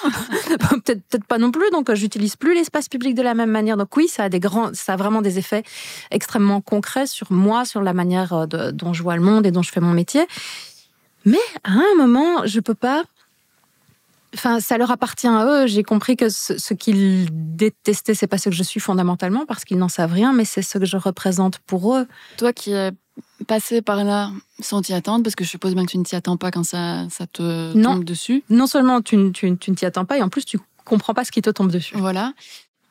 Peut-être 0.59 1.01
peut-être 1.03 1.25
pas 1.25 1.37
non 1.37 1.51
plus 1.51 1.69
donc 1.71 1.93
j'utilise 1.93 2.35
plus 2.35 2.55
l'espace 2.55 2.89
public 2.89 3.15
de 3.15 3.21
la 3.21 3.33
même 3.33 3.51
manière. 3.51 3.77
Donc 3.77 3.95
oui 3.97 4.07
ça 4.07 4.23
a 4.23 4.29
des 4.29 4.39
grands 4.39 4.71
ça 4.73 4.93
a 4.93 4.95
vraiment 4.95 5.21
des 5.21 5.37
effets 5.37 5.63
extrêmement 6.11 6.61
concrets 6.61 7.07
sur 7.07 7.31
moi 7.31 7.65
sur 7.65 7.81
la 7.81 7.93
manière 7.93 8.33
euh, 8.33 8.71
dont 8.71 8.93
je 8.93 9.03
vois 9.03 9.15
le 9.15 9.21
monde 9.21 9.45
et 9.45 9.51
dont 9.51 9.61
je 9.61 9.71
fais 9.71 9.81
mon 9.81 9.93
métier. 9.93 10.25
Mais 11.25 11.37
à 11.63 11.71
un 11.71 11.95
moment 11.97 12.45
je 12.45 12.59
peux 12.59 12.75
pas 12.75 13.03
Enfin, 14.35 14.59
ça 14.59 14.77
leur 14.77 14.91
appartient 14.91 15.27
à 15.27 15.45
eux. 15.45 15.67
J'ai 15.67 15.83
compris 15.83 16.15
que 16.15 16.29
ce, 16.29 16.57
ce 16.57 16.73
qu'ils 16.73 17.27
détestaient, 17.31 18.13
c'est 18.13 18.27
pas 18.27 18.37
ce 18.37 18.49
que 18.49 18.55
je 18.55 18.63
suis 18.63 18.79
fondamentalement, 18.79 19.45
parce 19.45 19.65
qu'ils 19.65 19.77
n'en 19.77 19.89
savent 19.89 20.13
rien, 20.13 20.33
mais 20.33 20.45
c'est 20.45 20.61
ce 20.61 20.77
que 20.77 20.85
je 20.85 20.97
représente 20.97 21.59
pour 21.59 21.95
eux. 21.95 22.07
Toi 22.37 22.53
qui 22.53 22.71
es 22.71 22.91
passé 23.47 23.81
par 23.81 24.03
là 24.03 24.31
sans 24.59 24.81
t'y 24.81 24.93
attendre, 24.93 25.23
parce 25.23 25.35
que 25.35 25.43
je 25.43 25.49
suppose 25.49 25.73
bien 25.73 25.85
que 25.85 25.91
tu 25.91 25.97
ne 25.97 26.03
t'y 26.03 26.15
attends 26.15 26.37
pas 26.37 26.51
quand 26.51 26.63
ça, 26.63 27.07
ça 27.09 27.25
te 27.27 27.73
Non. 27.75 27.93
tombe 27.95 28.03
dessus. 28.03 28.43
Non 28.49 28.67
seulement 28.67 29.01
tu, 29.01 29.17
ne- 29.17 29.31
tu, 29.31 29.57
tu 29.57 29.71
ne 29.71 29.75
t'y 29.75 29.85
attends 29.85 30.05
pas, 30.05 30.17
et 30.17 30.21
en 30.21 30.29
plus 30.29 30.45
tu 30.45 30.59
comprends 30.85 31.13
pas 31.13 31.25
ce 31.25 31.31
qui 31.31 31.41
te 31.41 31.49
tombe 31.49 31.71
dessus. 31.71 31.95
Voilà. 31.97 32.33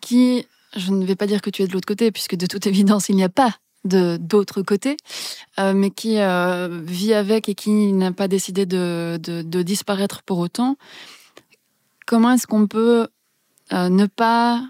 Qui, 0.01 0.47
je 0.77 0.91
ne 0.91 1.05
vais 1.07 1.17
pas 1.17 1.27
dire 1.27 1.41
que 1.41 1.51
tu 1.51 1.63
es 1.63 1.67
de 1.69 1.73
l'autre 1.73 1.87
côté, 1.87 2.11
puisque 2.11 2.37
de 2.37 2.47
toute 2.47 2.67
évidence, 2.73 3.09
il 3.09 3.17
n'y 3.17 3.25
a 3.25 3.29
pas 3.29 3.55
de 3.85 4.17
d'autre 4.21 4.63
côté, 4.63 4.97
euh, 5.61 5.73
mais 5.73 5.91
qui 5.91 6.19
euh, 6.19 6.69
vit 6.85 7.15
avec 7.15 7.49
et 7.49 7.55
qui 7.55 7.93
n'a 7.93 8.11
pas 8.11 8.27
décidé 8.27 8.67
de, 8.67 9.19
de, 9.23 9.43
de 9.43 9.63
disparaître 9.63 10.23
pour 10.25 10.39
autant. 10.39 10.77
Comment 12.09 12.33
est-ce 12.33 12.47
qu'on 12.47 12.67
peut 12.67 13.07
euh, 13.75 13.91
ne 13.91 14.07
pas 14.07 14.63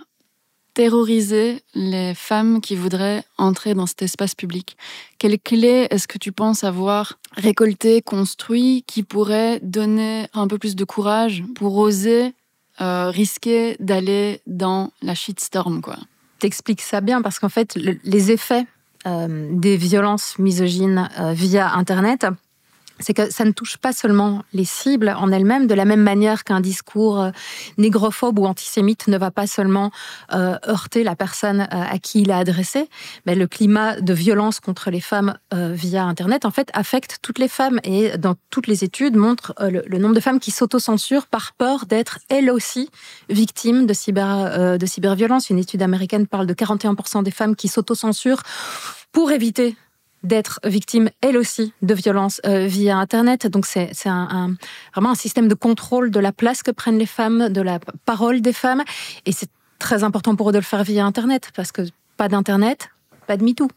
terroriser 0.75 1.63
les 1.75 2.13
femmes 2.15 2.61
qui 2.61 2.75
voudraient 2.75 3.23
entrer 3.37 3.75
dans 3.75 3.87
cet 3.87 4.03
espace 4.03 4.35
public? 4.35 4.77
Quelles 5.19 5.39
clés 5.39 5.87
est-ce 5.91 6.09
que 6.09 6.19
tu 6.19 6.33
penses 6.33 6.65
avoir 6.65 7.21
récoltées, 7.37 8.03
construit, 8.03 8.83
qui 8.89 9.05
pourraient 9.05 9.61
donner 9.63 10.27
un 10.35 10.49
peu 10.49 10.59
plus 10.59 10.75
de 10.75 10.83
courage 10.83 11.45
pour 11.55 11.77
oser 11.77 12.35
euh, 12.81 13.11
risquer 13.11 13.77
d'aller 13.79 14.41
dans 14.49 14.91
la 15.01 15.15
shitstorm, 15.15 15.81
quoi? 15.81 15.97
T'expliques 16.41 16.81
ça 16.83 17.01
bien 17.01 17.23
parce 17.23 17.39
qu'en 17.39 17.49
fait, 17.49 17.77
le- 17.77 18.01
les 18.03 18.33
effets 18.33 18.67
euh, 19.07 19.49
des 19.53 19.77
violences 19.77 20.41
misogynes 20.41 21.09
via 21.35 21.73
Internet, 21.75 22.27
c'est 23.01 23.15
que 23.15 23.31
ça 23.31 23.45
ne 23.45 23.53
touche 23.53 23.77
pas 23.77 23.93
seulement 23.93 24.43
les 24.53 24.65
cibles 24.65 25.15
en 25.17 25.31
elles-mêmes, 25.31 25.67
de 25.67 25.75
la 25.75 25.85
même 25.85 26.03
manière 26.03 26.45
qu'un 26.45 26.61
discours 26.61 27.21
euh, 27.21 27.31
négrophobe 27.77 28.39
ou 28.39 28.47
antisémite 28.47 29.09
ne 29.09 29.19
va 29.19 29.31
pas 29.31 29.47
seulement 29.47 29.91
euh, 30.33 30.57
heurter 30.67 31.05
la 31.05 31.17
personne 31.17 31.63
euh, 31.63 31.67
à 31.71 31.99
qui 31.99 32.23
il 32.23 32.31
est 32.31 32.35
adressé, 32.35 32.89
mais 33.27 33.35
le 33.35 33.47
climat 33.47 34.01
de 34.01 34.13
violence 34.13 34.61
contre 34.61 34.91
les 34.91 35.01
femmes 35.01 35.37
euh, 35.53 35.73
via 35.75 36.05
Internet, 36.05 36.45
en 36.45 36.51
fait, 36.51 36.71
affecte 36.73 37.19
toutes 37.23 37.39
les 37.39 37.49
femmes. 37.49 37.81
Et 37.85 38.17
dans 38.19 38.35
toutes 38.51 38.67
les 38.67 38.85
études, 38.85 39.17
montre 39.17 39.55
euh, 39.61 39.83
le, 39.87 39.99
nombre 39.99 40.15
de 40.15 40.21
femmes 40.21 40.41
qui 40.41 40.51
s'autocensurent 40.51 41.27
par 41.27 41.53
peur 41.53 41.87
d'être 41.87 42.19
elles 42.29 42.51
aussi 42.51 42.91
victimes 43.29 43.87
de, 43.87 43.93
cyber, 43.93 44.79
de 44.79 44.87
cyberviolence. 44.87 45.51
Une 45.51 45.59
étude 45.59 45.83
américaine 45.83 46.27
parle 46.27 46.47
de 46.47 46.55
41% 46.55 47.23
des 47.23 47.31
femmes 47.31 47.57
qui 47.57 47.69
s'autocensurent 47.69 48.43
pour 49.13 49.33
éviter 49.33 49.77
d'être 50.25 50.61
victimes, 50.65 51.11
elles 51.21 51.37
aussi, 51.37 51.73
de 51.83 51.95
violences 51.95 52.41
euh, 52.45 52.67
via 52.67 52.97
Internet. 52.99 53.47
Donc 53.47 53.67
c'est 53.67 53.91
un, 54.07 54.29
un- 54.31 54.55
vraiment 54.95 55.11
un 55.13 55.15
système 55.15 55.49
de 55.49 55.55
contrôle 55.55 56.11
de 56.11 56.21
la 56.21 56.33
place 56.33 56.63
que 56.63 56.71
prennent 56.71 56.99
les 56.99 57.07
femmes, 57.07 57.49
de 57.51 57.61
la 57.61 57.79
parole 58.05 58.41
des 58.41 58.53
femmes. 58.53 58.83
Et 59.27 59.33
c'est 59.33 59.51
très 59.79 60.03
important 60.03 60.35
pour 60.35 60.49
eux 60.51 60.53
de 60.53 60.59
le 60.59 60.65
faire 60.65 60.83
via 60.83 61.05
Internet, 61.07 61.51
parce 61.55 61.71
que 61.73 61.83
pas 62.17 62.29
d'Internet, 62.29 62.91
pas 63.27 63.37
de 63.37 63.45
MeToo. 63.45 63.69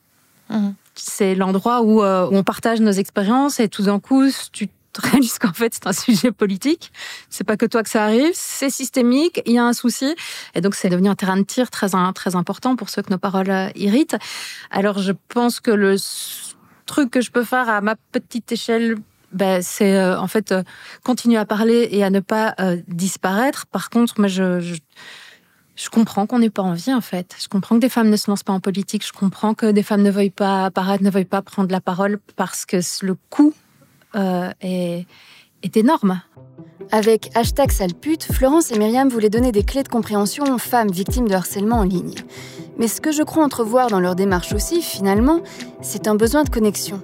C'est 0.95 1.36
l'endroit 1.36 1.82
où, 1.84 2.04
euh, 2.04 2.27
où 2.27 2.36
on 2.36 2.43
partage 2.43 2.82
nos 2.82 2.91
expériences 2.91 3.60
et 3.60 3.69
tout 3.69 3.84
d'un 3.84 3.99
coup, 3.99 4.25
tu 4.51 4.67
te 4.91 5.01
réalises 5.01 5.38
qu'en 5.39 5.54
fait, 5.54 5.73
c'est 5.73 5.88
un 5.88 5.93
sujet 5.93 6.32
politique. 6.32 6.91
C'est 7.30 7.43
pas 7.43 7.58
que 7.58 7.65
toi 7.65 7.84
que 7.84 7.89
ça 7.89 8.04
arrive, 8.04 8.32
c'est 8.34 8.69
systémique, 8.69 9.41
il 9.45 9.54
y 9.54 9.58
a 9.58 9.65
un 9.65 9.73
souci. 9.73 10.15
Et 10.56 10.62
donc, 10.62 10.75
c'est 10.75 10.89
devenu 10.89 11.10
un 11.10 11.15
terrain 11.15 11.38
de 11.38 11.43
tir 11.43 11.69
très, 11.69 11.89
très 12.13 12.36
important 12.36 12.75
pour 12.75 12.89
ceux 12.89 13.01
que 13.01 13.12
nos 13.12 13.17
paroles 13.17 13.49
euh, 13.49 13.69
irritent. 13.75 14.17
Alors, 14.69 14.99
je 14.99 15.13
pense 15.30 15.60
que 15.60 15.71
le 15.71 15.95
truc 16.86 17.12
que 17.12 17.21
je 17.21 17.32
peux 17.32 17.43
faire 17.43 17.69
à 17.69 17.82
ma 17.82 17.95
petite 18.12 18.51
échelle, 18.51 18.97
ben, 19.32 19.62
c'est 19.62 19.95
euh, 19.95 20.19
en 20.19 20.27
fait 20.27 20.51
euh, 20.51 20.62
continuer 21.04 21.38
à 21.38 21.45
parler 21.45 21.88
et 21.91 22.04
à 22.04 22.10
ne 22.10 22.19
pas 22.19 22.56
disparaître. 22.88 23.65
Par 23.67 23.89
contre, 23.89 24.19
moi, 24.19 24.27
je 24.27 25.89
comprends 25.89 26.27
qu'on 26.27 26.39
n'ait 26.39 26.49
pas 26.49 26.62
envie, 26.62 26.93
en 26.93 27.01
fait. 27.01 27.36
Je 27.41 27.47
comprends 27.47 27.75
que 27.75 27.82
des 27.82 27.89
femmes 27.89 28.10
ne 28.10 28.17
se 28.17 28.30
lancent 28.30 28.43
pas 28.43 28.54
en 28.54 28.60
politique. 28.60 29.06
Je 29.06 29.13
comprends 29.13 29.54
que 29.54 29.71
des 29.71 29.84
femmes 29.84 30.04
ne 30.04 30.12
veuillent 30.12 30.30
pas 30.30 30.65
apparaître, 30.65 31.04
ne 31.04 31.10
veuillent 31.10 31.25
pas 31.25 31.41
prendre 31.41 31.71
la 31.71 31.82
parole 31.82 32.19
parce 32.36 32.65
que 32.65 32.77
le 33.06 33.15
coût 33.30 33.54
euh, 34.15 34.50
est, 34.62 35.06
énorme. 35.76 36.21
Avec 36.91 37.30
hashtag 37.36 37.71
salpute, 37.71 38.24
Florence 38.24 38.71
et 38.71 38.78
Myriam 38.78 39.08
voulaient 39.08 39.30
donner 39.30 39.52
des 39.52 39.63
clés 39.63 39.84
de 39.84 39.88
compréhension 39.88 40.43
aux 40.54 40.58
femmes 40.58 40.91
victimes 40.91 41.28
de 41.28 41.34
harcèlement 41.34 41.78
en 41.78 41.84
ligne. 41.84 42.15
Mais 42.78 42.88
ce 42.88 43.00
que 43.00 43.12
je 43.12 43.24
crois 43.24 43.43
entrevoir 43.43 43.89
dans 43.89 44.00
leur 44.00 44.15
démarche 44.15 44.54
aussi, 44.54 44.82
finalement, 44.82 45.41
c'est 45.82 46.08
un 46.08 46.15
besoin 46.15 46.43
de 46.43 46.50
connexion. 46.50 47.02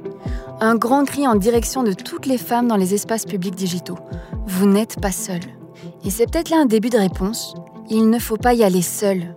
Un 0.60 0.76
grand 0.76 1.06
cri 1.06 1.28
en 1.28 1.36
direction 1.36 1.84
de 1.84 1.94
toutes 1.94 2.26
les 2.26 2.38
femmes 2.38 2.68
dans 2.68 2.78
les 2.78 2.94
espaces 2.94 3.26
publics 3.26 3.56
digitaux. 3.56 3.98
Vous 4.48 4.66
n'êtes 4.66 5.00
pas 5.00 5.12
seules. 5.12 5.40
Et 6.04 6.10
c'est 6.10 6.30
peut-être 6.30 6.50
là 6.50 6.58
un 6.58 6.66
début 6.66 6.90
de 6.90 6.98
réponse. 6.98 7.54
Il 7.90 8.10
ne 8.10 8.20
faut 8.20 8.38
pas 8.38 8.54
y 8.54 8.64
aller 8.64 8.82
seul, 8.82 9.36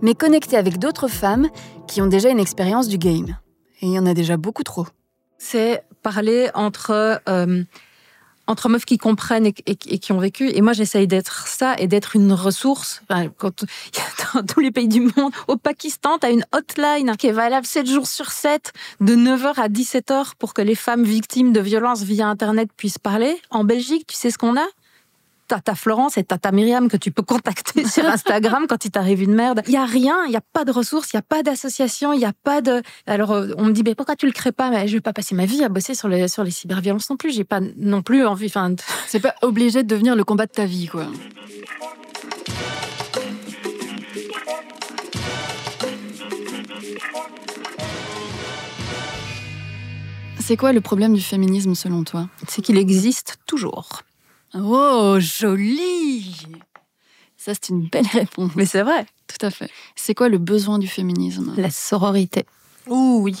mais 0.00 0.14
connecter 0.14 0.56
avec 0.56 0.78
d'autres 0.78 1.08
femmes 1.08 1.48
qui 1.86 2.00
ont 2.00 2.06
déjà 2.06 2.30
une 2.30 2.40
expérience 2.40 2.88
du 2.88 2.98
game. 2.98 3.36
Et 3.80 3.86
il 3.86 3.92
y 3.92 3.98
en 3.98 4.06
a 4.06 4.14
déjà 4.14 4.36
beaucoup 4.36 4.62
trop. 4.62 4.86
c'est 5.38 5.84
parler 6.02 6.50
entre 6.54 7.20
euh, 7.28 7.64
entre 8.46 8.68
meufs 8.68 8.84
qui 8.84 8.98
comprennent 8.98 9.46
et, 9.46 9.52
qui 9.54 10.12
ont 10.12 10.18
vécu. 10.18 10.50
Et 10.50 10.60
moi, 10.60 10.72
j'essaye 10.72 11.06
d'être 11.06 11.46
ça 11.46 11.74
et 11.78 11.86
d'être 11.86 12.16
une 12.16 12.32
ressource. 12.32 13.02
Dans 14.34 14.42
tous 14.42 14.60
les 14.60 14.70
pays 14.70 14.88
du 14.88 15.00
monde, 15.00 15.32
au 15.48 15.56
Pakistan, 15.56 16.18
tu 16.18 16.26
as 16.26 16.30
une 16.30 16.44
hotline 16.52 17.16
qui 17.16 17.28
est 17.28 17.32
valable 17.32 17.66
7 17.66 17.88
jours 17.88 18.06
sur 18.06 18.30
7, 18.30 18.72
de 19.00 19.14
9h 19.14 19.54
à 19.60 19.68
17h, 19.68 20.32
pour 20.38 20.54
que 20.54 20.62
les 20.62 20.74
femmes 20.74 21.04
victimes 21.04 21.52
de 21.52 21.60
violences 21.60 22.02
via 22.02 22.26
Internet 22.26 22.70
puissent 22.76 22.98
parler. 22.98 23.40
En 23.50 23.64
Belgique, 23.64 24.06
tu 24.06 24.16
sais 24.16 24.30
ce 24.30 24.38
qu'on 24.38 24.56
a? 24.56 24.66
T'as 25.48 25.60
ta 25.60 25.74
Florence 25.74 26.16
et 26.16 26.24
t'as 26.24 26.38
ta 26.38 26.50
Myriam 26.50 26.88
que 26.88 26.96
tu 26.96 27.10
peux 27.10 27.22
contacter 27.22 27.84
sur 27.88 28.04
Instagram 28.06 28.66
quand 28.68 28.84
il 28.84 28.90
t'arrive 28.90 29.22
une 29.22 29.34
merde. 29.34 29.62
Il 29.66 29.72
y 29.72 29.76
a 29.76 29.84
rien, 29.84 30.24
il 30.26 30.32
y 30.32 30.36
a 30.36 30.40
pas 30.40 30.64
de 30.64 30.72
ressources, 30.72 31.12
il 31.12 31.16
y 31.16 31.18
a 31.18 31.22
pas 31.22 31.42
d'association, 31.42 32.12
il 32.12 32.20
y 32.20 32.24
a 32.24 32.32
pas 32.32 32.60
de. 32.60 32.82
Alors 33.06 33.32
euh, 33.32 33.48
on 33.58 33.64
me 33.64 33.72
dit 33.72 33.82
mais 33.82 33.94
pourquoi 33.94 34.16
tu 34.16 34.26
le 34.26 34.32
crées 34.32 34.52
pas? 34.52 34.70
Mais 34.70 34.88
je 34.88 34.94
vais 34.94 35.00
pas 35.00 35.12
passer 35.12 35.34
ma 35.34 35.44
vie 35.44 35.62
à 35.62 35.68
bosser 35.68 35.94
sur 35.94 36.08
les 36.08 36.28
sur 36.28 36.44
les 36.44 36.50
cyberviolences 36.50 37.10
non 37.10 37.16
plus. 37.16 37.32
J'ai 37.32 37.44
pas 37.44 37.60
non 37.76 38.02
plus 38.02 38.26
envie. 38.26 38.46
Enfin, 38.46 38.74
C'est 39.06 39.20
pas 39.20 39.34
obligé 39.42 39.82
de 39.82 39.88
devenir 39.88 40.16
le 40.16 40.24
combat 40.24 40.46
de 40.46 40.52
ta 40.52 40.64
vie, 40.64 40.86
quoi. 40.86 41.06
C'est 50.40 50.56
quoi 50.56 50.72
le 50.72 50.80
problème 50.80 51.14
du 51.14 51.20
féminisme 51.20 51.74
selon 51.74 52.02
toi? 52.04 52.28
C'est 52.48 52.62
qu'il 52.62 52.76
existe 52.76 53.36
toujours. 53.46 54.02
Oh, 54.54 55.16
joli 55.18 56.36
Ça, 57.36 57.52
c'est 57.54 57.70
une 57.70 57.88
belle 57.88 58.06
réponse. 58.12 58.52
Mais 58.56 58.66
c'est 58.66 58.82
vrai. 58.82 59.06
Tout 59.26 59.46
à 59.46 59.50
fait. 59.50 59.70
C'est 59.96 60.14
quoi 60.14 60.28
le 60.28 60.38
besoin 60.38 60.78
du 60.78 60.88
féminisme? 60.88 61.54
La 61.56 61.70
sororité. 61.70 62.44
Ouh 62.88 63.20
oui. 63.22 63.36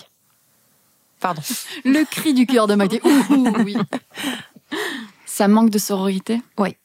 Pardon. 1.20 1.42
Le 1.84 2.04
cri 2.04 2.34
du 2.34 2.46
cœur 2.46 2.66
de 2.66 2.74
Maggie. 2.74 3.00
Ouh, 3.04 3.52
oui. 3.64 3.76
Ça 5.26 5.48
manque 5.48 5.70
de 5.70 5.78
sororité? 5.78 6.40
Oui. 6.58 6.76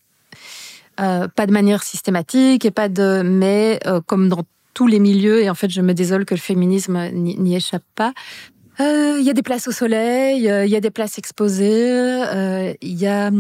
Euh, 1.00 1.28
pas 1.28 1.46
de 1.48 1.52
manière 1.52 1.84
systématique 1.84 2.66
et 2.66 2.72
pas 2.72 2.90
de. 2.90 3.22
Mais 3.24 3.80
euh, 3.86 4.02
comme 4.02 4.30
dans 4.30 4.44
tous 4.74 4.88
les 4.88 5.00
milieux, 5.00 5.42
et 5.42 5.50
en 5.50 5.56
fait, 5.56 5.70
je 5.70 5.82
me 5.82 5.94
désole 5.94 6.26
que 6.26 6.36
le 6.36 6.40
féminisme 6.40 7.10
n'y 7.12 7.36
n'y 7.38 7.56
échappe 7.56 7.84
pas. 7.96 8.14
Euh, 8.80 9.18
Il 9.20 9.26
y 9.26 9.30
a 9.30 9.34
des 9.34 9.42
places 9.42 9.68
au 9.68 9.72
soleil, 9.72 10.50
euh, 10.50 10.66
il 10.66 10.72
y 10.72 10.76
a 10.76 10.80
des 10.80 10.92
places 10.92 11.18
exposées, 11.18 11.92
euh, 11.92 12.74
il 12.82 12.94
y 12.94 13.08
a 13.08 13.32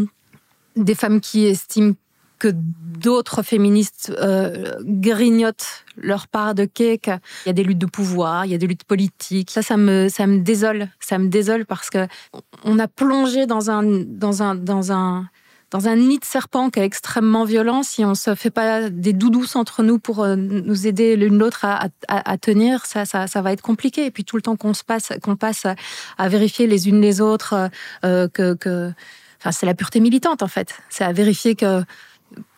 des 0.78 0.96
femmes 0.96 1.20
qui 1.22 1.46
estiment 1.46 1.94
que 2.40 2.50
d'autres 2.54 3.42
féministes 3.42 4.14
euh, 4.20 4.74
grignotent 4.82 5.86
leur 5.96 6.28
part 6.28 6.54
de 6.56 6.66
cake. 6.66 7.10
Il 7.46 7.48
y 7.48 7.50
a 7.50 7.54
des 7.54 7.64
luttes 7.64 7.80
de 7.80 7.86
pouvoir, 7.86 8.46
il 8.46 8.52
y 8.52 8.56
a 8.56 8.58
des 8.58 8.68
luttes 8.68 8.84
politiques. 8.84 9.52
Ça, 9.52 9.62
ça 9.62 9.78
me, 9.78 10.08
ça 10.10 10.28
me 10.28 10.40
désole. 10.40 10.90
Ça 11.00 11.18
me 11.18 11.30
désole 11.30 11.66
parce 11.66 11.90
que 11.90 12.08
on 12.64 12.80
a 12.80 12.88
plongé 12.88 13.46
dans 13.46 13.72
un, 13.72 13.84
dans 13.84 14.44
un, 14.44 14.56
dans 14.56 14.92
un, 14.92 15.30
dans 15.72 15.88
un 15.88 15.96
nid 15.96 16.20
de 16.20 16.26
serpent 16.26 16.70
qui 16.70 16.80
est 16.80 16.86
extrêmement 16.86 17.44
violent. 17.44 17.84
Si 17.84 18.06
on 18.06 18.16
se 18.16 18.36
fait 18.36 18.52
pas 18.52 18.90
des 18.90 19.14
doudous 19.14 19.56
entre 19.58 19.84
nous 19.84 20.00
pour 20.00 20.24
euh, 20.24 20.36
nous 20.36 20.88
aider 20.88 21.16
l'une 21.16 21.38
l'autre 21.38 21.66
à, 21.66 22.38
tenir, 22.38 22.86
ça, 22.86 23.06
ça, 23.06 23.28
ça 23.28 23.42
va 23.42 23.52
être 23.52 23.62
compliqué. 23.62 24.06
Et 24.06 24.12
puis 24.12 24.24
tout 24.24 24.36
le 24.36 24.42
temps 24.42 24.56
qu'on 24.56 24.74
se 24.74 24.84
passe, 24.84 25.12
qu'on 25.22 25.36
passe 25.36 25.66
à, 26.18 26.30
vérifier 26.30 26.68
les 26.68 26.88
unes 26.88 27.02
les 27.02 27.20
autres 27.20 27.70
euh, 28.06 28.28
que, 28.28 28.94
enfin, 29.40 29.52
c'est 29.52 29.66
la 29.66 29.74
pureté 29.74 30.00
militante 30.00 30.44
en 30.44 30.48
fait. 30.48 30.76
C'est 30.90 31.04
à 31.04 31.14
vérifier 31.14 31.56
que, 31.56 31.82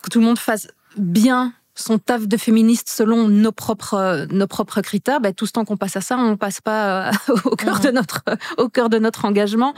que 0.02 0.10
tout 0.10 0.20
le 0.20 0.24
monde 0.26 0.38
fasse 0.38 0.68
bien 0.96 1.52
son 1.74 1.98
taf 1.98 2.26
de 2.26 2.36
féministe 2.36 2.88
selon 2.88 3.28
nos 3.28 3.52
propres 3.52 4.26
nos 4.30 4.46
propres 4.46 4.80
critères. 4.80 5.20
Ben, 5.20 5.32
tout 5.32 5.46
ce 5.46 5.52
temps 5.52 5.64
qu'on 5.64 5.76
passe 5.76 5.96
à 5.96 6.00
ça, 6.00 6.16
on 6.18 6.36
passe 6.36 6.60
pas 6.60 7.08
euh, 7.08 7.12
au 7.44 7.56
cœur 7.56 7.80
de 7.80 7.90
notre 7.90 8.22
au 8.58 8.68
cœur 8.68 8.88
de 8.88 8.98
notre 8.98 9.24
engagement. 9.24 9.74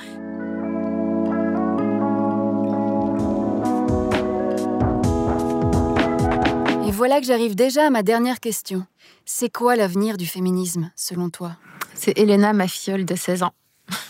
Et 6.87 6.91
voilà 6.91 7.21
que 7.21 7.27
j'arrive 7.27 7.55
déjà 7.55 7.87
à 7.87 7.91
ma 7.91 8.03
dernière 8.03 8.41
question. 8.41 8.87
C'est 9.25 9.51
quoi 9.51 9.77
l'avenir 9.77 10.17
du 10.17 10.27
féminisme, 10.27 10.91
selon 10.97 11.31
toi? 11.31 11.57
C'est 11.95 12.19
Elena, 12.19 12.53
ma 12.53 12.67
fiole 12.67 13.05
de 13.05 13.15
16 13.15 13.45
ans. 13.45 13.55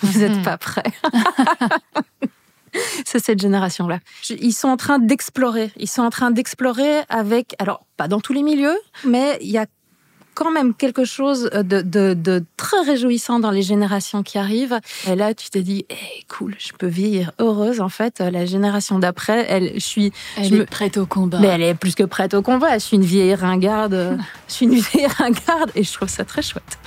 Vous 0.02 0.20
n'êtes 0.20 0.42
pas 0.42 0.57
prêts. 0.57 0.83
c'est 3.04 3.18
cette 3.22 3.40
génération-là. 3.40 3.98
Ils 4.30 4.52
sont 4.52 4.68
en 4.68 4.76
train 4.76 4.98
d'explorer. 4.98 5.70
Ils 5.76 5.88
sont 5.88 6.02
en 6.02 6.11
train 6.11 6.30
d'explorer 6.30 7.00
avec, 7.08 7.54
alors 7.58 7.85
pas 7.96 8.08
dans 8.08 8.20
tous 8.20 8.32
les 8.32 8.42
milieux, 8.42 8.76
mais 9.04 9.38
il 9.40 9.50
y 9.50 9.58
a 9.58 9.66
quand 10.35 10.50
même 10.50 10.72
quelque 10.72 11.04
chose 11.04 11.50
de, 11.52 11.82
de, 11.82 12.14
de 12.14 12.42
très 12.56 12.80
réjouissant 12.87 13.38
dans 13.38 13.50
les 13.50 13.61
générations 13.61 14.22
qui 14.22 14.38
arrivent. 14.38 14.78
Et 15.07 15.14
là, 15.14 15.34
tu 15.34 15.51
t'es 15.51 15.61
dit, 15.61 15.84
hey, 15.90 16.24
cool, 16.26 16.55
je 16.59 16.72
peux 16.72 16.86
vieillir 16.86 17.32
heureuse. 17.38 17.82
En 17.82 17.90
fait, 17.90 18.20
la 18.20 18.47
génération 18.47 18.99
d'après, 18.99 19.44
elle, 19.47 19.72
je 19.74 19.80
suis, 19.80 20.11
Elle 20.38 20.44
je 20.44 20.55
est 20.55 20.59
me- 20.61 20.64
prête 20.64 20.97
au 20.97 21.05
combat. 21.05 21.38
mais 21.38 21.49
elle 21.49 21.61
est 21.62 21.74
plus 21.74 21.94
que 21.94 22.05
prête 22.05 22.32
au 22.32 22.40
combat. 22.40 22.72
Je 22.78 22.84
suis 22.84 22.97
une 22.97 23.05
vieille 23.05 23.34
ringarde. 23.34 24.18
je 24.49 24.53
suis 24.55 24.64
une 24.64 24.76
vieille 24.76 25.07
ringarde 25.18 25.70
et 25.74 25.82
je 25.84 25.92
trouve 25.92 26.09
ça 26.09 26.24
très 26.24 26.40
chouette. 26.40 26.78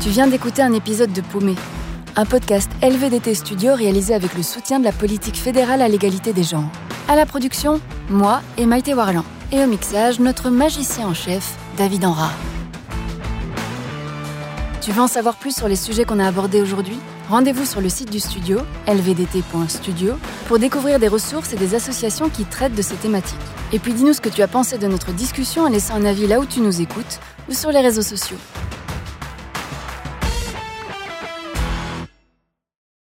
Tu 0.00 0.08
viens 0.08 0.26
d'écouter 0.26 0.62
un 0.62 0.72
épisode 0.72 1.12
de 1.12 1.20
Paumé, 1.20 1.54
un 2.18 2.24
podcast 2.24 2.68
LVDT 2.82 3.32
Studio 3.32 3.76
réalisé 3.76 4.12
avec 4.12 4.34
le 4.34 4.42
soutien 4.42 4.80
de 4.80 4.84
la 4.84 4.90
politique 4.90 5.36
fédérale 5.36 5.80
à 5.80 5.86
l'égalité 5.86 6.32
des 6.32 6.42
genres. 6.42 6.68
À 7.06 7.14
la 7.14 7.26
production, 7.26 7.80
moi 8.10 8.40
et 8.56 8.66
Maïté 8.66 8.92
Warlan. 8.92 9.22
Et 9.52 9.62
au 9.62 9.68
mixage, 9.68 10.18
notre 10.18 10.50
magicien 10.50 11.06
en 11.06 11.14
chef, 11.14 11.54
David 11.76 12.04
Enra. 12.04 12.32
Tu 14.80 14.90
veux 14.90 15.00
en 15.00 15.06
savoir 15.06 15.36
plus 15.36 15.54
sur 15.54 15.68
les 15.68 15.76
sujets 15.76 16.04
qu'on 16.04 16.18
a 16.18 16.26
abordés 16.26 16.60
aujourd'hui? 16.60 16.98
Rendez-vous 17.30 17.64
sur 17.64 17.80
le 17.80 17.88
site 17.88 18.10
du 18.10 18.18
studio, 18.18 18.58
lvdt.studio, 18.88 20.14
pour 20.48 20.58
découvrir 20.58 20.98
des 20.98 21.06
ressources 21.06 21.52
et 21.52 21.56
des 21.56 21.76
associations 21.76 22.30
qui 22.30 22.44
traitent 22.46 22.74
de 22.74 22.82
ces 22.82 22.96
thématiques. 22.96 23.38
Et 23.72 23.78
puis 23.78 23.92
dis-nous 23.92 24.14
ce 24.14 24.20
que 24.20 24.28
tu 24.28 24.42
as 24.42 24.48
pensé 24.48 24.76
de 24.76 24.88
notre 24.88 25.12
discussion 25.12 25.62
en 25.62 25.68
laissant 25.68 25.94
un 25.94 26.04
avis 26.04 26.26
là 26.26 26.40
où 26.40 26.46
tu 26.46 26.62
nous 26.62 26.80
écoutes 26.80 27.20
ou 27.48 27.54
sur 27.54 27.70
les 27.70 27.80
réseaux 27.80 28.02
sociaux. 28.02 28.38